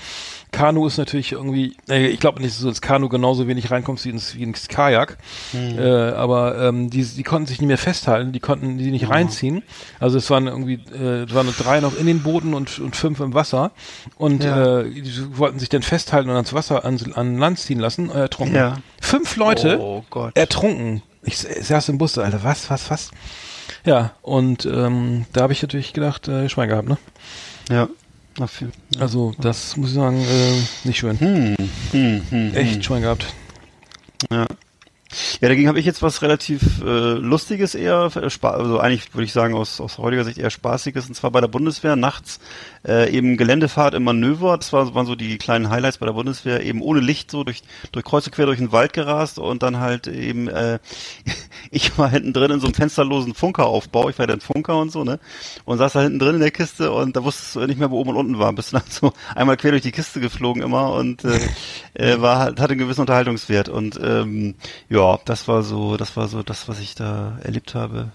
[0.52, 4.06] Kanu ist natürlich irgendwie, äh, ich glaube nicht, dass du ins Kanu genauso wenig reinkommst
[4.06, 5.18] wie ins, wie ins Kajak.
[5.54, 9.62] Äh, aber ähm, die, die konnten sich nicht mehr festhalten, die konnten die nicht reinziehen.
[10.00, 12.96] Also es waren irgendwie, äh, es waren nur drei noch in den Booten und, und
[12.96, 13.72] fünf im Wasser.
[14.18, 14.80] Und Ja.
[14.80, 18.22] äh, die wollten sich dann festhalten und ans Wasser, ans, an Land ziehen lassen, äh,
[18.22, 18.56] ertrunken.
[18.56, 18.78] Ja.
[19.02, 20.36] Fünf Leute Oh Gott.
[20.36, 21.04] ertrunken.
[21.22, 23.12] Ich s- saß im Bus, Alter, was, was, was?
[23.86, 26.98] Ja, und ähm, da habe ich natürlich gedacht, äh, Schwein gehabt, ne?
[27.70, 27.88] Ja.
[28.40, 28.70] Dafür.
[28.98, 31.20] Also, das muss ich sagen, äh, nicht schön.
[31.20, 31.56] Hm,
[31.92, 33.26] hm, hm, Echt Schwein gehabt.
[34.32, 34.48] Ja.
[35.42, 39.34] Ja, dagegen habe ich jetzt was relativ äh, Lustiges eher, äh, also eigentlich würde ich
[39.34, 42.40] sagen aus, aus heutiger Sicht eher Spaßiges, und zwar bei der Bundeswehr nachts
[42.88, 46.64] äh, eben Geländefahrt im Manöver, das war, waren so die kleinen Highlights bei der Bundeswehr,
[46.64, 47.62] eben ohne Licht so durch,
[47.92, 50.80] durch Kreuz und quer durch den Wald gerast und dann halt eben, äh,
[51.72, 54.92] ich war hinten drin in so einem fensterlosen Funkeraufbau, ich war ja dann Funker und
[54.92, 55.20] so, ne,
[55.66, 58.00] und saß da hinten drin in der Kiste und da wusstest du nicht mehr, wo
[58.00, 61.24] oben und unten war, bist dann so einmal quer durch die Kiste geflogen immer und
[61.26, 61.40] äh,
[61.94, 64.56] äh, war halt- hatte einen gewissen Unterhaltungswert und ähm,
[64.90, 68.12] ja, das war so, das war so das, was ich da erlebt habe.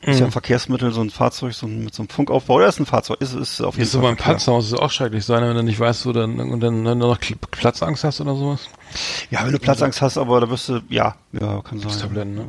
[0.00, 2.54] Ist ja ein Verkehrsmittel, so ein Fahrzeug, so ein, mit so einem Funkaufbau.
[2.54, 3.20] Oder ist ein Fahrzeug?
[3.20, 4.10] Ist, ist auf jeden Ist so Fall.
[4.10, 4.34] beim Verkehr.
[4.34, 7.18] Panzerhaus ist auch schrecklich sein, wenn du nicht weißt, wo dann, und dann, dann noch
[7.18, 8.60] Kl- Platzangst hast oder sowas.
[9.30, 11.98] Ja, wenn du Platzangst hast, aber da wirst du, ja, ja, kann sein.
[11.98, 12.46] Tabletten, ne?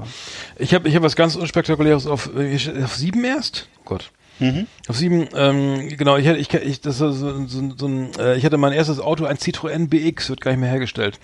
[0.58, 3.68] Ich habe ich hab was ganz unspektakuläres auf, äh, auf sieben erst.
[3.80, 4.12] Oh Gott.
[4.40, 4.68] Mhm.
[4.88, 8.46] Auf sieben, ähm, genau, ich hatte, ich, ich, das so, so, so ein, äh, ich
[8.46, 11.20] hatte mein erstes Auto, ein Citroën BX, wird gar nicht mehr hergestellt.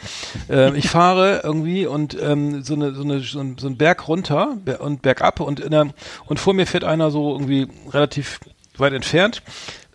[0.50, 4.08] ähm, ich fahre irgendwie und ähm, so, eine, so, eine, so, ein, so ein Berg
[4.08, 5.88] runter und bergab und in der,
[6.26, 8.40] und vor mir fährt einer so irgendwie relativ
[8.78, 9.42] weit entfernt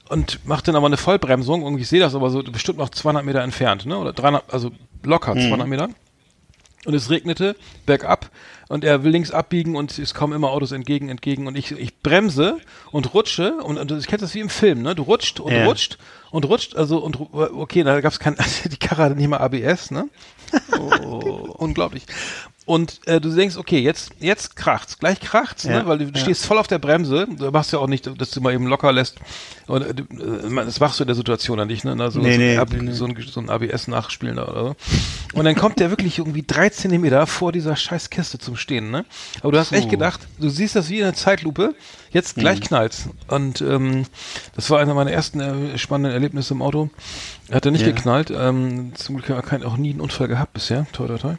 [0.09, 3.25] und macht dann aber eine Vollbremsung und ich sehe das aber so bestimmt noch 200
[3.25, 4.71] Meter entfernt, ne, oder 300, also
[5.03, 5.89] locker 200 Meter
[6.87, 7.57] und es regnete
[7.87, 8.31] bergab
[8.69, 11.99] und er will links abbiegen und es kommen immer Autos entgegen, entgegen und ich, ich
[11.99, 12.59] bremse
[12.91, 14.95] und rutsche und, und ich kenne das wie im Film, ne?
[14.95, 15.65] Du rutscht und Ja.
[15.67, 15.99] rutscht
[16.31, 18.37] und rutscht, also und okay, da gab's kein,
[18.71, 20.09] die Karre hatte nicht mal ABS, ne?
[20.79, 22.05] Unglaublich.
[22.71, 25.87] Und äh, du denkst, okay, jetzt jetzt kracht's, gleich kracht's, Ja, ne?
[25.89, 26.17] weil du ja.
[26.17, 28.93] stehst voll auf der Bremse, du machst ja auch nicht, dass du mal eben locker
[28.93, 29.17] lässt.
[29.67, 30.05] Und, äh, du-
[30.55, 31.97] das machst du in der Situation dann nicht, ne?
[32.01, 34.63] Also Nee, so, nee, ein Ab- nee, so ein, so ein ABS nachspielen da oder
[34.65, 34.77] so.
[35.39, 39.05] Und dann kommt der wirklich irgendwie drei Zentimeter vor dieser scheiß Kiste zum Stehen, ne?
[39.43, 39.91] Aber du hast echt Puh.
[39.91, 41.75] gedacht, du siehst das wie in einer Zeitlupe,
[42.11, 43.09] jetzt gleich knallt's.
[43.29, 44.05] Und ähm,
[44.55, 46.91] das war einer meiner ersten äh, spannenden Erlebnisse im Auto.
[47.51, 47.93] Hat er nicht Ja.
[47.93, 48.31] geknallt.
[48.31, 50.87] Ähm, zum Glück ich kein- auch nie einen Unfall gehabt bisher.
[50.93, 51.35] Toi, toi, toi.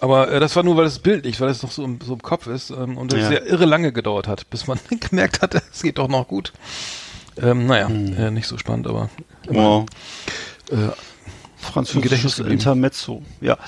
[0.00, 2.22] Aber äh, das war nur, weil es bildlich, weil es noch so im, so im
[2.22, 3.28] Kopf ist ähm, und es Ja.
[3.28, 6.52] sehr irre lange gedauert hat, bis man gemerkt hatte, es geht doch noch gut.
[7.40, 8.16] Ähm, naja, Hm.
[8.16, 9.10] äh, nicht so spannend, aber
[9.48, 9.86] Wow.
[10.70, 10.76] äh,
[11.60, 12.38] Französisches.
[12.38, 13.22] Intermezzo.
[13.40, 13.58] Ja.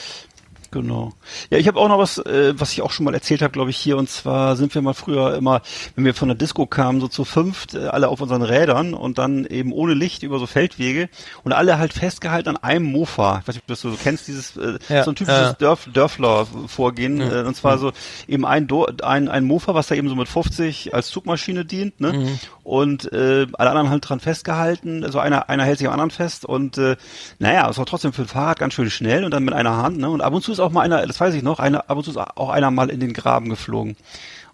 [0.71, 1.13] Genau.
[1.51, 3.71] Ja, ich habe auch noch was, äh, was ich auch schon mal erzählt habe, glaube
[3.71, 3.97] ich, hier.
[3.97, 5.63] Und zwar sind wir mal früher immer,
[5.97, 9.19] wenn wir von der Disco kamen, so zu fünft, äh, alle auf unseren Rädern und
[9.19, 11.09] dann eben ohne Licht über so Feldwege
[11.43, 13.41] und alle halt festgehalten an einem Mofa.
[13.41, 15.53] Ich weiß nicht, ob du das so kennst, dieses äh, Ja, so ein typisches ja.
[15.55, 17.21] Dörf, Dörfler-Vorgehen.
[17.21, 17.93] Äh, und zwar so
[18.29, 22.01] eben ein, Do ein, ein Mofa, was da eben so mit 50 als Zugmaschine dient,
[22.01, 22.13] ne?
[22.13, 22.39] Mhm.
[22.63, 25.03] Und äh, alle anderen halt dran festgehalten.
[25.03, 26.97] Also einer, einer hält sich am anderen fest und äh,
[27.41, 29.99] naja, es war trotzdem für ein Fahrrad ganz schön schnell und dann mit einer Hand,
[29.99, 30.09] ne?
[30.09, 32.05] Und ab und zu ist auch mal einer, das weiß ich noch, einer, ab und
[32.05, 33.97] zu ist auch einer mal in den Graben geflogen.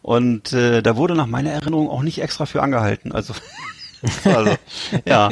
[0.02, 3.12] Und äh, da wurde nach meiner Erinnerung auch nicht extra für angehalten.
[3.12, 3.34] Also,
[4.24, 4.52] also
[5.06, 5.30] ja,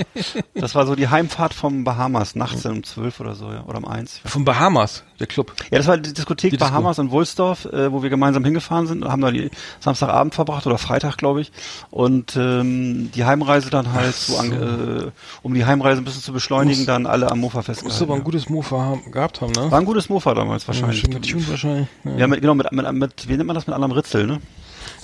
[0.55, 3.85] das war so die Heimfahrt vom Bahamas, nachts um zwölf oder so, ja, oder um
[3.85, 4.21] eins.
[4.25, 5.53] von Bahamas, der Club.
[5.71, 6.71] Ja, das war die Diskothek Die Disco.
[6.73, 9.51] Bahamas in Wulsdorf, äh, wo wir gemeinsam hingefahren sind und haben da die
[9.81, 11.53] Samstagabend verbracht oder Freitag, glaube ich.
[11.91, 15.11] Und ähm, die Heimreise dann halt so, an, äh,
[15.43, 18.03] um die Heimreise ein bisschen zu beschleunigen, Muss- dann alle am Mofa Musst du festgehalten.
[18.05, 18.25] aber ein ja.
[18.25, 19.71] gutes Mofa haben, gehabt haben, ne?
[19.71, 21.01] War ein gutes Mofa damals wahrscheinlich.
[21.01, 21.89] Schön getuned wahrscheinlich.
[22.05, 22.17] Ja.
[22.17, 24.41] Ja, mit, genau, mit, mit, mit, wie nennt man das, mit anderem Ritzel, ne?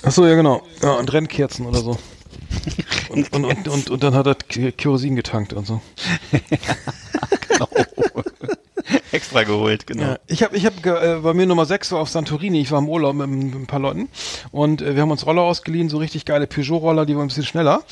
[0.03, 0.61] Ach so, ja genau.
[0.81, 1.97] Ja, und Rennkerzen oder so.
[3.09, 5.81] Und, und, und, und, und dann hat er Kerosin getankt und so.
[7.49, 7.67] Genau.
[9.11, 10.03] Extra geholt, genau.
[10.03, 12.61] Ja, ich habe, ich hab, äh, bei mir Nummer 6 war auf Santorini.
[12.61, 14.07] Ich war im Urlaub mit, mit ein paar Leuten
[14.51, 17.45] und äh, wir haben uns Roller ausgeliehen, so richtig geile Peugeot-Roller, die waren ein bisschen
[17.45, 17.83] schneller.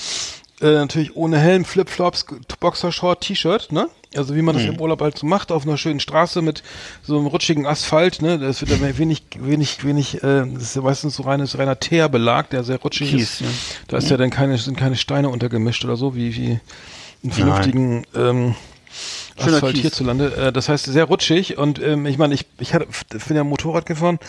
[0.61, 2.25] Äh, natürlich ohne Helm, Flipflops,
[2.59, 3.89] Boxershort, T-Shirt, ne?
[4.15, 6.63] Also wie man das im Urlaub halt so macht, auf einer schönen Straße mit
[7.03, 8.39] so einem rutschigen Asphalt, ne?
[8.39, 12.49] Das wird dann wenig, wenig, wenig, äh, das ist ja meistens so reines, reiner Teerbelag,
[12.49, 13.41] der sehr rutschig Kies, ist.
[13.41, 13.47] ja.
[13.87, 16.59] Da ist ja dann keine, sind keine Steine untergemischt oder so, wie, wie
[17.21, 18.55] in vernünftigen ähm,
[19.37, 19.81] Schöner Asphalt Kies.
[19.83, 20.35] hierzulande.
[20.35, 22.87] Äh, das heißt sehr rutschig und ähm, ich meine, ich, ich hatte,
[23.27, 24.19] bin ja Motorrad gefahren,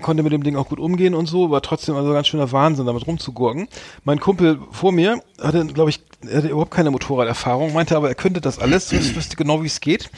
[0.00, 2.86] konnte mit dem Ding auch gut umgehen und so, war trotzdem also ganz schöner Wahnsinn,
[2.86, 3.68] damit rumzugurken.
[4.04, 6.00] Mein Kumpel vor mir hatte, glaube ich,
[6.32, 9.80] hatte überhaupt keine Motorraderfahrung, meinte aber, er könnte das alles, wüs- wüsste genau, wie es
[9.80, 10.10] geht.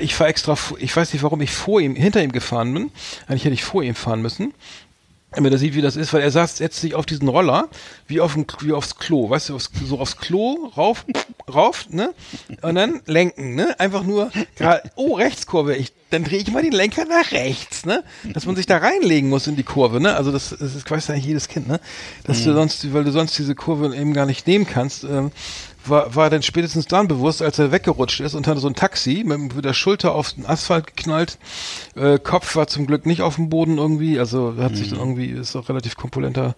[0.00, 2.90] Ich fahr extra, ich weiß nicht, warum ich vor ihm, hinter ihm gefahren bin.
[3.26, 4.52] Eigentlich hätte ich vor ihm fahren müssen.
[5.32, 7.68] Damit er sieht, wie das ist, weil er saß setzt sich auf diesen Roller
[8.08, 11.04] wie auf dem, wie aufs Klo, weißt du, aufs, so aufs Klo rauf,
[11.54, 12.12] rauf, ne?
[12.62, 13.78] Und dann lenken, ne?
[13.78, 18.04] Einfach nur gerade, oh Rechtskurve, ich, dann drehe ich mal den Lenker nach rechts, ne?
[18.32, 20.14] Dass man sich da reinlegen muss in die Kurve, ne?
[20.14, 21.80] Also das, das, das weiß ja eigentlich jedes Kind, ne?
[22.24, 25.04] Dass du sonst, weil du sonst diese Kurve eben gar nicht nehmen kannst.
[25.04, 25.30] Ähm,
[25.86, 29.24] war, war dann spätestens dann bewusst, als er weggerutscht ist und hatte so ein Taxi
[29.24, 31.38] mit, der Schulter auf den Asphalt geknallt.
[31.94, 35.30] Äh, Kopf war zum Glück nicht auf dem Boden irgendwie, also hat sich dann irgendwie,
[35.30, 36.54] ist auch relativ komponenter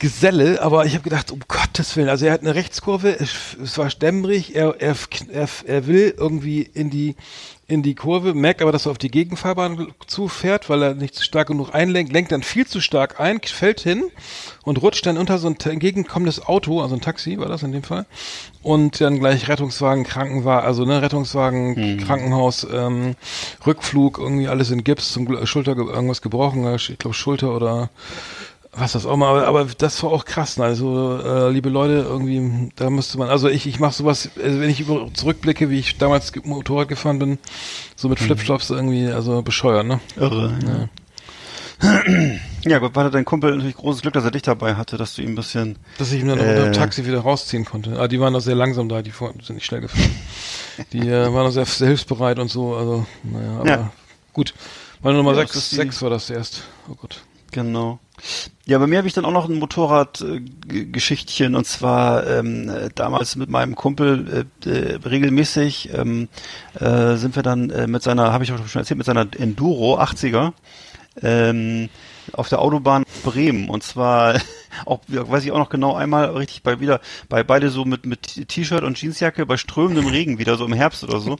[0.00, 3.78] Geselle, aber ich habe gedacht, um Gottes Willen, also er hat eine Rechtskurve, es, es
[3.78, 4.96] war dämmerig, er, er,
[5.32, 7.14] er, er will irgendwie in die
[7.66, 11.48] in die Kurve, merkt aber, dass er auf die Gegenfahrbahn zufährt, weil er nicht stark
[11.48, 14.04] genug einlenkt, lenkt dann viel zu stark ein, fällt hin
[14.64, 17.82] und rutscht dann unter so ein entgegenkommendes Auto, also ein Taxi war das in dem
[17.82, 18.04] Fall,
[18.62, 23.14] und dann gleich Rettungswagen, Krankenwagen, also ne, Rettungswagen, Krankenhaus, ähm,
[23.66, 27.88] Rückflug, irgendwie alles in Gips, zum Schulter ge- irgendwas gebrochen, ich glaube Schulter oder
[28.76, 30.56] was das auch mal, aber, aber das war auch krass.
[30.58, 30.64] ne?
[30.64, 34.70] Also, äh, liebe Leute, irgendwie, da müsste man, also ich, ich mache sowas, also wenn
[34.70, 37.38] ich über, zurückblicke, wie ich damals Motorrad gefahren bin,
[37.96, 40.00] so mit Flipflops irgendwie, also bescheuert, ne?
[40.16, 40.88] Irre.
[41.82, 42.00] Ja.
[42.64, 45.22] ja, gut, war dein Kumpel natürlich großes Glück, dass er dich dabei hatte, dass du
[45.22, 45.76] ihm ein bisschen.
[45.98, 46.42] Dass ich ihn dann Äh.
[46.50, 47.98] unter dem Taxi wieder rausziehen konnte.
[48.00, 50.14] Ah, die waren noch sehr langsam da, die sind nicht schnell gefahren.
[50.92, 53.92] Die äh, waren noch sehr, sehr hilfsbereit und so, also, naja, aber Ja.
[54.32, 54.54] gut.
[55.02, 56.62] Meine Nummer Ja, sechs sechs war das erst.
[56.90, 57.22] Oh Gott.
[57.52, 57.98] Genau.
[58.66, 63.36] Ja, bei mir habe ich dann auch noch ein Motorradgeschichtchen und zwar ähm, äh, damals
[63.36, 66.28] mit meinem Kumpel äh, äh, regelmäßig ähm,
[66.78, 69.98] äh, sind wir dann äh, mit seiner, habe ich auch schon erzählt, mit seiner Enduro
[70.00, 70.52] 80er
[71.22, 71.90] ähm,
[72.32, 74.40] auf der Autobahn Bremen und zwar
[74.86, 78.48] auch weiß ich auch noch genau einmal richtig bei wieder bei beide so mit mit
[78.48, 81.36] T-Shirt und Jeansjacke bei strömendem Regen wieder so im Herbst oder so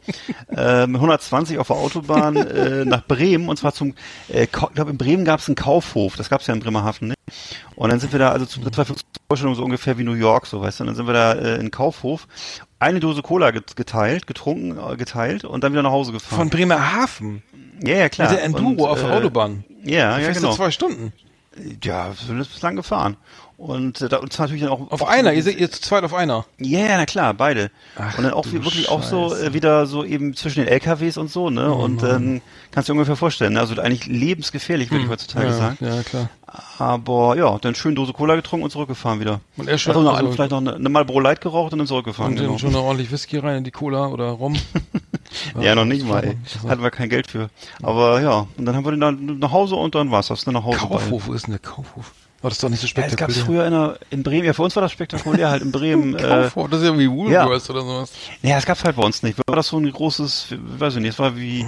[0.57, 3.95] äh, mit 120 auf der Autobahn äh, nach Bremen und zwar zum
[4.28, 7.09] äh, ich glaube in Bremen gab es einen Kaufhof das gab es ja in Bremerhaven
[7.09, 7.14] ne?
[7.76, 10.05] und dann sind wir da also zu das war für uns Vorstellung so ungefähr wie
[10.05, 12.26] New York so weißt du und dann sind wir da äh, in Kaufhof
[12.78, 16.37] eine Dose Cola get- geteilt, getrunken, äh, geteilt und dann wieder nach Hause gefahren.
[16.37, 17.43] Von Bremerhaven.
[17.82, 18.28] ja, ja, klar.
[18.30, 19.64] Mit der Enduro Und, auf der äh, Autobahn.
[19.85, 20.53] Ja, Da ja, genau.
[20.53, 21.14] zwei Stunden.
[21.83, 23.17] Ja, wir sind bislang gefahren.
[23.57, 26.03] Und äh, da uns natürlich dann auch Auf auch einer, ihr seid ihr zu zweit
[26.05, 26.45] auf einer.
[26.59, 27.71] Ja, ja, na klar, beide.
[27.97, 29.43] Ach, und dann auch wirklich auch so Scheiße.
[29.43, 31.73] Oh äh, wieder so eben zwischen den LKWs und so, ne?
[31.73, 32.43] und dann
[32.73, 33.61] kannst du dir ungefähr vorstellen, ne?
[33.61, 35.53] also eigentlich lebensgefährlich, würde ich heutzutage Hm.
[35.53, 35.77] ja, sagen.
[35.81, 36.29] ja, klar.
[36.79, 39.41] Aber ja, dann schön Dose Cola getrunken und zurückgefahren wieder.
[39.57, 41.87] Und er schön- also noch, also- vielleicht noch eine, eine Marlboro Light geraucht und dann
[41.89, 42.33] zurückgefahren.
[42.33, 42.59] Und dann genau.
[42.59, 44.57] schon noch ordentlich Whisky rein in die Cola oder Rum.
[45.61, 46.37] Ja, noch nicht mal, ey.
[46.69, 47.49] Hatten wir kein Geld für.
[47.83, 50.55] Aber ja, und dann haben wir den dann nach Hause und dann war's das, dann
[50.55, 50.79] nach Hause.
[50.79, 52.13] Kaufhof, wo ist denn der Kaufhof?
[52.45, 53.45] War das doch nicht so Ja, das spektakulär?
[53.47, 56.15] früher in, der, in Bremen, ja, für uns war das spektakulär halt in Bremen.
[56.15, 58.13] äh, das ist ja wie Woolworths oder sowas.
[58.43, 59.39] Ja, das gab's halt bei uns nicht.
[59.47, 61.65] War das so ein großes, weiß ich nicht, es war wie,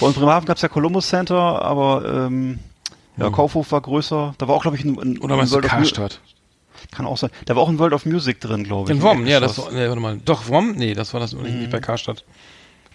[0.00, 2.58] bei uns in Bremerhaven gab's ja Columbus Center, aber ähm,
[3.16, 4.34] ja, Kaufhof war größer.
[4.38, 5.22] Da war auch, glaube ich, ein, ein Hm.
[5.22, 6.20] Oder du World Karstadt?
[6.90, 7.30] Kann auch sein.
[7.44, 8.96] Da war auch ein World of Music drin, glaube ich.
[8.96, 10.18] In Wom, ja, das war, nee, warte mal.
[10.24, 10.72] Doch, Wom?
[10.72, 12.24] Nee, das war das nicht bei Karstadt.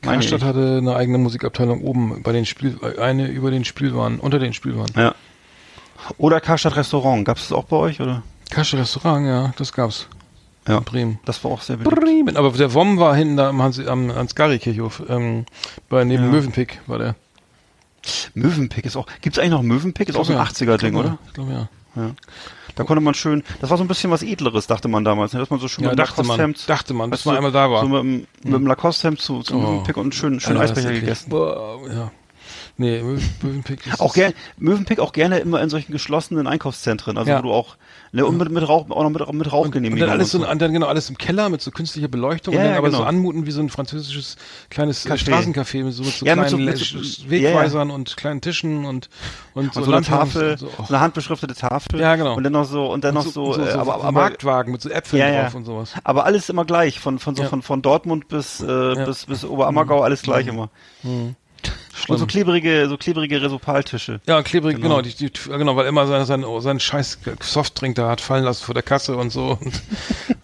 [0.01, 4.51] Karstadt hatte eine eigene Musikabteilung oben bei den Spiel, eine über den Spielwaren, unter den
[4.51, 4.91] Spielwaren.
[4.97, 5.15] Ja.
[6.17, 7.25] Oder Karstadt Restaurant.
[7.25, 8.23] Gab's das auch bei euch, oder?
[8.49, 10.07] Karstadt Restaurant, ja, das gab's.
[10.67, 10.77] Ja.
[10.77, 11.19] In Bremen.
[11.25, 11.99] Das war auch sehr beliebt.
[11.99, 12.37] Bremen.
[12.37, 15.45] Aber der Wom war hinten da am, Hans, am Hans-Gary-Kirchhof, ähm,
[15.89, 16.29] bei neben Ja.
[16.29, 17.15] Mövenpick war der.
[18.33, 20.09] Mövenpick ist auch, gibt's eigentlich noch Mövenpick?
[20.09, 21.17] Ist auch so ein Ja, 80er-Ding, ich glaub, oder?
[21.27, 21.69] Ich glaube, ja.
[21.95, 22.11] Ja.
[22.75, 25.39] Da konnte man schön, das war so ein bisschen was Edleres, dachte man damals, ne?
[25.39, 27.81] dass man so schön Ja, mit Lacoste-Hemd, dachte man, bis man einmal da war.
[27.81, 29.59] So mit, dem- mit dem Lacoste-Hemd zu, zu Oh.
[29.59, 31.29] Mövenpick und schön, schön Alter, Eisbecher gegessen.
[31.29, 32.11] Boah, ja.
[32.75, 37.29] Nee, Mö- Mövenpick ist Auch gerne, Mövenpick auch gerne immer in solchen geschlossenen Einkaufszentren, also
[37.29, 37.37] Ja.
[37.37, 37.75] wo du auch,
[38.13, 39.99] ne, und mit, mit Rauch, auch noch mit, mit Und Rauchgenehmigung.
[39.99, 42.59] dann alles so, und und dann genau alles im Keller mit so künstlicher Beleuchtung Ja,
[42.61, 43.01] und dann ja, aber genau.
[43.01, 44.37] so anmuten wie so ein französisches
[44.71, 45.17] kleines äh, Café.
[45.19, 48.85] Straßencafé mit so, mit so Ja, mit kleinen so- mit so- Wegweisern und kleinen Tischen
[48.85, 49.07] und
[49.53, 50.89] und, und so, eine Tafel, und so, och.
[50.89, 51.99] eine handbeschriftete Tafel.
[51.99, 52.35] Ja, genau.
[52.35, 54.81] Und dann noch so, und dann noch Und so, und äh, aber, aber, Marktwagen mit
[54.81, 55.93] so Äpfeln drauf und sowas.
[56.03, 60.01] aber alles immer gleich, von, von so, von, von Dortmund bis, äh, bis, bis Oberammergau,
[60.01, 60.69] alles gleich immer.
[62.07, 64.19] Und so klebrige, so klebrige Resopaltische.
[64.27, 64.97] Ja, klebrig, Genau.
[64.97, 68.63] genau, die, die, genau, weil immer sein, sein, sein scheiß Softdrink da hat fallen lassen
[68.65, 69.57] vor der Kasse und so.
[69.61, 69.81] Und,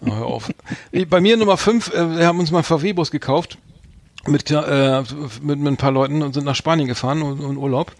[0.00, 0.50] oh, hör auf.
[1.08, 3.58] Bei mir Nummer 5, äh, wir haben uns mal einen VW-Bus gekauft.
[4.26, 5.02] Mit, äh,
[5.40, 7.92] mit, mit ein paar Leuten und sind nach Spanien gefahren und, und Urlaub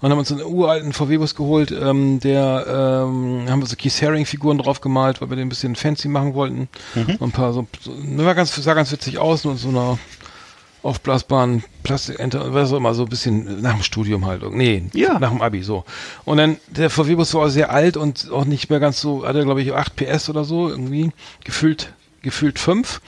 [0.00, 2.64] und haben uns einen uralten VW-Bus geholt, ähm, der
[3.06, 6.32] ähm, haben wir so Keith Haring-Figuren drauf gemalt, weil wir den ein bisschen fancy machen
[6.32, 6.68] wollten.
[6.94, 7.92] Und ein paar so, so
[8.24, 9.98] war ganz, sah ganz witzig aus und so einer
[10.86, 14.42] aufblasbaren Plastik, was auch immer, so ein bisschen nach dem Studium halt.
[14.52, 15.18] Nee, Ja.
[15.18, 15.84] nach dem Abi, so.
[16.24, 19.62] Und dann, der VW-Bus war sehr alt und auch nicht mehr ganz so, hatte glaube
[19.62, 21.10] ich 8 PS oder so, irgendwie,
[21.44, 21.92] gefühlt
[22.26, 23.00] gefühlt fünf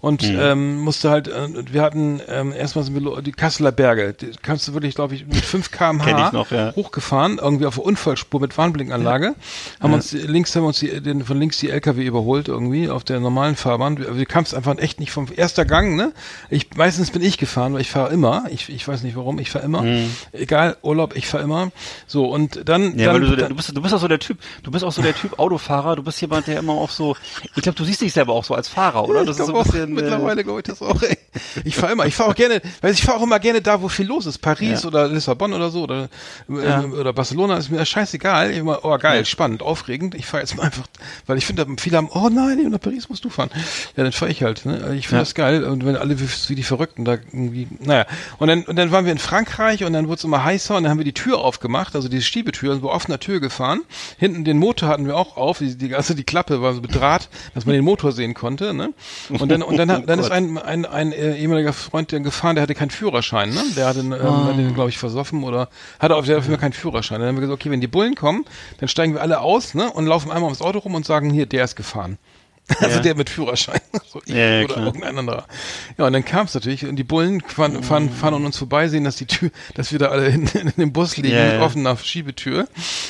[0.00, 4.30] und ähm, musste halt, äh, wir hatten ähm, erstmal sind wir die Kasseler Berge, die
[4.42, 6.72] kannst du wirklich, glaube ich, mit 5 Kenn km/h noch, ja.
[6.76, 9.34] hochgefahren, irgendwie auf der Unfallspur mit Warnblinkanlage,
[9.80, 13.02] haben uns die- links haben uns die, den, von links die LKW überholt irgendwie auf
[13.02, 13.98] der normalen Fahrbahn.
[13.98, 16.12] Wir, wir kamen es einfach echt nicht vom erster Gang, ne?
[16.50, 18.44] Ich meistens bin ich gefahren, weil ich fahre immer.
[18.50, 19.84] Ich, ich weiß nicht warum, ich fahre immer.
[20.32, 21.70] Egal Urlaub, ich fahre immer.
[22.06, 24.08] So und dann, Ja, dann, du, so der, dann du bist, du bist auch so
[24.08, 26.90] der Typ, du bist auch so der Typ Autofahrer, du bist jemand, der immer auch
[26.90, 27.16] so,
[27.54, 29.20] ich glaube, du siehst dich selber auch so als Fahrer, oder?
[29.20, 31.00] Ja, das ist so ein auch, bisschen, mittlerweile glaube ich das auch.
[31.02, 31.16] Ey.
[31.64, 33.88] Ich fahre immer, ich fahre auch gerne, weil ich fahre auch immer gerne da, wo
[33.88, 34.38] viel los ist.
[34.38, 34.88] Paris Ja.
[34.88, 36.08] oder Lissabon oder so oder
[36.48, 36.82] Ja.
[36.82, 38.50] äh, oder Barcelona ist mir scheißegal.
[38.50, 40.14] Ich immer, oh geil, spannend, aufregend.
[40.14, 40.86] Ich fahre jetzt mal einfach,
[41.26, 43.50] weil ich finde, viele haben, oh nein, nach Paris musst du fahren.
[43.96, 44.64] Ja, dann fahre ich halt.
[44.66, 44.94] Ne?
[44.96, 45.22] Ich finde Ja.
[45.22, 48.06] das geil und wenn alle wie, wie die Verrückten da irgendwie, naja.
[48.38, 50.84] Und dann und dann waren wir in Frankreich und dann wurde es immer heißer und
[50.84, 53.80] dann haben wir die Tür aufgemacht, also diese Schiebetür, und wir offener Tür gefahren.
[54.18, 56.94] Hinten den Motor hatten wir auch auf, die, die, also die Klappe war so mit
[56.94, 58.45] Draht, dass man den Motor sehen konnte.
[58.72, 58.92] Ne?
[59.28, 62.54] Und dann und dann, hat- dann ist ein ein, ein äh, ehemaliger Freund der gefahren,
[62.56, 63.62] der hatte keinen Führerschein, ne?
[63.76, 64.12] Der hatte, ähm,
[64.44, 65.68] hat den glaube ich versoffen oder
[65.98, 67.18] hatte auf der auf jeden Fall keinen Führerschein.
[67.20, 68.44] Dann haben wir gesagt, okay, wenn die Bullen kommen,
[68.78, 69.90] dann steigen wir alle aus, ne?
[69.90, 72.18] Und laufen einmal ums Auto rum und sagen, hier, der ist gefahren.
[72.80, 73.02] Also Ja.
[73.02, 73.80] der mit Führerschein.
[74.12, 74.86] So ich Ja, ja, oder klar.
[74.86, 75.46] irgendein anderer.
[75.98, 78.88] Ja, und dann kam es natürlich und die Bullen fahren, fahren, fahren an uns vorbei,
[78.88, 81.60] sehen, dass die Tür, dass wir da alle in, in dem Bus liegen, mit ja.
[81.62, 82.68] offener Schiebetür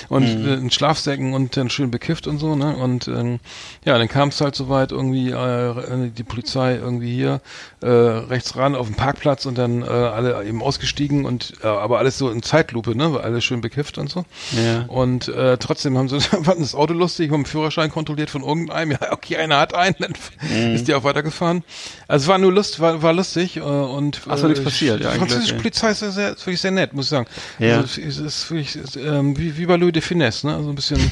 [0.08, 2.76] und äh, in Schlafsäcken und dann schön bekifft und so, ne?
[2.76, 3.40] Und ähm,
[3.84, 7.40] ja, dann kam es halt soweit irgendwie äh, die Polizei irgendwie hier
[7.82, 11.98] äh, rechts ran auf dem Parkplatz und dann äh, alle eben ausgestiegen und äh, aber
[11.98, 13.12] alles so in Zeitlupe, ne?
[13.12, 14.24] Weil alles schön bekifft und so.
[14.52, 14.84] Ja.
[14.88, 18.92] Und äh, trotzdem haben sie fanden das Auto lustig, haben den Führerschein kontrolliert von irgendeinem.
[18.92, 20.74] Ja, okay, einer hat einen, dann Mhm.
[20.74, 21.64] ist die auch weitergefahren.
[22.08, 25.00] Also es war nur Lust, war, war lustig äh, und Ach so, nichts äh, passiert,
[25.00, 27.26] ja, Die französische eigentlich, Polizei ist sehr, ist wirklich sehr nett, muss ich sagen.
[27.58, 27.78] Ja.
[27.78, 30.54] Also, es ist wirklich ist, ähm, wie, wie bei Louis de Finesse, ne?
[30.56, 30.98] Also ein bisschen,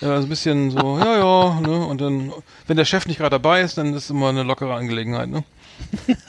[0.00, 1.86] ja, so ein bisschen so, ja, ja, ne?
[1.86, 2.32] Und dann,
[2.66, 5.44] wenn der Chef nicht gerade dabei ist, dann ist es immer eine lockere Angelegenheit, ne?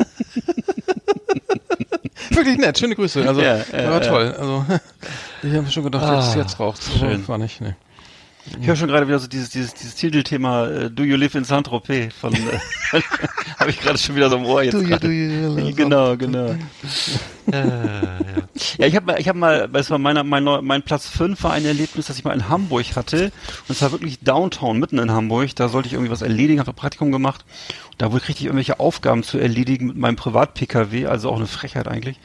[2.31, 3.27] Wirklich nett, schöne Grüße.
[3.27, 4.09] Also Ja, ja, war ja.
[4.09, 4.35] toll.
[4.37, 4.65] Also
[5.43, 6.89] ich habe schon gedacht, Ah, jetzt, jetzt raucht's.
[6.89, 7.27] Aber schön.
[7.27, 7.75] War nicht, ne.
[8.61, 11.43] Ich höre schon gerade wieder so dieses, dieses, dieses Titelthema äh, Do You Live in
[11.43, 12.37] Saint-Tropez von äh,
[13.59, 14.73] habe ich gerade schon wieder so im Ohr jetzt.
[14.73, 16.55] Do you- do you- genau, genau.
[17.51, 18.17] äh, ja.
[18.77, 21.53] ja, ich habe mal, ich habe mal, es war meiner, mein, mein Platz 5 war
[21.53, 23.25] ein Erlebnis, das ich mal in Hamburg hatte.
[23.67, 25.55] Und es war wirklich Downtown, mitten in Hamburg.
[25.55, 27.45] Da sollte ich irgendwie was erledigen, habe ein Praktikum gemacht.
[27.97, 32.19] Da wurde ich irgendwelche Aufgaben zu erledigen mit meinem Privat-PKW, also auch eine Frechheit eigentlich.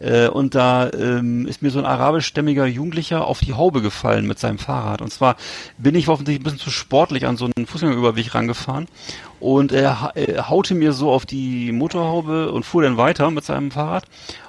[0.00, 4.38] Äh, und da ähm, ist mir so ein arabischstämmiger Jugendlicher auf die Haube gefallen mit
[4.38, 5.02] seinem Fahrrad.
[5.02, 5.36] Und zwar
[5.76, 8.86] bin ich offensichtlich ein bisschen zu sportlich an so einen Fußgängerüberweg rangefahren
[9.40, 13.70] und er äh, haute mir so auf die Motorhaube und fuhr dann weiter mit seinem
[13.72, 14.04] Fahrrad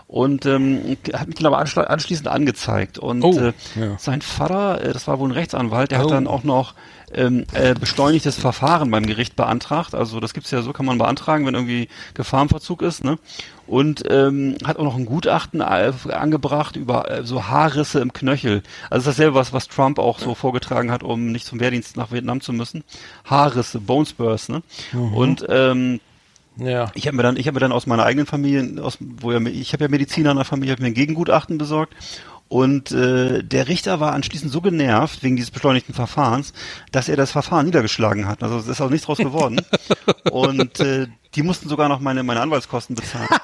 [0.07, 2.98] und ähm, hat mich dann aber anschli- anschließend angezeigt.
[2.99, 3.98] Und Oh, äh, ja.
[3.98, 6.03] sein Vater, äh, das war wohl ein Rechtsanwalt, der Oh.
[6.06, 6.74] hat dann auch noch
[7.14, 9.95] ähm, äh, beschleunigtes Verfahren beim Gericht beantragt.
[9.95, 13.03] Also das gibt's ja so, kann man beantragen, wenn irgendwie Gefahrenverzug ist.
[13.03, 13.18] Ne?
[13.68, 18.64] Und ähm, hat auch noch ein Gutachten äh, angebracht über äh, so Haarrisse im Knöchel.
[18.90, 21.95] Also das ist dasselbe, was, was Trump auch so vorgetragen hat, um nicht zum Wehrdienst
[21.98, 22.84] nach Vietnam zu müssen.
[23.26, 24.49] Haarrisse, Bone Spurs.
[24.49, 24.64] Ne?
[25.14, 25.99] Und ähm,
[26.57, 26.91] Ja.
[26.95, 29.40] ich habe mir dann, ich habe mir dann aus meiner eigenen Familie, aus, wo ja,
[29.45, 31.94] ich habe ja Mediziner in der Familie, habe mir ein Gegengutachten besorgt.
[32.50, 36.54] Und äh, der Richter war anschließend so genervt wegen dieses beschleunigten Verfahrens,
[36.92, 38.42] dass er das Verfahren niedergeschlagen hat.
[38.42, 39.62] Also es ist auch nichts draus geworden.
[40.32, 43.30] und äh, die mussten sogar noch meine meine Anwaltskosten bezahlen.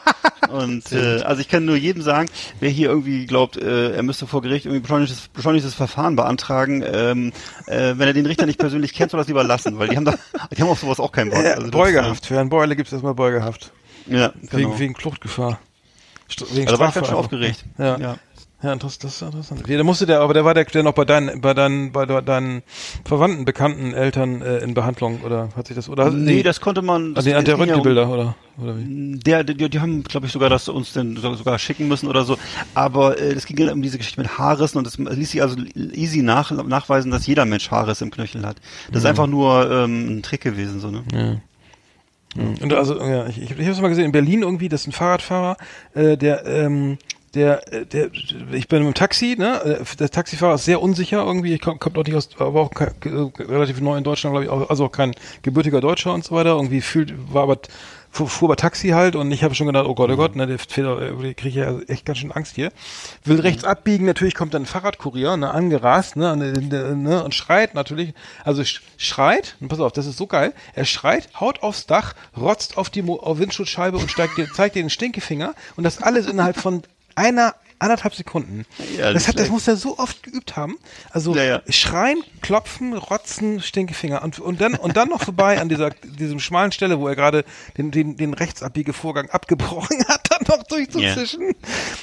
[0.49, 2.29] Und äh, also ich kann nur jedem sagen,
[2.59, 7.33] wer hier irgendwie glaubt, äh, er müsste vor Gericht irgendwie beschleunigtes, beschleunigtes Verfahren beantragen, ähm,
[7.65, 10.05] äh, wenn er den Richter nicht persönlich kennt, soll das lieber lassen, weil die haben
[10.05, 10.13] da,
[10.55, 11.43] die haben auf sowas auch keinen Bock.
[11.43, 12.25] Also das, Beugehaft.
[12.27, 13.71] Für einen Beule gibt es erstmal Beugehaft.
[14.07, 14.51] Ja, genau.
[14.51, 15.59] Wegen, wegen Fluchtgefahr.
[16.31, 17.13] St wegen Also war ich einfach.
[17.13, 17.65] aufgeregt.
[17.77, 17.97] Ja.
[17.97, 18.17] Ja.
[18.63, 19.61] Ja, interessant, das ist interessant.
[19.67, 22.05] Ja, der musste der, aber der war der, der noch bei deinen, bei deinen, bei
[22.05, 22.63] de- deinen
[23.03, 27.13] Verwandten, bekannten Eltern äh, in Behandlung oder hat sich das oder Nee, das konnte man.
[27.13, 29.19] Das, der, an der das ging ja um- Röntgenbilder oder oder wie?
[29.19, 32.23] Der, der, die haben, glaube ich, sogar das uns denn so- sogar schicken müssen oder
[32.23, 32.37] so.
[32.73, 35.57] Aber äh, es ging ja um diese Geschichte mit Haarrissen und es ließ sich also
[35.75, 38.57] easy nach, nachweisen, dass jeder Mensch Haarriss im Knöchel hat.
[38.91, 41.03] Das ist einfach nur ähm, ein Trick gewesen, so ne?
[41.13, 41.35] Ja.
[42.61, 44.87] Und also, ja, ich, ich, ich habe es mal gesehen, in Berlin irgendwie, das ist
[44.87, 45.55] ein Fahrradfahrer,
[45.93, 46.97] äh, der, ähm,
[47.35, 48.09] der, der,
[48.53, 49.83] ich bin im Taxi, ne?
[49.99, 52.93] Der Taxifahrer ist sehr unsicher irgendwie, ich komm, kommt auch nicht aus, aber auch kein,
[53.03, 56.35] äh, relativ neu in Deutschland, glaube ich, auch, also auch kein gebürtiger Deutscher und so
[56.35, 56.51] weiter.
[56.51, 57.59] Irgendwie fühlt, war aber
[58.09, 60.47] fuhr, fuhr bei Taxi halt und ich habe schon gedacht, oh Gott, oh Gott, ne,
[60.47, 62.71] der Fehler, äh, kriege ich ja echt ganz schön Angst hier.
[63.25, 68.13] Will rechts abbiegen, natürlich kommt dann ein Fahrradkurier, ne, angerast, ne, ne, und schreit natürlich,
[68.43, 72.13] also sch schreit, und pass auf, das ist so geil, er schreit, haut aufs Dach,
[72.37, 76.27] rotzt auf die Mo auf Windschutzscheibe und steigt zeigt dir den Stinkefinger und das alles
[76.27, 76.83] innerhalb von
[77.15, 78.65] einer anderthalb Sekunden.
[78.97, 80.77] Ja, das, hat, das muss er so oft geübt haben.
[81.11, 81.61] Also Ja, ja.
[81.69, 86.71] schreien, klopfen, rotzen, Stinkefinger und, und dann und dann noch vorbei an dieser diesem schmalen
[86.71, 87.43] Stelle, wo er gerade
[87.77, 91.53] den den den Rechtsabbiegevorgang abgebrochen hat, dann noch durchzuzischen.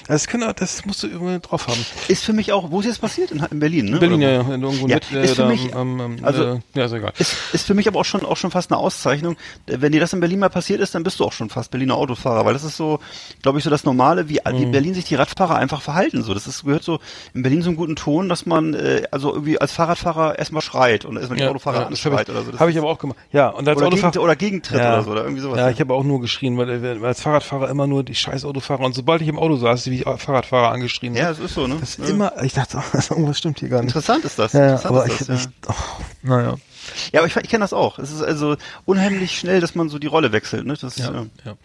[0.08, 1.84] Das können das musst du irgendwie drauf haben.
[2.08, 3.30] Ist für mich auch, wo ist jetzt passiert?
[3.30, 3.92] In, in Berlin, ne?
[3.92, 6.16] In Berlin Oder ja, ja, irgendwo Ja, mit äh, ist für da, mich- am, am,
[6.22, 7.12] also- äh, ja, ist egal.
[7.18, 9.36] Ist, ist für mich aber auch schon auch schon fast eine Auszeichnung.
[9.66, 11.96] Wenn dir das in Berlin mal passiert ist, dann bist du auch schon fast Berliner
[11.96, 12.98] Autofahrer, weil das ist so,
[13.42, 14.72] glaube ich, so das Normale, wie, wie Mhm.
[14.72, 16.22] Berlin sich die Radfahrer einfach verhalten.
[16.22, 16.98] So, das ist, gehört so
[17.34, 21.04] in Berlin so einen guten Ton, dass man äh, also irgendwie als Fahrradfahrer erstmal schreit
[21.04, 22.50] und erstmal die Autofahrer das habe anschreit ich, oder so.
[22.52, 23.16] Das hab ich aber auch gemacht.
[23.32, 24.94] Ja, und als oder, Autofahrer gegen, oder Gegentritt ja.
[24.94, 25.58] oder so oder irgendwie sowas.
[25.58, 28.94] Ja, ich habe auch nur geschrien, weil, als Fahrradfahrer immer nur die scheiß Autofahrer und
[28.94, 31.14] sobald ich im Auto saß, wie ich Fahrradfahrer angeschrien.
[31.14, 31.76] ja, es ist so, ne?
[31.80, 32.14] das ist ja.
[32.14, 33.94] immer, ich dachte, irgendwas stimmt hier gar nicht.
[33.94, 34.52] Interessant ist das.
[34.52, 35.50] Ja, ja, aber ich, das, ich ja.
[35.68, 36.54] oh, naja.
[37.12, 37.98] ja, aber ich, ich kenne das auch.
[37.98, 40.74] Es ist also unheimlich schnell, dass man so die Rolle wechselt, ne?
[40.80, 41.56] Das, Ja, ja.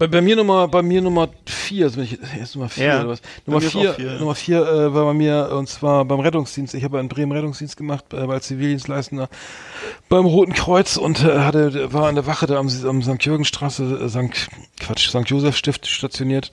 [0.00, 3.00] Bei, bei mir Nummer, bei mir Nummer vier, also bin ich jetzt Nummer vier Ja,
[3.00, 3.22] oder was?
[3.46, 4.18] Nummer vier, vier, ja.
[4.20, 6.72] Nummer vier äh, war bei mir und zwar beim Rettungsdienst.
[6.74, 9.28] Ich habe in Bremen Rettungsdienst gemacht äh, als Zivildienstleistender
[10.08, 13.24] beim Roten Kreuz und äh, hatte war an der Wache da am, am St.
[13.24, 14.48] Jürgenstraße, äh, St.
[14.78, 15.28] Quatsch, St.
[15.28, 16.52] Josef Stift stationiert.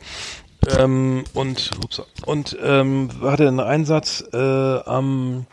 [0.80, 5.46] Ähm, und ups, und ähm, hatte einen Einsatz äh, am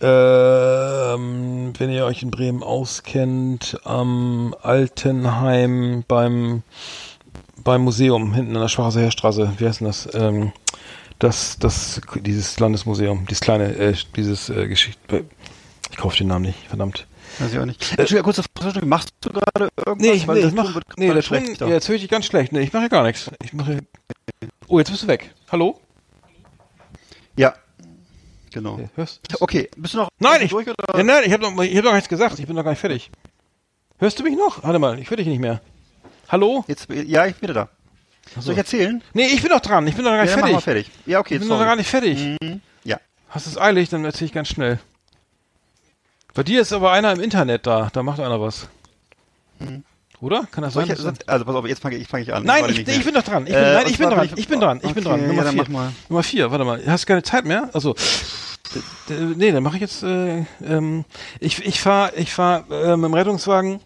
[0.00, 6.62] ähm, wenn ihr euch in Bremen auskennt, am Altenheim beim
[7.62, 9.52] beim Museum hinten an der Schwarzer Heerstraße.
[9.58, 10.08] Wie heißt denn das?
[10.14, 10.52] Ähm,
[11.18, 15.24] das, das, dieses Landesmuseum, dieses kleine, äh, dieses äh, Geschichte.
[15.90, 17.06] Ich kaufe den Namen nicht, verdammt.
[17.38, 17.82] Weiß ich auch nicht.
[17.98, 19.96] Entschuldigung, kurze Frage, machst du gerade irgendwas?
[19.98, 22.52] Nee, ich, nee, ich mach, nee, schlecht Ton, ja, jetzt höre ich dich ganz schlecht.
[22.52, 23.30] Nee, ich mache gar nichts.
[23.42, 23.80] Ich mache,
[24.68, 25.34] oh, jetzt bist du weg.
[25.50, 25.80] Hallo?
[27.36, 27.54] Ja,
[28.52, 28.74] genau.
[28.74, 30.96] Okay, hörst Okay, bist du noch Nein, ich, durch oder?
[30.96, 32.38] ja, nein, ich habe noch, ich hab noch nichts gesagt.
[32.38, 33.10] Ich bin noch gar nicht fertig.
[33.98, 34.62] Hörst du mich noch?
[34.62, 35.60] Warte mal, ich höre dich nicht mehr.
[36.28, 36.64] Hallo?
[36.66, 37.68] Jetzt, ja, ich bin wieder
[38.34, 38.40] da.
[38.40, 39.02] Soll ich erzählen?
[39.14, 39.86] Nee, ich bin noch dran.
[39.86, 40.64] Ich bin noch gar nicht ja, fertig.
[40.64, 40.90] fertig.
[41.06, 41.68] Ja, okay, Ich bin noch sorry.
[41.68, 42.36] gar nicht fertig.
[42.84, 42.98] Ja.
[43.28, 44.78] Hast es eilig, dann erzähle ich ganz schnell.
[46.34, 47.88] Bei dir ist aber einer im Internet da.
[47.92, 48.68] Da macht einer was.
[50.20, 50.46] Oder?
[50.50, 51.14] Kann das Soll sein?
[51.20, 52.42] ich, also pass auf, jetzt fange ich, fang ich an.
[52.44, 53.46] Nein, ich, ich bin doch dran.
[53.46, 54.30] Ich bin, Äh, nein, ich bin dran.
[54.34, 54.80] Ich bin dran.
[54.82, 55.26] Ich bin Okay, dran.
[55.28, 55.92] Nummer ja, vier.
[56.08, 56.82] Nummer vier, warte mal.
[56.86, 57.70] Hast keine Zeit mehr?
[57.72, 57.94] Also,
[59.36, 60.02] Nee, dann mache ich jetzt.
[60.02, 61.04] Äh, ähm,
[61.38, 63.80] ich ich fahre ich fahr, äh, mit dem Rettungswagen.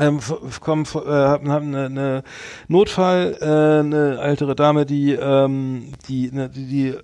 [0.00, 2.22] Ähm, f- f- komm, f- äh, hab, hab eine, eine
[2.68, 3.44] Notfall, äh,
[3.80, 6.94] eine ältere Dame, die ähm, die ne, die, die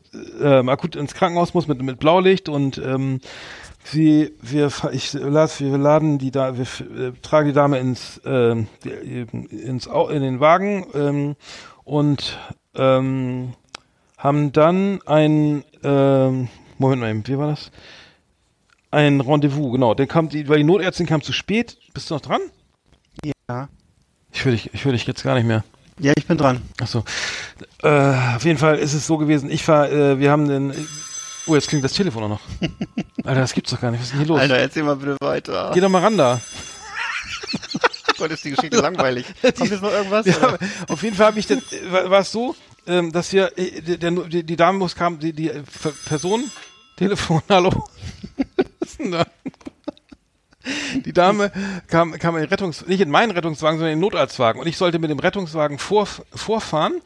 [0.43, 3.21] ähm, akut ins Krankenhaus muss mit mit Blaulicht und ähm,
[3.85, 9.27] sie wir ich las wir laden die da wir äh, tragen die Dame ins die,
[9.51, 11.37] ins in den Wagen ähm,
[11.85, 12.39] und
[12.75, 13.53] ähm,
[14.19, 16.49] haben dann ein ähm,
[16.79, 17.71] Moment mal, eben, wie war das?
[18.91, 19.95] Ein Rendezvous, genau.
[19.95, 21.79] Dann kam die, weil die Notärztin kam zu spät.
[21.95, 22.41] Bist du noch dran?
[23.49, 23.69] Ja.
[24.33, 25.63] Ich höre dich, ich höre dich jetzt gar nicht mehr.
[26.01, 26.63] Ja, ich bin dran.
[26.81, 27.05] Achso.
[27.81, 29.51] Äh, auf jeden Fall ist es so gewesen.
[29.51, 30.75] Ich war, äh, wir haben den.
[31.47, 32.41] Oh, jetzt klingt das Telefon auch noch.
[33.25, 34.01] Alter, das gibt's doch gar nicht.
[34.01, 34.41] Was ist denn hier los?
[34.41, 35.71] Alter, erzähl mal bitte weiter.
[35.73, 36.41] Geh doch mal ran da.
[38.19, 39.27] Gott, ist die Geschichte langweilig.
[39.43, 40.27] Kommt jetzt noch irgendwas?
[40.27, 40.59] Ja,
[40.89, 42.57] auf jeden Fall habe ich, das, äh, war es so,
[42.89, 45.63] ähm, dass wir, äh, der, der, die, die Dame muss kam, die, die äh,
[46.07, 46.51] Person,
[46.97, 47.71] Telefon, hallo.
[48.81, 49.25] Was ist denn da?
[51.05, 51.53] Die Dame
[51.89, 54.61] kam, kam in Rettungs, nicht in meinen Rettungswagen, sondern in den Notarztwagen.
[54.61, 57.01] Und ich sollte mit dem Rettungswagen vor, vorfahren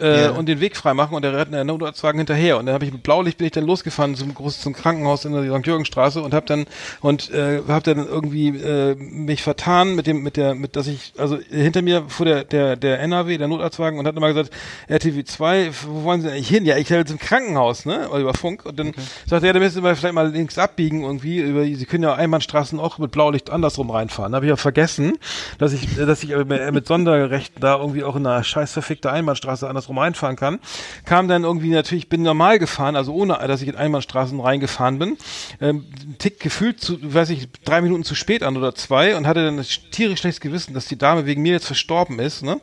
[0.00, 0.30] äh, Ja.
[0.32, 2.58] und den Weg freimachen und der, Rett- der Notarztwagen hinterher.
[2.58, 5.42] Und dann habe ich mit Blaulicht bin ich dann losgefahren zum zum Krankenhaus in der
[5.42, 5.66] St.
[5.66, 6.66] Jürgenstraße und habe dann
[7.00, 11.12] und äh, habe dann irgendwie äh, mich vertan mit dem mit der mit dass ich
[11.16, 14.50] also hinter mir fuhr der der der NRW der Notarztwagen und hat immer gesagt
[14.88, 18.34] RTW 2 wo wollen Sie eigentlich hin ja ich halt zum Krankenhaus ne oder über
[18.34, 18.92] Funk und dann
[19.26, 22.78] sagte er da müssen wir vielleicht mal links abbiegen irgendwie über Sie können ja Einbahnstraßen
[22.80, 25.16] auch mit Blaulicht andersrum reinfahren habe ich ja vergessen
[25.58, 29.66] dass ich dass ich mit, mit Sonderrechten da irgendwie auch in einer scheiß verfickte Einbahnstraße
[29.68, 30.58] andersrum reinfahren kann
[31.04, 35.16] kam dann irgendwie natürlich bin normal gefahren also ohne dass ich in Einbahnstraßen reingefahren bin
[35.60, 35.86] ähm,
[36.18, 39.56] Tick gefühlt zu weiß ich drei Minuten zu spät an oder zwei und hatte dann
[39.56, 42.60] das tierisch schlechtes Gewissen dass die Dame wegen mir jetzt verstorben ist ne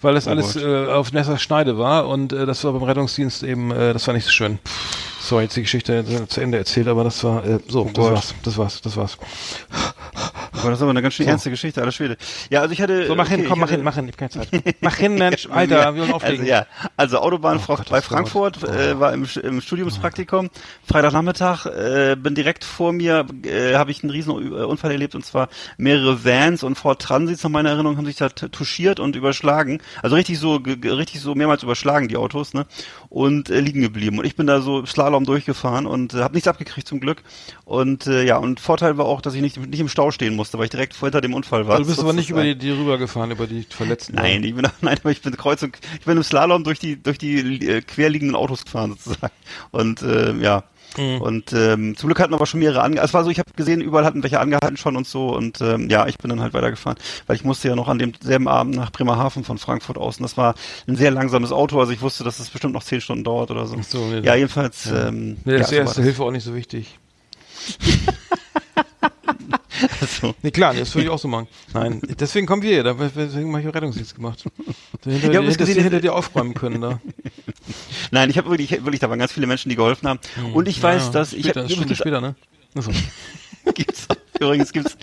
[0.00, 0.62] weil das alles Gott.
[0.62, 4.24] äh, auf Messerschneide war und äh, das war beim Rettungsdienst eben äh, das war nicht
[4.24, 4.58] so schön
[5.28, 8.12] so jetzt die Geschichte zu Ende erzählt aber das war äh, so das Gott.
[8.12, 9.18] war's das war's das war's
[10.52, 11.30] Gott, das ist aber eine ganz schön So.
[11.30, 12.16] ernste Geschichte, aller Schwede.
[12.50, 13.06] Ja, also ich hatte.
[13.06, 14.48] so mach hin okay, komm ich mach hin mach hin ich hab keine Zeit
[14.80, 16.66] mach hin Mensch Alter wir wollen auflegen Also, ja,
[16.96, 18.06] also Autobahn Oh Gott, bei das.
[18.06, 20.48] Frankfurt, äh, war im, im Studiumspraktikum,
[20.88, 25.24] Freitagnachmittag, äh, bin direkt vor mir, äh, habe ich einen riesen äh, Unfall erlebt und
[25.26, 29.82] zwar mehrere Vans und Ford Transits nach meiner Erinnerung haben sich da touchiert und überschlagen,
[30.02, 32.66] also richtig so, richtig so mehrmals überschlagen die Autos, ne,
[33.16, 36.48] und äh, liegen geblieben und ich bin da so Slalom durchgefahren und äh, habe nichts
[36.48, 37.22] abgekriegt zum Glück
[37.64, 40.58] und äh, ja und Vorteil war auch, dass ich nicht, nicht im Stau stehen musste,
[40.58, 41.76] weil ich direkt vor hinter dem Unfall war.
[41.76, 42.60] Also du bist aber nicht über sozusagen.
[42.60, 46.04] die, die rübergefahren über die Verletzten Nein, ich bin, nein, aber ich bin Kreuzung, ich
[46.04, 49.32] bin im Slalom durch die, durch die äh, querliegenden Autos gefahren sozusagen.
[49.70, 50.64] Und äh, ja.
[50.98, 51.20] Mhm.
[51.20, 53.80] Und ähm, zum Glück hatten aber schon mehrere ange Es war so, ich habe gesehen,
[53.80, 55.34] überall hatten welche angehalten schon und so.
[55.34, 58.48] Und ähm, ja, ich bin dann halt weitergefahren, weil ich musste ja noch an demselben
[58.48, 60.18] Abend nach Bremerhaven von Frankfurt aus.
[60.18, 60.54] Und das war
[60.86, 63.66] ein sehr langsames Auto, also ich wusste, dass es bestimmt noch zehn Stunden dauert oder
[63.66, 63.76] so.
[63.78, 64.86] Ach so, nee, ja, jedenfalls.
[64.86, 66.98] Ähm, nee, das ja, ist so erste Hilfe auch nicht so wichtig
[69.96, 70.20] das.
[70.20, 70.34] So.
[70.42, 71.48] Nee, klar, das würde ich auch so machen.
[71.74, 72.82] Nein, deswegen kommen wir hier,
[73.14, 74.44] deswegen habe ich Rettungsdienst gemacht.
[75.04, 77.00] Hinter, Ja, dass gesehen- hinter dir aufräumen können da.
[78.10, 80.20] Nein, ich habe wirklich, wirklich, da waren ganz viele Menschen, die geholfen haben.
[80.54, 82.34] Und ich weiß, Ja, dass ich später, übrigens- später, ne?
[82.76, 82.90] Achso.
[83.74, 84.06] gibt's,
[84.38, 84.96] übrigens gibt's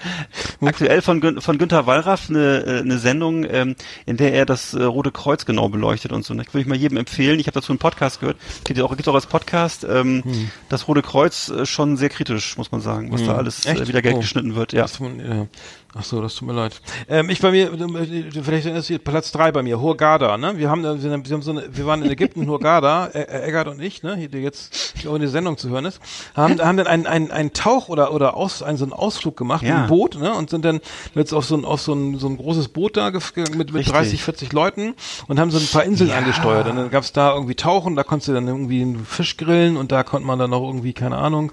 [0.62, 3.76] aktuell von, Gün von Günther Wallraff eine, äh, eine Sendung, ähm,
[4.06, 6.34] in der er das äh, Rote Kreuz genau beleuchtet und so.
[6.34, 6.46] Ne?
[6.48, 7.40] Würde ich mal jedem empfehlen.
[7.42, 8.38] Ich habe dazu einen Podcast gehört.
[8.64, 9.84] Gibt auch, gibt auch als Podcast.
[9.90, 10.24] Ähm,
[10.70, 14.02] Das Rote Kreuz äh, schon sehr kritisch, muss man sagen, was da alles äh, wieder
[14.14, 14.20] Oh.
[14.20, 14.72] geschnitten wird.
[14.72, 14.84] Ja.
[14.84, 15.48] Das ja.
[15.96, 16.82] Ach so, das tut mir leid.
[17.08, 20.58] Ähm, ich bei mir, äh, vielleicht ist hier Platz drei bei mir, Hurghada, ne?
[20.58, 23.80] Wir haben, äh, wir haben so eine, wir waren in Ägypten, Hurghada, äh, Eggert und
[23.80, 24.16] ich, ne?
[24.16, 26.00] Hier, der jetzt auch in der Sendung zu hören ist,
[26.36, 29.62] haben, haben dann einen, einen, einen Tauch oder, oder aus, einen, so einen Ausflug gemacht
[29.62, 29.70] Ja.
[29.70, 30.34] mit einem Boot, ne?
[30.34, 30.80] Und sind dann
[31.14, 33.68] jetzt auf so ein, auf so ein, so ein großes Boot da gef- ge- mit,
[33.68, 33.94] mit Richtig.
[33.94, 34.96] 30, 40 Leuten
[35.28, 36.18] und haben so ein paar Inseln Ja.
[36.18, 36.68] angesteuert.
[36.70, 39.92] Und dann gab's da irgendwie Tauchen, da konntest du dann irgendwie einen Fisch grillen und
[39.92, 41.52] da konnte man dann noch irgendwie, keine Ahnung,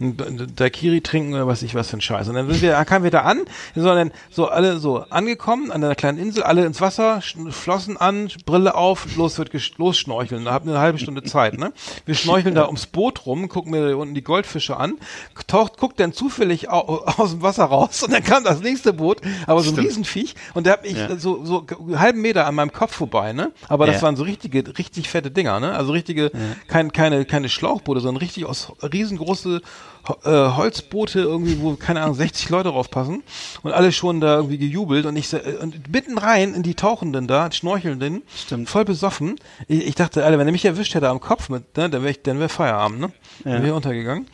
[0.00, 2.28] ein ein Daiquiri trinken oder was ich was für ein Scheiß.
[2.28, 3.40] Und dann sind wir, kamen wir da an,
[3.84, 7.96] wir sind dann so alle so angekommen an einer kleinen Insel, alle ins Wasser, Flossen
[7.96, 10.44] an, Brille auf, los wird los schnorcheln.
[10.44, 11.72] Da habt ihr eine halbe Stunde Zeit, ne?
[12.06, 14.98] Wir schnorcheln da ums Boot rum, gucken mir da unten die Goldfische an,
[15.46, 19.20] taucht, guckt dann zufällig au, aus dem Wasser raus und dann kam das nächste Boot,
[19.46, 19.88] aber so ein Stimmt.
[19.88, 21.16] Riesenviech und der hat mich Ja.
[21.16, 23.52] so, so einen halben Meter an meinem Kopf vorbei, ne?
[23.68, 24.02] Aber das Ja.
[24.02, 25.72] waren so richtige, richtig fette Dinger, ne?
[25.74, 26.30] Also richtige,
[26.68, 29.60] kein, keine, keine Schlauchboote, sondern richtig aus riesengroße
[30.24, 33.22] äh, Holzboote irgendwie, wo, keine Ahnung, 60 Leute drauf passen
[33.62, 37.26] und alle schon da irgendwie gejubelt und ich äh, und mitten rein in die Tauchenden
[37.28, 38.68] da, Schnorchelnden, Stimmt.
[38.68, 39.36] voll besoffen.
[39.68, 42.10] Ich, ich dachte, Alter, wenn er mich erwischt hätte am Kopf mit, ne, dann wäre
[42.10, 43.12] ich, dann wäre Feierabend, ne?
[43.44, 44.26] Dann wäre ich untergegangen.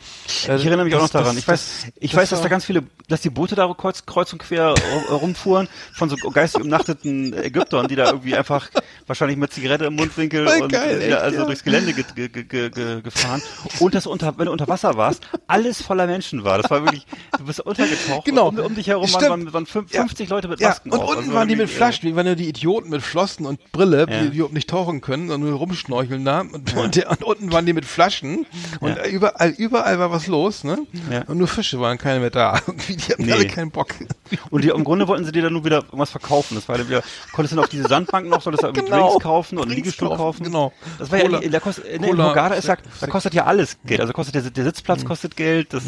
[0.47, 1.37] Äh, Ich erinnere mich auch noch das- das- daran.
[1.37, 4.05] Ich weiß, das- ich das weiß, dass da ganz viele, dass die Boote da kreuz,
[4.05, 4.73] kreuz und quer
[5.09, 8.69] äh, rumfuhren von so geistig umnachteten Ägyptern, die da irgendwie einfach
[9.07, 11.45] wahrscheinlich mit Zigarette im Mundwinkel Voll und geil, äh, ja, echt, also ja.
[11.45, 13.41] durchs Gelände ge ge ge ge ge gefahren.
[13.79, 15.27] Und das unter, wenn du unter Wasser warst,
[15.59, 16.57] alles voller Menschen war.
[16.61, 17.05] Das war wirklich,
[17.37, 18.25] du bist untergetaucht.
[18.25, 18.47] Genau.
[18.49, 19.23] Und um, um dich herum Stimmt.
[19.29, 20.01] waren, waren, waren fünf- Ja.
[20.01, 21.09] 50 Leute mit Ja, Masken und auf.
[21.09, 24.05] unten Also waren die mit Flaschen, wie waren ja die Idioten mit Flossen und Brille,
[24.09, 24.21] Ja.
[24.21, 26.41] die, die überhaupt nicht tauchen können, sondern nur rumschnorcheln da.
[26.41, 28.45] Und, und, der, und unten waren die mit Flaschen
[28.79, 29.05] und Ja.
[29.05, 30.79] überall, überall war was los, ne?
[31.11, 31.23] Ja.
[31.27, 32.59] Und nur Fische waren keine mehr da.
[32.67, 33.31] Irgendwie, die hatten Nee.
[33.33, 33.89] alle keinen Bock.
[33.99, 36.55] äh, Und die, im Grunde wollten sie dir dann nur wieder irgendwas verkaufen.
[36.55, 37.03] Das war dann wieder,
[37.33, 39.09] konntest du dann auf diese Sandbank noch, solltest du Genau.
[39.09, 40.71] Drinks kaufen oder einen Liegestuhl kaufen, genau.
[40.97, 43.45] Das war ja, Cola- in der Kost, in, in Hurghada ist ja, da kostet ja
[43.45, 43.99] alles Geld.
[44.01, 45.83] Also kostet der, der Sitzplatz kostet Geld, das,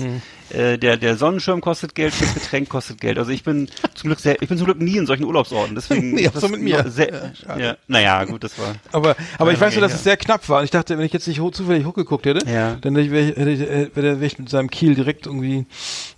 [0.49, 3.17] äh, der, der Sonnenschirm kostet Geld, das Getränk kostet Geld.
[3.17, 5.75] Also ich bin zum Glück sehr, ich bin zum Glück nie in solchen Urlaubsorten.
[5.75, 6.85] Deswegen, Nee, auch so mit mir.
[6.89, 8.75] Sehr, Ja, ja, naja, gut, das war.
[8.91, 9.97] Aber, aber ich weiß nur, dass ja.
[9.97, 10.59] es sehr knapp war.
[10.59, 12.75] Und ich dachte, wenn ich jetzt nicht ho zufällig hochgeguckt hätte, Ja.
[12.81, 15.65] dann wäre ich, hätte ich, äh, wäre wär ich mit seinem Kiel direkt irgendwie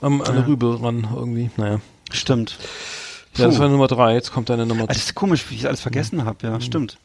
[0.02, 1.50] am, an der Rübe ran, irgendwie.
[1.58, 1.80] Naja.
[2.12, 2.58] Stimmt.
[3.36, 5.66] Ja, das war Nummer drei, jetzt kommt deine Nummer Ah, Das ist komisch, wie ich
[5.68, 6.54] alles vergessen habe, Mhm.
[6.54, 6.98] ja, stimmt.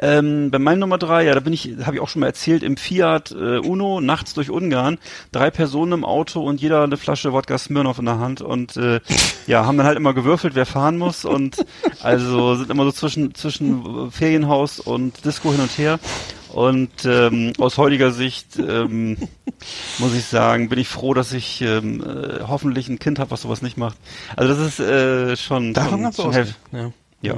[0.00, 2.62] Ähm, bei meinem Nummer drei, ja, da bin ich, habe ich auch schon mal erzählt,
[2.62, 4.98] im Fiat äh, Uno, nachts durch Ungarn,
[5.32, 9.00] drei Personen im Auto und jeder eine Flasche Wodka Smirnoff in der Hand und äh,
[9.46, 11.56] ja, haben dann halt immer gewürfelt, wer fahren muss und
[12.02, 15.98] also sind immer so zwischen, zwischen Ferienhaus und Disco hin und her.
[16.54, 19.16] Und ähm, aus heutiger Sicht ähm,
[19.98, 23.42] muss ich sagen, bin ich froh, dass ich ähm, äh, hoffentlich ein Kind habe, was
[23.42, 23.96] sowas nicht macht.
[24.36, 26.92] Also das ist äh, schon, Davon schon, schon Ja.
[27.22, 27.36] ja,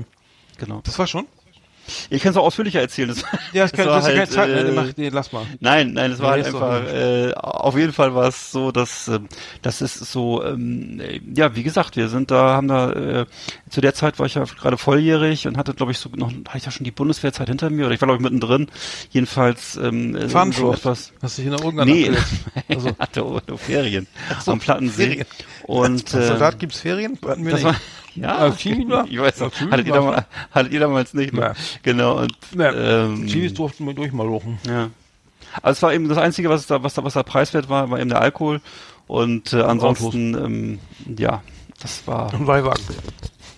[0.59, 0.83] genau.
[0.85, 1.27] Das war schon?
[2.11, 3.09] Ich kann es auch ausführlicher erzählen.
[3.09, 3.23] Das,
[3.53, 5.47] Ja, das, kann, war das ist ja keine halt, Zeit äh, Mach, nee, lass mal.
[5.61, 9.29] Nein, nein, es war halt einfach, äh, auf jeden Fall war es so, dass ähm,
[9.63, 13.27] das ist so, ähm, äh, ja, wie gesagt, wir sind da, haben da, äh,
[13.71, 16.59] zu der Zeit war ich ja gerade volljährig und hatte, glaube ich, so noch, hatte
[16.59, 18.69] ich ja schon die Bundeswehrzeit hinter mir oder ich war, glaube ich, mittendrin.
[19.11, 21.13] Jedenfalls ähm, äh, so etwas.
[21.23, 22.11] Hast du dich in der Ungarn Nee,
[22.69, 24.07] also, hatte Ferien
[24.45, 25.07] so, am Plattensee.
[25.07, 25.27] Ferien.
[25.65, 27.19] Und Als äh, Soldat gibt's Ferien?
[27.27, 27.73] Hatten wir das nicht.
[27.73, 27.81] war,
[28.17, 29.05] ja, Ah, China?
[29.11, 31.41] ich weiß Ja, noch, China hattet ihr, war damals, hattet ihr damals nicht, ne?
[31.41, 31.53] Ja.
[31.83, 32.73] Genau, und, Ja,
[33.05, 34.59] ähm, Chilis durften wir durch mal lochen.
[34.67, 34.91] ja.
[35.63, 37.99] Also es war eben das Einzige, was da, was da, was da preiswert war, war
[37.99, 38.61] eben der Alkohol.
[39.07, 40.79] Und äh, ansonsten, ähm,
[41.17, 41.43] ja,
[41.81, 42.47] das war, Und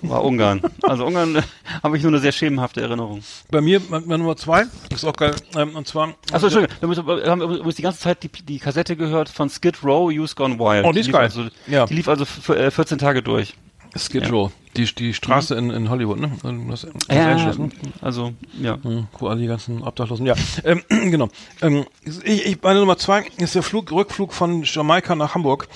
[0.02, 0.60] war Ungarn.
[0.82, 1.42] Also Ungarn äh,
[1.82, 3.22] habe ich nur eine sehr schemenhafte Erinnerung.
[3.50, 6.14] Bei mir, mein Nummer zwei, ist auch geil, ähm, und zwar...
[6.30, 9.82] Achso, Entschuldigung, wir, wir haben übrigens die ganze Zeit die, die Kassette gehört von Skid
[9.82, 10.84] Row, Youth Gone Wild.
[10.84, 11.22] Oh, die ist geil.
[11.22, 11.86] Also, Ja.
[11.86, 13.54] Die lief also für, äh, 14 Tage durch.
[13.96, 14.50] Skid Row.
[14.76, 16.30] Die, die Straße in, in Hollywood, ne?
[16.42, 17.70] Los, Los Angeles, ne?
[18.00, 18.78] also, ja.
[18.82, 20.26] Hm, Wo alle die ganzen Obdachlosen.
[20.26, 20.34] Ja,
[20.64, 21.28] ähm, genau.
[21.62, 21.84] Ähm,
[22.24, 25.68] ich, ich, meine Nummer zwei ist der Flug, Rückflug von Jamaika nach Hamburg.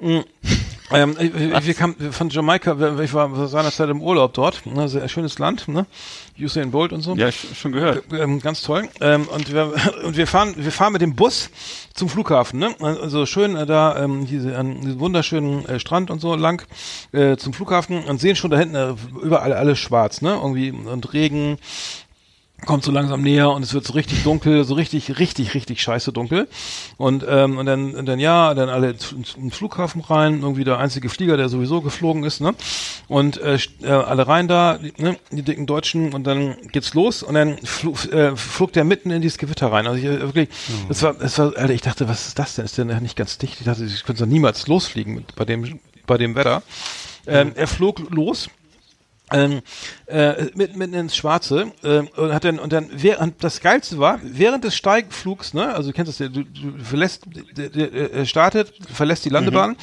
[0.00, 0.20] Mm,
[0.92, 5.68] Ähm, wir kamen von Jamaika, ich war seinerzeit im Urlaub dort, ne, sehr schönes Land,
[5.68, 5.86] ne?
[6.36, 7.14] Usain Bolt und so.
[7.14, 8.02] Ja, sch- schon gehört.
[8.12, 8.88] Ähm, ganz toll.
[9.00, 9.72] Ähm, und wir
[10.04, 11.48] und wir fahren wir fahren mit dem Bus
[11.94, 12.74] zum Flughafen, ne?
[12.80, 16.66] Also schön äh, da ähm, diese an diesem wunderschönen äh, Strand und so lang
[17.12, 20.32] äh, zum Flughafen und sehen schon da hinten äh, überall alles schwarz, ne?
[20.42, 21.58] Irgendwie und Regen
[22.66, 26.12] kommt so langsam näher und es wird so richtig dunkel, so richtig, richtig, richtig scheiße
[26.12, 26.48] dunkel.
[26.96, 31.08] Und, ähm, und dann, und dann ja, dann alle ins Flughafen rein, irgendwie der einzige
[31.08, 32.54] Flieger, der sowieso geflogen ist, ne?
[33.08, 35.16] Und äh, äh, alle rein da, die, ne?
[35.30, 39.22] die dicken Deutschen und dann geht's los und dann flog, äh, flog der mitten in
[39.22, 39.86] dieses Gewitter rein.
[39.86, 40.48] Also ich, äh, wirklich,
[40.88, 42.64] das war, das war, Alter, ich dachte, was ist das denn?
[42.64, 43.56] Ist der nicht ganz dicht?
[43.60, 46.62] Ich dachte, ich könnte doch niemals losfliegen mit, bei dem, bei dem Wetter.
[47.26, 48.48] Ähm, er flog los
[49.32, 49.60] ähm,
[50.06, 54.20] äh, mitten, mitten ins Schwarze ähm, und hat dann und dann während das geilste war
[54.22, 57.24] während des Steigflugs ne also du kennst das ja du, du verlässt
[57.56, 59.76] der, der, der startet verlässt die Landebahn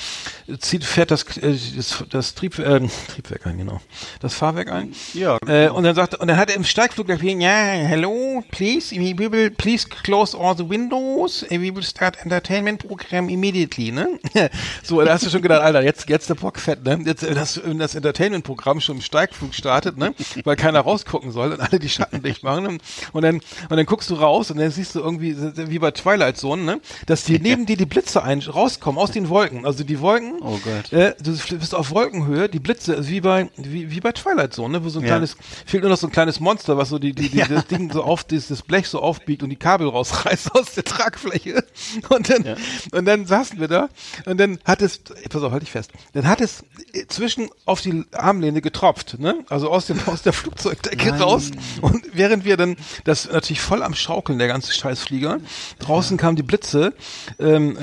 [0.60, 2.82] zieht fährt das äh, das, das Trieb, äh,
[3.14, 3.82] Triebwerk ein genau
[4.20, 4.94] das Fahrwerk ein.
[5.14, 5.38] Ja.
[5.48, 9.18] äh, und dann sagt und dann hat er im Steigflug gesagt ja hello please we
[9.18, 14.20] will please close all the windows we will start entertainment program immediately ne?
[14.84, 17.00] So da hast du schon gedacht Alter jetzt jetzt der Bock fett ne?
[17.06, 21.60] Jetzt das, das Entertainment Programm schon im Steigflug startet ne weil keiner rausgucken soll und
[21.62, 22.78] alle die Schatten dicht machen ne?
[23.14, 26.38] und dann und dann guckst du raus und dann siehst du irgendwie wie bei Twilight
[26.38, 30.00] Zone ne dass die neben dir die Blitze ein rauskommen aus den Wolken also die
[30.02, 30.92] Wolken Oh Gott.
[30.94, 34.78] äh, du bist auf Wolkenhöhe, die Blitze, also wie bei wie, wie bei Twilight Zone,
[34.80, 34.84] ne?
[34.86, 35.10] wo so ein Ja.
[35.16, 35.36] kleines,
[35.66, 38.04] fehlt nur noch so ein kleines Monster, was so die, die, die das Ding so
[38.04, 41.64] auf, das, das Blech so aufbiegt und die Kabel rausreißt aus der Tragfläche.
[42.10, 42.56] Und dann,
[42.92, 43.90] und dann saßen wir da
[44.26, 45.00] und dann hat es,
[45.30, 49.27] pass auf, halt dich fest, dann hat es äh, zwischen auf die Armlehne getropft, ne?
[49.28, 49.46] Ne?
[49.50, 51.22] Also aus dem aus der Flugzeugdecke Nein.
[51.22, 51.52] raus.
[51.82, 55.38] Und während wir dann das natürlich voll am Schaukeln der ganze Scheißflieger.
[55.80, 56.94] Draußen kamen die Blitze
[57.40, 57.78] ähm,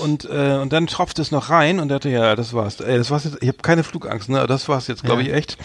[0.00, 2.78] und und, äh, und dann tropfte es noch rein und dachte ja, das war's.
[2.80, 3.38] Ey, das war's jetzt.
[3.40, 4.46] Ich habe keine Flugangst, ne?
[4.46, 5.28] Das war's jetzt, glaube Ja.
[5.28, 5.56] ich echt.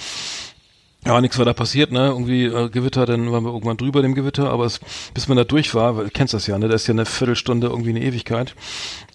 [1.10, 2.08] Ja, nichts war da passiert, ne?
[2.08, 4.80] Irgendwie äh, Gewitter, dann waren wir irgendwann drüber dem Gewitter, aber es,
[5.14, 6.68] bis man da durch war, weil du kennst das ja, ne?
[6.68, 8.54] Das ist ja eine Viertelstunde irgendwie eine Ewigkeit.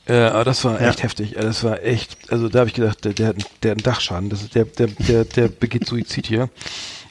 [0.07, 0.89] Äh, aber das war Ja.
[0.89, 1.37] echt heftig.
[1.37, 3.85] Äh, Das war echt, also da habe ich gedacht, der, der, hat, der hat einen
[3.85, 4.29] Dachschaden.
[4.29, 6.49] Das ist der, der, der, der begeht Suizid hier.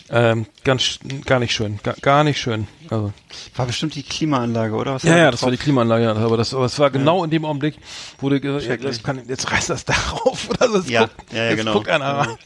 [0.10, 2.68] Ähm, ganz, gar nicht schön, gar, gar nicht schön.
[2.90, 3.14] Also,
[3.56, 4.96] War bestimmt die Klimaanlage, oder?
[4.96, 7.24] Was ja, da ja, das war die Klimaanlage, ja, aber das, aber es war genau
[7.24, 7.76] in dem Augenblick,
[8.20, 10.78] wo du gesagt ja, kann, jetzt reißt das Dach auf oder so.
[10.80, 11.74] Jetzt Ja, guckt, ja, ja, genau.
[11.74, 12.38] guckt einer rein.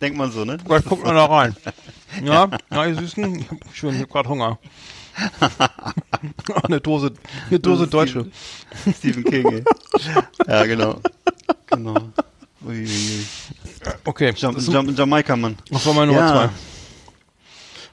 [0.00, 0.58] Denkt man so, ne?
[0.64, 1.56] Gleich guckt einer rein.
[2.24, 4.58] Ja, ja, ihr Süßen, ich hab schön, ich hab grad Hunger.
[6.64, 7.12] eine Dose,
[7.48, 8.26] eine Dose Deutsche.
[8.96, 9.64] Stephen King, ey.
[10.46, 11.00] Ja, genau.
[11.66, 11.96] Genau.
[12.64, 13.26] Uiuiui.
[14.04, 15.56] Okay, Jam Jam Jamaika, Mann.
[15.70, 16.28] das war meine Nummer Ja.
[16.32, 16.42] zwei.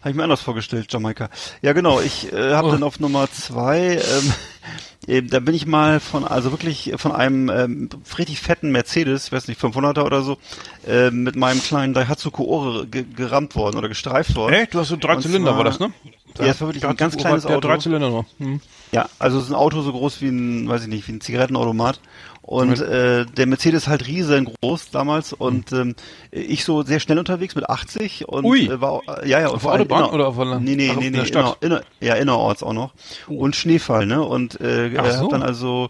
[0.01, 1.29] Habe ich mir anders vorgestellt, Jamaika.
[1.61, 1.99] Ja, genau.
[2.01, 2.71] Ich äh, habe Oh.
[2.71, 7.49] dann auf Nummer zwei, ähm, äh, da bin ich mal von, also wirklich von einem
[7.49, 10.37] ähm, richtig fetten Mercedes, ich weiß nicht, 500er oder so,
[10.85, 14.53] äh, mit meinem kleinen Daihatsu Koore ge gerammt worden oder gestreift worden.
[14.53, 14.73] Echt?
[14.73, 15.93] Du hast so drei Und Zylinder, zwar- war das, ne?
[16.39, 17.61] Ja, es war wirklich ein ganz kleines Auto.
[17.67, 18.25] Drei Zylinder nur.
[18.37, 18.59] Hm.
[18.91, 21.21] Ja, also es ist ein Auto so groß wie ein, weiß ich nicht, wie ein
[21.21, 21.99] Zigarettenautomat.
[22.47, 25.95] Und äh, der Mercedes halt riesengroß damals und ähm,
[26.31, 28.67] ich so sehr schnell unterwegs mit 80 und Ui.
[28.67, 31.09] äh, war ja ja Auf allem Autobahn inner- oder auf der- Nee, nee, Ach, nee,
[31.09, 31.57] nee, der Stadt?
[31.59, 32.93] Inner, inner, ja innerorts auch noch
[33.27, 34.23] und Schneefall, ne?
[34.23, 35.25] Und äh, so.
[35.25, 35.89] hat dann also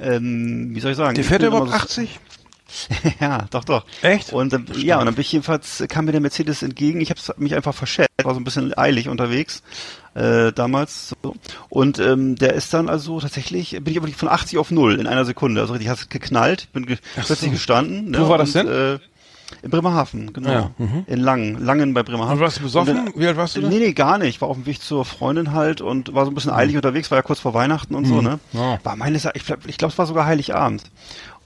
[0.00, 1.14] ähm, wie soll ich sagen?
[1.16, 2.18] Der fährt überhaupt so- 80?
[3.20, 3.84] ja, doch, doch.
[4.02, 4.32] Echt?
[4.32, 7.00] Und dann, ja, und dann bin ich jedenfalls, kam mir der Mercedes entgegen.
[7.00, 9.62] Ich habe mich einfach verschätzt, war so ein bisschen eilig unterwegs
[10.14, 11.14] äh, damals.
[11.22, 11.34] So.
[11.68, 15.06] Und ähm, der ist dann also tatsächlich, bin ich aber von 80 auf 0 in
[15.06, 15.60] einer Sekunde.
[15.60, 17.56] Also richtig, hast geknallt, bin ge Ach plötzlich so.
[17.56, 18.14] gestanden.
[18.16, 18.96] Wo war das und, denn?
[18.96, 18.98] Äh,
[19.62, 20.50] in Bremerhaven, genau.
[20.50, 21.04] Ja, mhm.
[21.08, 22.34] In Langen, Langen bei Bremerhaven.
[22.34, 22.94] Und warst du besoffen?
[22.94, 23.68] Dann- Wie alt warst du da?
[23.68, 24.40] Nee, nee, gar nicht.
[24.40, 27.18] War auf dem Weg zur Freundin halt und war so ein bisschen eilig unterwegs, war
[27.18, 28.38] ja kurz vor Weihnachten und so, ne?
[28.52, 28.58] Mhm.
[28.60, 28.78] Ja.
[28.84, 30.84] War meines ich glaube, ich glaub, es war sogar Heiligabend.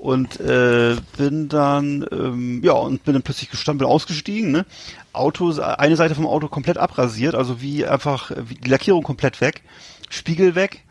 [0.05, 4.67] Und äh, bin dann, ähm, ja, und bin dann plötzlich gestanden, bin ausgestiegen, ne?
[5.15, 9.63] Auto, eine Seite vom Auto komplett abrasiert, also wie einfach, wie die Lackierung komplett weg,
[10.11, 10.83] Spiegel weg.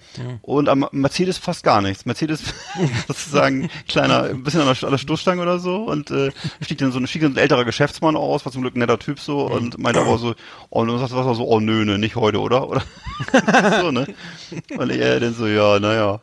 [0.42, 2.06] Und am Mercedes fast gar nichts.
[2.06, 2.42] Mercedes
[3.08, 6.32] sozusagen kleiner, ein bisschen an der, an der Stoßstange oder so und äh,
[6.62, 9.00] stieg dann so ein, stieg dann ein älterer Geschäftsmann aus, war zum Glück ein netter
[9.00, 10.36] Typ so und meinte aber so,
[10.70, 12.68] oh, was so, oh nö, ne, nicht heute, oder?
[12.68, 12.84] Oder
[13.82, 14.08] so, ne?
[14.78, 16.20] Und er dann so, ja, naja.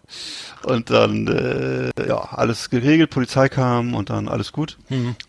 [0.64, 4.76] Und dann, äh, ja, alles geregelt, Polizei kam und dann alles gut.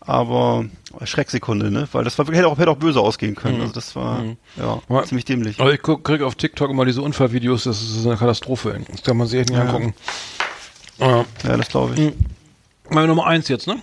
[0.00, 0.66] Aber
[1.04, 1.88] Schrecksekunde, ne?
[1.92, 3.60] Weil das war hätte auch, hätte auch böse ausgehen können.
[3.62, 4.22] Also das war,
[4.56, 5.02] ja, Ja.
[5.04, 5.58] ziemlich dämlich.
[5.58, 8.78] Aber ich guck, krieg auf TikTok immer diese Unfallvideos, das ist eine Katastrophe.
[8.90, 9.64] Das kann man sich echt nicht Ja.
[9.64, 9.94] angucken.
[10.98, 11.24] Ja.
[11.44, 12.00] Ja, das glaube ich.
[12.00, 12.12] Mhm.
[12.90, 13.76] Meine Nummer eins jetzt, ne?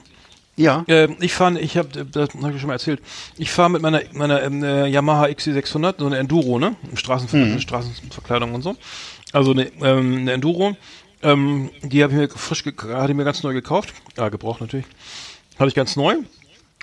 [0.55, 0.83] Ja.
[0.87, 3.01] Äh, ich fahre, ich habe, das habe ich schon mal erzählt.
[3.37, 8.53] Ich fahre mit meiner meiner ähm, äh, Yamaha XC600, so eine Enduro, ne, Straßenver Straßenverkleidung
[8.53, 8.75] und so.
[9.31, 10.75] Also eine, ähm, eine Enduro.
[11.21, 13.93] Ähm, die habe ich mir frisch, ge- hatte ich mir ganz neu gekauft.
[14.17, 14.85] Ja, gebraucht natürlich.
[15.57, 16.15] Hatte ich ganz neu.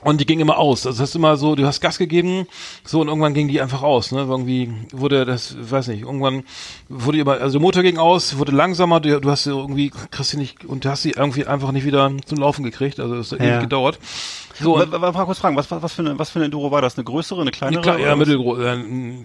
[0.03, 0.87] Und die ging immer aus.
[0.87, 2.47] Also das ist immer so, du hast Gas gegeben,
[2.85, 4.13] so und irgendwann ging die einfach aus.
[4.13, 4.21] Ne?
[4.29, 6.45] Irgendwie wurde das, weiß nicht, irgendwann
[6.91, 10.31] wurde immer, also der Motor ging aus, wurde langsamer, du, du hast sie irgendwie, kriegst
[10.33, 13.01] sie nicht, und du hast sie irgendwie einfach nicht wieder zum Laufen gekriegt.
[13.01, 13.47] Also es hat Ja.
[13.55, 13.99] ewig gedauert.
[14.59, 16.97] So, und Mal, kurz fragen, was, was, für eine, was für eine Enduro war das?
[16.97, 17.83] Eine größere, eine kleinere?
[17.83, 18.65] Klar, ja, mittelgroß, äh,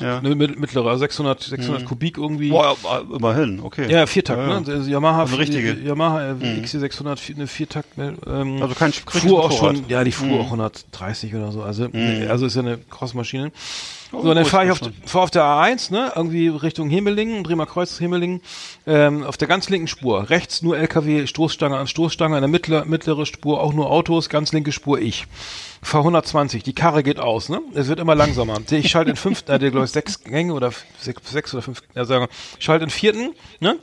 [0.02, 0.20] Ja.
[0.20, 2.50] ne, mit- mittlerer, 600, 600 Kubik irgendwie.
[2.50, 2.76] Boah,
[3.16, 3.90] immerhin, okay.
[3.90, 4.60] Ja, Viertakt, Ja, ja.
[4.60, 4.74] ne?
[4.74, 5.78] Also Yamaha, Also richtige.
[5.86, 10.12] Yamaha äh, XC600, vier- eine Viertakt, ne, ähm, Also kein fuhr auch schon, ja, die
[10.12, 13.52] fuhr auch 130 oder so, also, nee, also ist ja eine Crossmaschine.
[14.14, 17.44] Oh, so, und dann fahre ich auf, fahr auf der A1, ne, irgendwie Richtung Hemelingen,
[17.44, 18.42] Bremer Kreuz, Hemelingen,
[18.86, 22.86] ähm, auf der ganz linken Spur, rechts nur LKW, Stoßstange an Stoßstange, in der mittler,
[22.86, 25.28] mittlere Spur auch nur Autos, ganz linke Spur ich.
[25.82, 27.62] Fahr 120, die Karre geht aus, ne?
[27.74, 28.60] Es wird immer langsamer.
[28.72, 32.06] Ich schalte in fünf, äh, glaube ich, sechs Gänge oder sechs, sechs oder fünf, ja,
[32.06, 32.30] sagen wir,
[32.60, 33.78] ich schalte in vierten, ne?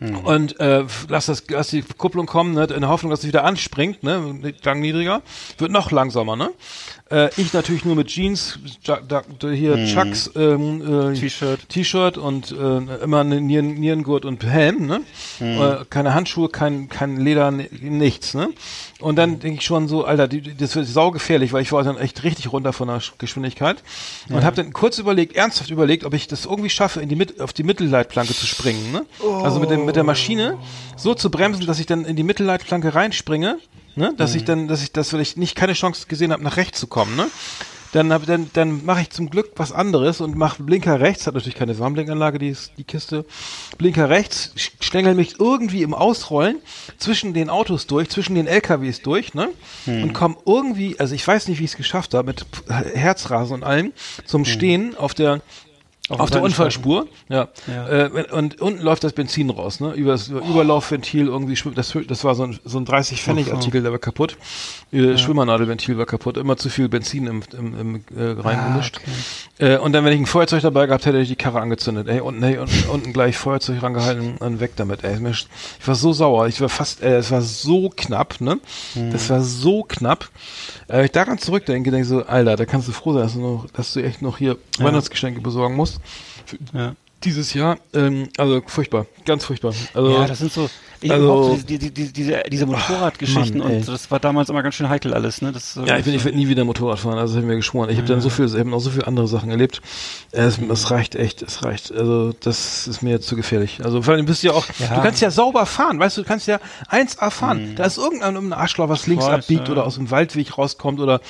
[0.00, 3.44] Und äh, lass, das, lass die Kupplung kommen, ne, in der Hoffnung, dass es wieder
[3.44, 5.22] anspringt, ne, Gang niedriger,
[5.58, 6.50] wird noch langsamer, ne?
[7.10, 8.98] Äh, ich natürlich nur mit Jeans, ja,
[9.40, 11.68] hier Chucks, ähm, äh, T-Shirt.
[11.70, 15.00] T-Shirt und äh, immer eine Nieren, Nierengurt und Helm, ne?
[15.40, 18.50] Äh, keine Handschuhe, kein, kein Leder, ni- nichts, ne?
[19.00, 21.82] Und dann denke ich schon so, Alter, die, die, das wird saugefährlich, weil ich war
[21.82, 23.82] dann echt richtig runter von der Sch- Geschwindigkeit
[24.28, 27.40] und habe dann kurz überlegt, ernsthaft überlegt, ob ich das irgendwie schaffe, in die Mit
[27.40, 29.06] auf die Mittelleitplanke zu springen, ne?
[29.44, 30.58] Also mit, dem, mit der Maschine
[30.96, 33.58] so zu bremsen, dass ich dann in die Mittelleitplanke reinspringe,
[33.98, 34.14] ne?
[34.16, 36.80] Dass ich dann, dass ich das, weil ich nicht keine Chance gesehen habe, nach rechts
[36.80, 37.26] zu kommen, ne?
[37.92, 41.32] dann, hab- dann, dann mache ich zum Glück was anderes und mache Blinker rechts, hat
[41.32, 43.24] natürlich keine Warnblinkanlage, die, die Kiste.
[43.78, 46.58] Blinker rechts, sch- schlängel mich irgendwie im Ausrollen
[46.98, 49.48] zwischen den Autos durch, zwischen den LKWs durch, ne?
[50.02, 52.44] Und komm irgendwie, also ich weiß nicht, wie ich es geschafft habe, mit
[52.94, 53.94] Herzrasen und allem,
[54.26, 55.40] zum Stehen auf der
[56.08, 57.48] Auf auf, der Unfallspur, ja.
[57.66, 58.06] Ja.
[58.06, 59.92] Äh, und unten läuft das Benzin raus, ne?
[59.92, 63.82] Über das Überlaufventil irgendwie schwimmt, das, das war so ein, so ein 30 Pfennig Artikel,
[63.82, 64.38] der war kaputt.
[64.90, 69.00] Äh, Schwimmernadelventil war kaputt, immer zu viel Benzin im, im, im äh, reingemischt.
[69.58, 72.08] äh, und dann, wenn ich ein Feuerzeug dabei gehabt hätte, hätte ich die Karre angezündet.
[72.08, 75.04] Ey, unten, ey, unten, unten gleich Feuerzeug rangehalten und weg damit.
[75.04, 78.60] Ey, ich war so sauer, ich war fast, äh, es war so knapp, ne?
[79.12, 80.30] Das war so knapp.
[80.88, 83.34] Äh, wenn ich daran zurückdenke, denke ich so, Alter, da kannst du froh sein, dass
[83.34, 85.97] du, noch, dass du echt noch hier Weihnachtsgeschenke besorgen musst
[86.72, 86.94] Ja.
[87.24, 87.78] dieses Jahr.
[87.94, 89.74] Ähm, also furchtbar, ganz furchtbar.
[89.94, 90.68] Also ja, das sind so,
[91.00, 94.48] ich also- überhaupt diese, die, die, diese, diese Motorradgeschichten Mann, und so, das war damals
[94.48, 95.52] immer ganz schön heikel alles, ne?
[95.52, 97.48] Das, äh, ja, ich, bin, ich werde nie wieder Motorrad fahren, also das habe ich
[97.50, 97.90] mir geschworen.
[97.90, 99.80] Ich habe dann so viel, ich habe noch so viele andere Sachen erlebt.
[100.32, 101.92] Es, es reicht echt, es reicht.
[101.92, 103.80] Also das ist mir jetzt zu gefährlich.
[103.84, 104.96] Also vor allem bist du ja auch, Ja.
[104.96, 106.58] du kannst ja sauber fahren, weißt du, du kannst ja
[106.90, 107.74] 1A fahren.
[107.76, 109.72] Da ist irgendein ein Arschloch, was links weiß, abbiegt ja.
[109.72, 111.20] oder aus dem Waldweg rauskommt oder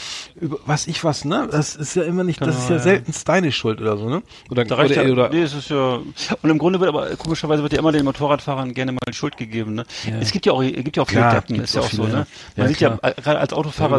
[0.41, 1.49] über, was ich was, ne?
[1.51, 2.83] Das ist ja immer nicht, das Genau, ist ja, ja.
[2.83, 4.23] selten deine Schuld oder so, ne?
[4.51, 5.99] Oder, Da reicht oder, ja, oder nee, es ist ja,
[6.43, 9.58] und im Grunde wird aber, komischerweise wird ja immer den Motorradfahrern gerne mal Schuld gegeben,
[9.67, 9.85] ne?
[10.21, 12.09] Es gibt ja auch, gibt ja auch viele gibt's ist ja auch so, ne?
[12.11, 12.17] ja.
[12.19, 12.27] Man
[12.57, 13.13] Ja, sieht ja, klar.
[13.17, 13.99] äh, gerade als Autofahrer,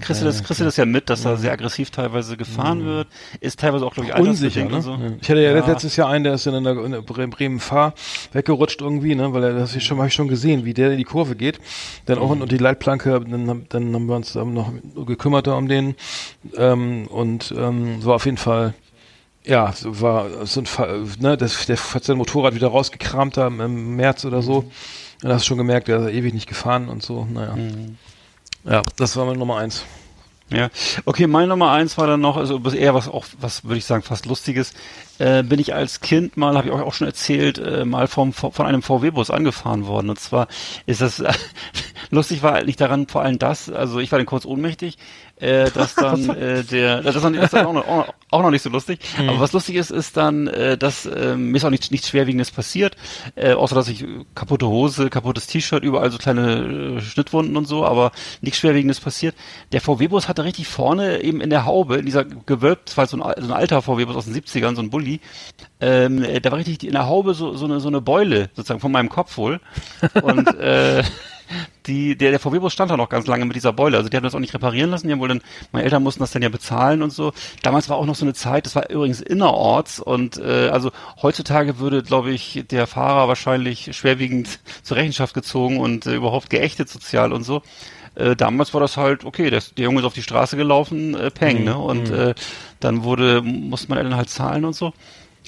[0.00, 2.36] kriegst du ja, das, ja, kriegst du das ja mit, dass da sehr aggressiv teilweise
[2.36, 3.08] gefahren wird,
[3.40, 4.82] ist teilweise auch, glaube ich, unsicher, ne?
[4.82, 4.92] so.
[4.92, 4.98] Ja.
[5.20, 5.66] Ich hatte ja, Ja.
[5.66, 7.94] letztes Jahr einen, der ist in der, in der Bre- Bremen Fahr
[8.32, 10.98] weggerutscht irgendwie, ne, weil er das ich schon habe ich schon gesehen, wie der in
[10.98, 11.58] die Kurve geht.
[12.06, 12.42] Dann auch Mhm.
[12.42, 14.72] und die Leitplanke, dann, haben- dann haben wir uns dann noch
[15.06, 15.94] gekümmert da um den
[16.56, 18.74] ähm, und ähm, so auf jeden Fall
[19.42, 23.60] ja, war so ein Fall, ne, das, der hat sein Motorrad wieder rausgekramt da im,
[23.60, 24.70] im März oder so.
[25.22, 27.26] Und hast schon gemerkt, der ist ewig nicht gefahren und so.
[27.30, 27.54] Naja.
[27.54, 27.96] Mhm.
[28.64, 29.84] Ja, das war meine Nummer eins.
[30.52, 30.68] Ja,
[31.04, 34.02] okay, meine Nummer eins war dann noch, also eher was auch, was würde ich sagen,
[34.02, 34.74] fast lustiges.
[35.18, 38.32] Äh, bin ich als Kind mal, habe ich euch auch schon erzählt, äh, mal vom,
[38.32, 40.10] von einem VW-Bus angefahren worden.
[40.10, 40.48] Und zwar
[40.86, 41.22] ist das
[42.10, 44.98] lustig war eigentlich daran vor allem das, also ich war dann kurz ohnmächtig,
[45.40, 47.86] äh, dass dann äh, der, das ist, dann, das ist dann auch, noch,
[48.30, 49.00] auch, noch, nicht so lustig.
[49.18, 52.50] Aber was lustig ist, ist dann, äh, dass äh, mir ist auch nichts, nichts Schwerwiegendes
[52.50, 52.96] passiert,
[53.36, 57.66] äh, außer dass ich äh, kaputte Hose, kaputtes T-Shirt, überall so kleine äh, Schnittwunden und
[57.66, 59.34] so, aber nichts Schwerwiegendes passiert.
[59.72, 63.16] Der VW-Bus hatte richtig vorne eben in der Haube, in dieser gewölbt, das war so
[63.16, 65.20] ein, so ein alter VW-Bus aus den 70ern, so ein Bulli,
[65.80, 68.80] ähm, äh, da war richtig in der Haube so, so, eine, so eine Beule, sozusagen
[68.80, 69.60] von meinem Kopf wohl.
[70.22, 71.02] Und äh,
[71.86, 73.96] die, der, der VW-Bus stand da noch ganz lange mit dieser Beule.
[73.96, 75.06] Also die haben das auch nicht reparieren lassen.
[75.06, 77.32] Die haben wohl dann, meine Eltern mussten das dann ja bezahlen und so.
[77.62, 80.90] Damals war auch noch so eine Zeit, das war übrigens innerorts und äh, also
[81.22, 86.88] heutzutage würde, glaube ich, der Fahrer wahrscheinlich schwerwiegend zur Rechenschaft gezogen und äh, überhaupt geächtet
[86.88, 87.62] sozial und so.
[88.14, 91.30] Äh, damals war das halt, okay, der, der Junge ist auf die Straße gelaufen, äh,
[91.30, 91.78] peng, ne?
[91.78, 92.34] Und äh,
[92.80, 94.92] dann wurde, musste meine Eltern halt zahlen und so.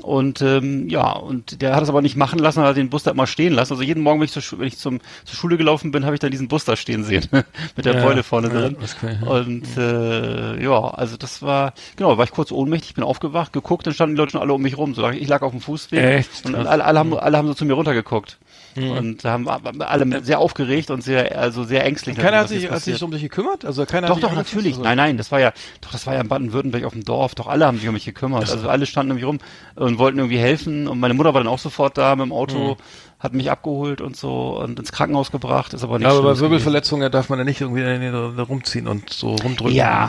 [0.01, 3.11] Und ähm, ja, und der hat es aber nicht machen lassen, hat den Bus da
[3.11, 3.75] immer stehen lassen.
[3.75, 6.21] Also jeden Morgen, wenn ich, zur, wenn ich zum, zur Schule gelaufen bin, habe ich
[6.21, 7.29] dann diesen Bus da stehen sehen,
[7.77, 8.77] mit der Ja, Beule vorne ja, drin.
[9.03, 9.29] ja.
[9.29, 13.95] Und äh, ja, also das war, genau, war ich kurz ohnmächtig, bin aufgewacht, geguckt, dann
[13.95, 14.95] standen die Leute schon alle um mich rum.
[14.95, 16.47] So, ich lag auf dem Fußweg Echt?
[16.47, 18.39] und alle, alle, haben, alle haben so zu mir runtergeguckt.
[18.77, 22.17] Und haben alle sehr aufgeregt und sehr, also sehr ängstlich.
[22.17, 23.65] Keiner hat sich, hat sich um dich gekümmert?
[23.65, 24.79] Also keiner Doch, doch, natürlich.
[24.79, 27.35] Nein, nein, das war ja, doch, das war ja in Baden-Württemberg auf dem Dorf.
[27.35, 28.51] Doch alle haben sich um mich gekümmert.
[28.51, 29.39] Also alle standen um mich rum
[29.75, 30.89] und wollten irgendwie helfen.
[30.89, 32.77] Und meine Mutter war dann auch sofort da mit dem Auto,
[33.23, 35.73] hat mich abgeholt und so und ins Krankenhaus gebracht.
[35.75, 36.41] Ist aber nicht Ja, aber bei.
[36.41, 39.77] Wirbelverletzungen darf man ja nicht irgendwie da- rumziehen und so rumdrücken.
[39.77, 40.07] Ja.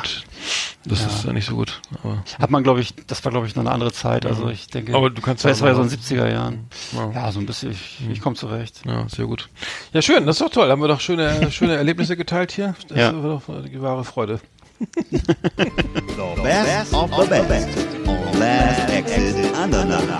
[0.83, 1.79] Und das ist ja nicht so gut.
[2.03, 4.25] Aber, Hat man, glaube ich, das war, glaube ich, noch eine andere Zeit.
[4.25, 6.65] Also ich denke, Aber du kannst das ja war ja so in den 70er Jahren.
[6.93, 7.11] Ja.
[7.13, 8.81] Ja, so ein bisschen, ich, ich komme zurecht.
[8.85, 9.47] ja, sehr gut.
[9.93, 10.69] Ja, schön, das ist doch toll.
[10.71, 12.73] Haben wir doch schöne, schöne Erlebnisse geteilt hier.
[12.89, 13.13] Das Ja.
[13.23, 14.39] war doch die wahre Freude.
[15.11, 17.69] The best of the best
[18.07, 20.19] on Last Exit Andernach.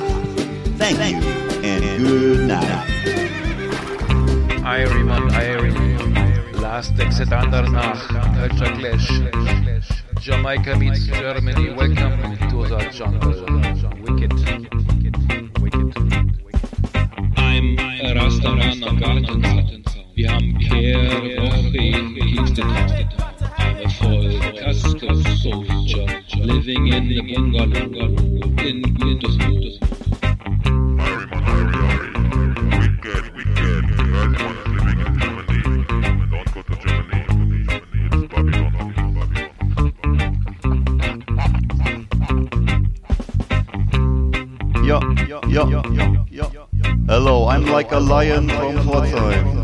[0.77, 1.42] Thank you
[2.03, 2.87] good night.
[4.63, 5.75] Ironman, Iron,
[6.61, 8.01] Last Exit Andernach,
[8.43, 9.07] Ultra Clash,
[10.19, 13.31] Jamaica meets Germany, welcome to the jungle,
[14.03, 14.33] wicked,
[17.37, 19.73] I'm a Rastaman am Gartenzaun.
[20.15, 22.69] Wir haben Kehr, Woche in Kingston.
[23.57, 25.09] I'm a full Casco
[25.41, 26.05] soldier,
[26.37, 28.09] living in the bungalow
[28.59, 28.92] in
[48.07, 49.62] lion from Pforzheim.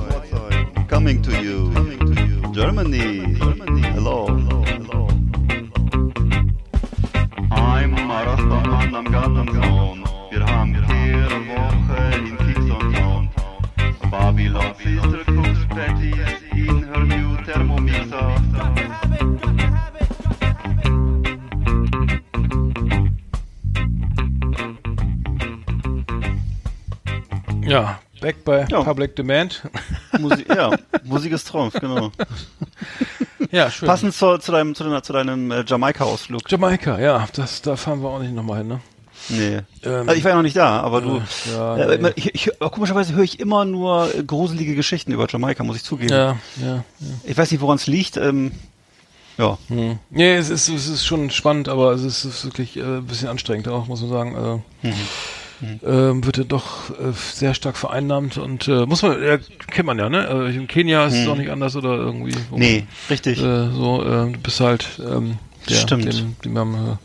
[29.00, 29.62] Public Demand.
[30.20, 30.72] Musik, ja,
[31.06, 32.12] Musik ist Trumpf, genau.
[33.50, 33.88] ja, schön.
[33.88, 36.42] Passend zu, zu deinem, zu, deiner, zu deinem äh, Jamaika-Ausflug.
[36.52, 38.82] Jamaika, ja, das, da fahren wir auch nicht nochmal hin, ne?
[39.30, 39.62] Nee.
[39.84, 41.22] Ähm, also ich war ja noch nicht da, aber du.
[41.50, 42.12] ja, äh, nee.
[42.16, 46.12] ich, ich, komischerweise höre ich immer nur äh, gruselige Geschichten über Jamaika, muss ich zugeben.
[46.12, 46.84] Ja, ja.
[47.24, 48.18] Ich weiß nicht, woran es liegt.
[48.18, 48.52] Ähm,
[49.38, 49.58] ja.
[49.70, 50.00] Hm.
[50.10, 53.06] Nee, es ist, es ist schon spannend, aber es ist, es ist wirklich äh, ein
[53.06, 54.36] bisschen anstrengend auch, muss man sagen.
[54.36, 54.94] Also, Mhm.
[55.61, 59.38] Ähm, wird ja doch äh, sehr stark vereinnahmt und äh, muss man, ja,
[59.68, 60.27] kennt man ja, ne?
[60.27, 62.36] Also in Kenia ist es auch nicht anders oder irgendwie.
[62.49, 62.61] wo Mhm.
[62.61, 63.40] Nee, richtig.
[63.40, 65.38] Äh, so, äh, du bist halt, ähm,
[65.68, 66.14] der, Stimmt.
[66.14, 66.99] dem, dem man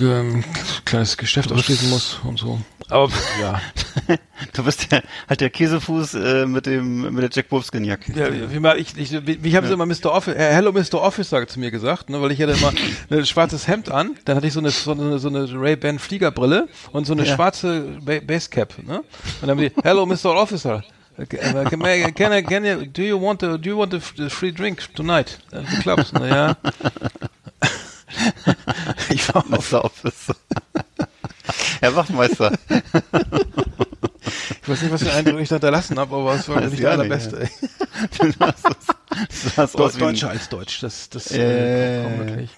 [0.00, 0.42] äh,
[0.84, 2.60] kleines Geschäft ausschließen muss und so.
[2.88, 3.60] Aber ja,
[4.52, 8.12] Du bist ja halt der Käsefuß äh, mit dem mit der Jack Wolfskin Jacke.
[8.12, 10.06] Ja, wie mal, ich, ich, wie, wie haben sie immer Mr.
[10.12, 11.00] Office, äh, Hello Mr.
[11.00, 12.72] Officer zu mir gesagt, ne, weil ich hatte immer
[13.10, 16.68] ein schwarzes Hemd an, dann hatte ich so eine, so eine, so eine Ray-Ban Fliegerbrille
[16.92, 17.34] und so eine Ja.
[17.34, 18.98] schwarze ba Basecap, ne?
[18.98, 19.06] Und
[19.40, 20.34] dann haben die, Hello Mr.
[20.34, 20.82] Officer.
[21.16, 24.50] Can I, can I, can you, do you want a, do you want a free
[24.50, 26.12] drink tonight at the clubs?
[26.12, 26.56] Na ja.
[29.10, 29.84] ich war auf, Mr.
[29.84, 30.26] Office.
[31.80, 32.52] Herr Wachmeister.
[34.62, 36.80] ich weiß nicht, was für einen Eindruck ich da hinterlassen habe, aber es war nicht
[36.80, 37.50] gar der nicht, allerbeste.
[39.56, 42.00] hast aus wie ein- Deutscher als Deutsch, das, das Äh.
[42.00, 42.50] äh, kommt wirklich.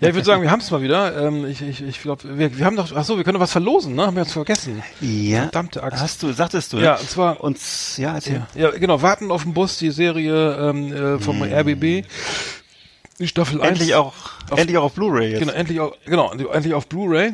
[0.00, 1.26] Ja, ich würde sagen, wir haben es mal wieder.
[1.26, 3.52] Ähm, ich ich, ich glaube, wir, wir haben doch, ach so, wir können doch was
[3.52, 4.06] verlosen, ne?
[4.06, 4.82] Haben wir jetzt vergessen.
[5.00, 5.42] Ja.
[5.42, 6.00] Verdammte Axt.
[6.02, 6.78] Hast du, sagtest du.
[6.78, 6.84] ne?
[6.84, 7.58] Ja, und zwar- Und,
[7.96, 8.44] ja, erzähl.
[8.54, 12.04] Ja, genau, warten auf den Bus, die Serie ähm, äh, vom RBB.
[13.18, 13.70] Die Staffel 1.
[13.78, 14.12] Endlich auch,
[14.50, 15.40] Auf- endlich auch auf Blu-ray jetzt.
[15.40, 17.32] Genau, endlich auch, genau, endlich auf Blu-ray.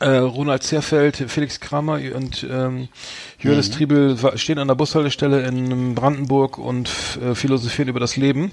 [0.00, 2.88] Äh, Ronald Zerfeld, Felix Kramer und ähm,
[3.38, 3.72] Jördes Mhm.
[3.74, 6.90] Triebel stehen an der Bushaltestelle in Brandenburg und
[7.22, 8.50] äh, philosophieren über das Leben.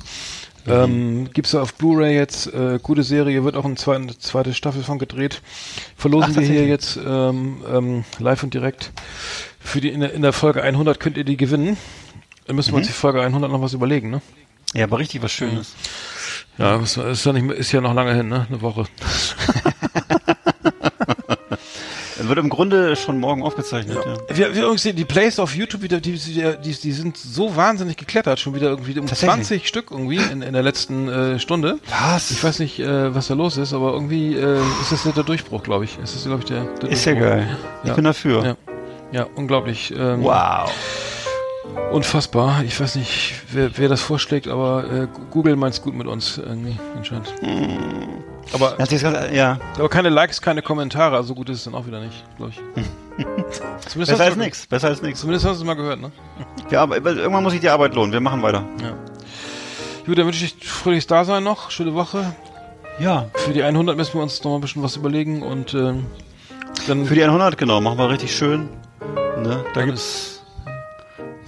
[0.66, 0.72] Mhm.
[0.72, 4.84] Ähm, gibt's da auf Blu-ray jetzt, äh, gute Serie, wird auch eine zweite, zweite Staffel
[4.84, 5.42] von gedreht.
[5.98, 8.92] Verlosen Ach, wir hier jetzt ähm, ähm, live und direkt.
[9.60, 11.78] Für die in der, in der Folge 100 könnt ihr die gewinnen.
[12.46, 12.78] Dann müssen wir Mhm.
[12.80, 14.22] uns die Folge 100 noch was überlegen, ne?
[14.76, 15.74] Ja, aber richtig was Schönes.
[16.60, 18.46] Ja, ist ja, nicht, mehr- ist ja noch lange hin, ne?
[18.50, 18.84] Eine Woche.
[22.22, 24.16] Wird im Grunde schon morgen aufgezeichnet, ja.
[24.36, 28.40] Wir, wir übrigens die Plays auf YouTube wieder, die, die, die, sind so wahnsinnig geklettert,
[28.40, 29.48] schon wieder irgendwie um Tatsächlich?
[29.48, 31.80] 20 Stück irgendwie in, in der letzten äh, Stunde.
[31.90, 32.30] Was?
[32.32, 35.64] Ich weiß nicht, äh, was da los ist, aber irgendwie äh, ist das der Durchbruch,
[35.64, 35.98] glaube ich.
[36.04, 37.58] Ist das, glaube ich, der, der Ist ja geil.
[37.84, 37.96] Ich Ja.
[37.96, 38.44] bin dafür.
[38.46, 38.56] Ja,
[39.12, 39.92] ja unglaublich.
[39.98, 40.70] Ähm, Wow.
[41.92, 42.64] Unfassbar.
[42.64, 46.78] Ich weiß nicht, wer, wer das vorschlägt, aber äh, Google meint's gut mit uns irgendwie
[46.96, 47.34] anscheinend.
[48.54, 49.60] Aber, sich das ganz- ja.
[49.78, 52.58] aber keine Likes, keine Kommentare, also gut ist es dann auch wieder nicht, glaube ich.
[53.88, 54.68] Zumindest Besser als nix.
[54.68, 55.20] Besser als nix.
[55.20, 56.12] Zumindest hast du es mal gehört, ne?
[56.70, 58.12] Ja, aber irgendwann muss ich die Arbeit lohnen.
[58.14, 58.64] Wir machen weiter.
[58.82, 58.94] Ja.
[60.06, 62.34] Gut, dann wünsche ich fröhliches Dasein noch, schöne Woche.
[63.00, 63.30] Ja.
[63.34, 66.06] Für die 100 müssen wir uns noch mal ein bisschen was überlegen und ähm,
[66.88, 67.82] dann Für die 100, genau.
[67.82, 68.70] Machen wir richtig schön.
[69.44, 69.64] Ne?
[69.74, 70.39] Da gibt's.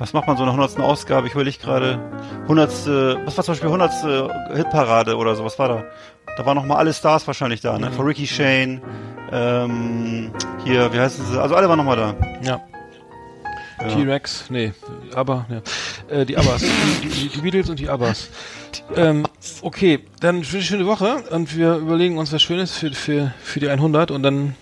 [0.02, 0.80] Was macht man so in der 100.
[0.80, 1.28] Ausgabe?
[1.28, 2.00] Ich überlege gerade.
[2.42, 2.70] 100.
[3.24, 4.58] Was war zum Beispiel 100.
[4.58, 5.46] Hitparade oder so?
[5.46, 5.84] Was war da?
[6.38, 7.92] Da waren noch mal alle Stars wahrscheinlich da, ne?
[7.92, 8.82] Von Ricky Shane.
[9.32, 10.32] Ähm,
[10.64, 11.40] hier, wie heißen sie?
[11.40, 12.16] Also alle waren noch mal da.
[12.44, 12.62] ja.
[13.80, 13.88] Ja.
[13.88, 14.74] T-Rex, nee,
[15.16, 16.16] aber ja.
[16.16, 16.62] Äh, die Abbas,
[17.04, 18.30] die, die, die Beatles und die Abbas.
[18.96, 19.26] Ähm,
[19.64, 23.60] okay, dann ich eine schöne Woche und wir überlegen uns was Schönes für, für, für
[23.60, 24.56] die 100 und dann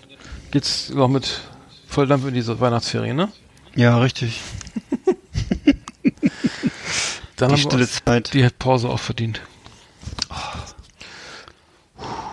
[0.52, 1.42] geht's noch mit
[1.86, 3.28] Volldampf in diese Weihnachtsferien, ne?
[3.74, 4.40] Ja, richtig.
[7.40, 8.34] Dann Die stille uns Zeit.
[8.34, 9.40] die Pause auch verdient.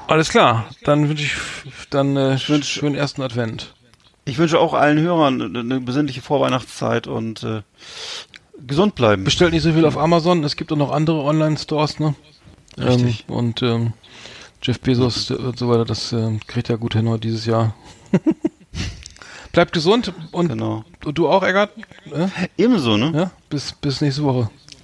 [0.07, 1.33] Alles klar, dann wünsche ich
[1.89, 3.73] dann äh, schönen ersten Advent.
[4.25, 7.61] Ich wünsche auch allen Hörern eine- besinnliche Vorweihnachtszeit und äh,
[8.65, 9.23] gesund bleiben.
[9.25, 12.15] Bestellt nicht so viel auf Amazon, es gibt auch noch andere Online-Stores, ne?
[12.77, 13.25] Richtig.
[13.27, 13.93] Ähm, und ähm,
[14.61, 17.73] Jeff Bezos und so weiter, das ähm, kriegt er gut hin heute dieses Jahr.
[19.51, 20.85] Bleibt gesund und, Genau.
[21.03, 21.71] und du auch, Eggert?
[22.05, 22.29] Ja?
[22.57, 23.11] Ebenso, ne?
[23.13, 23.31] ja?
[23.49, 24.49] Bis, bis nächste Woche.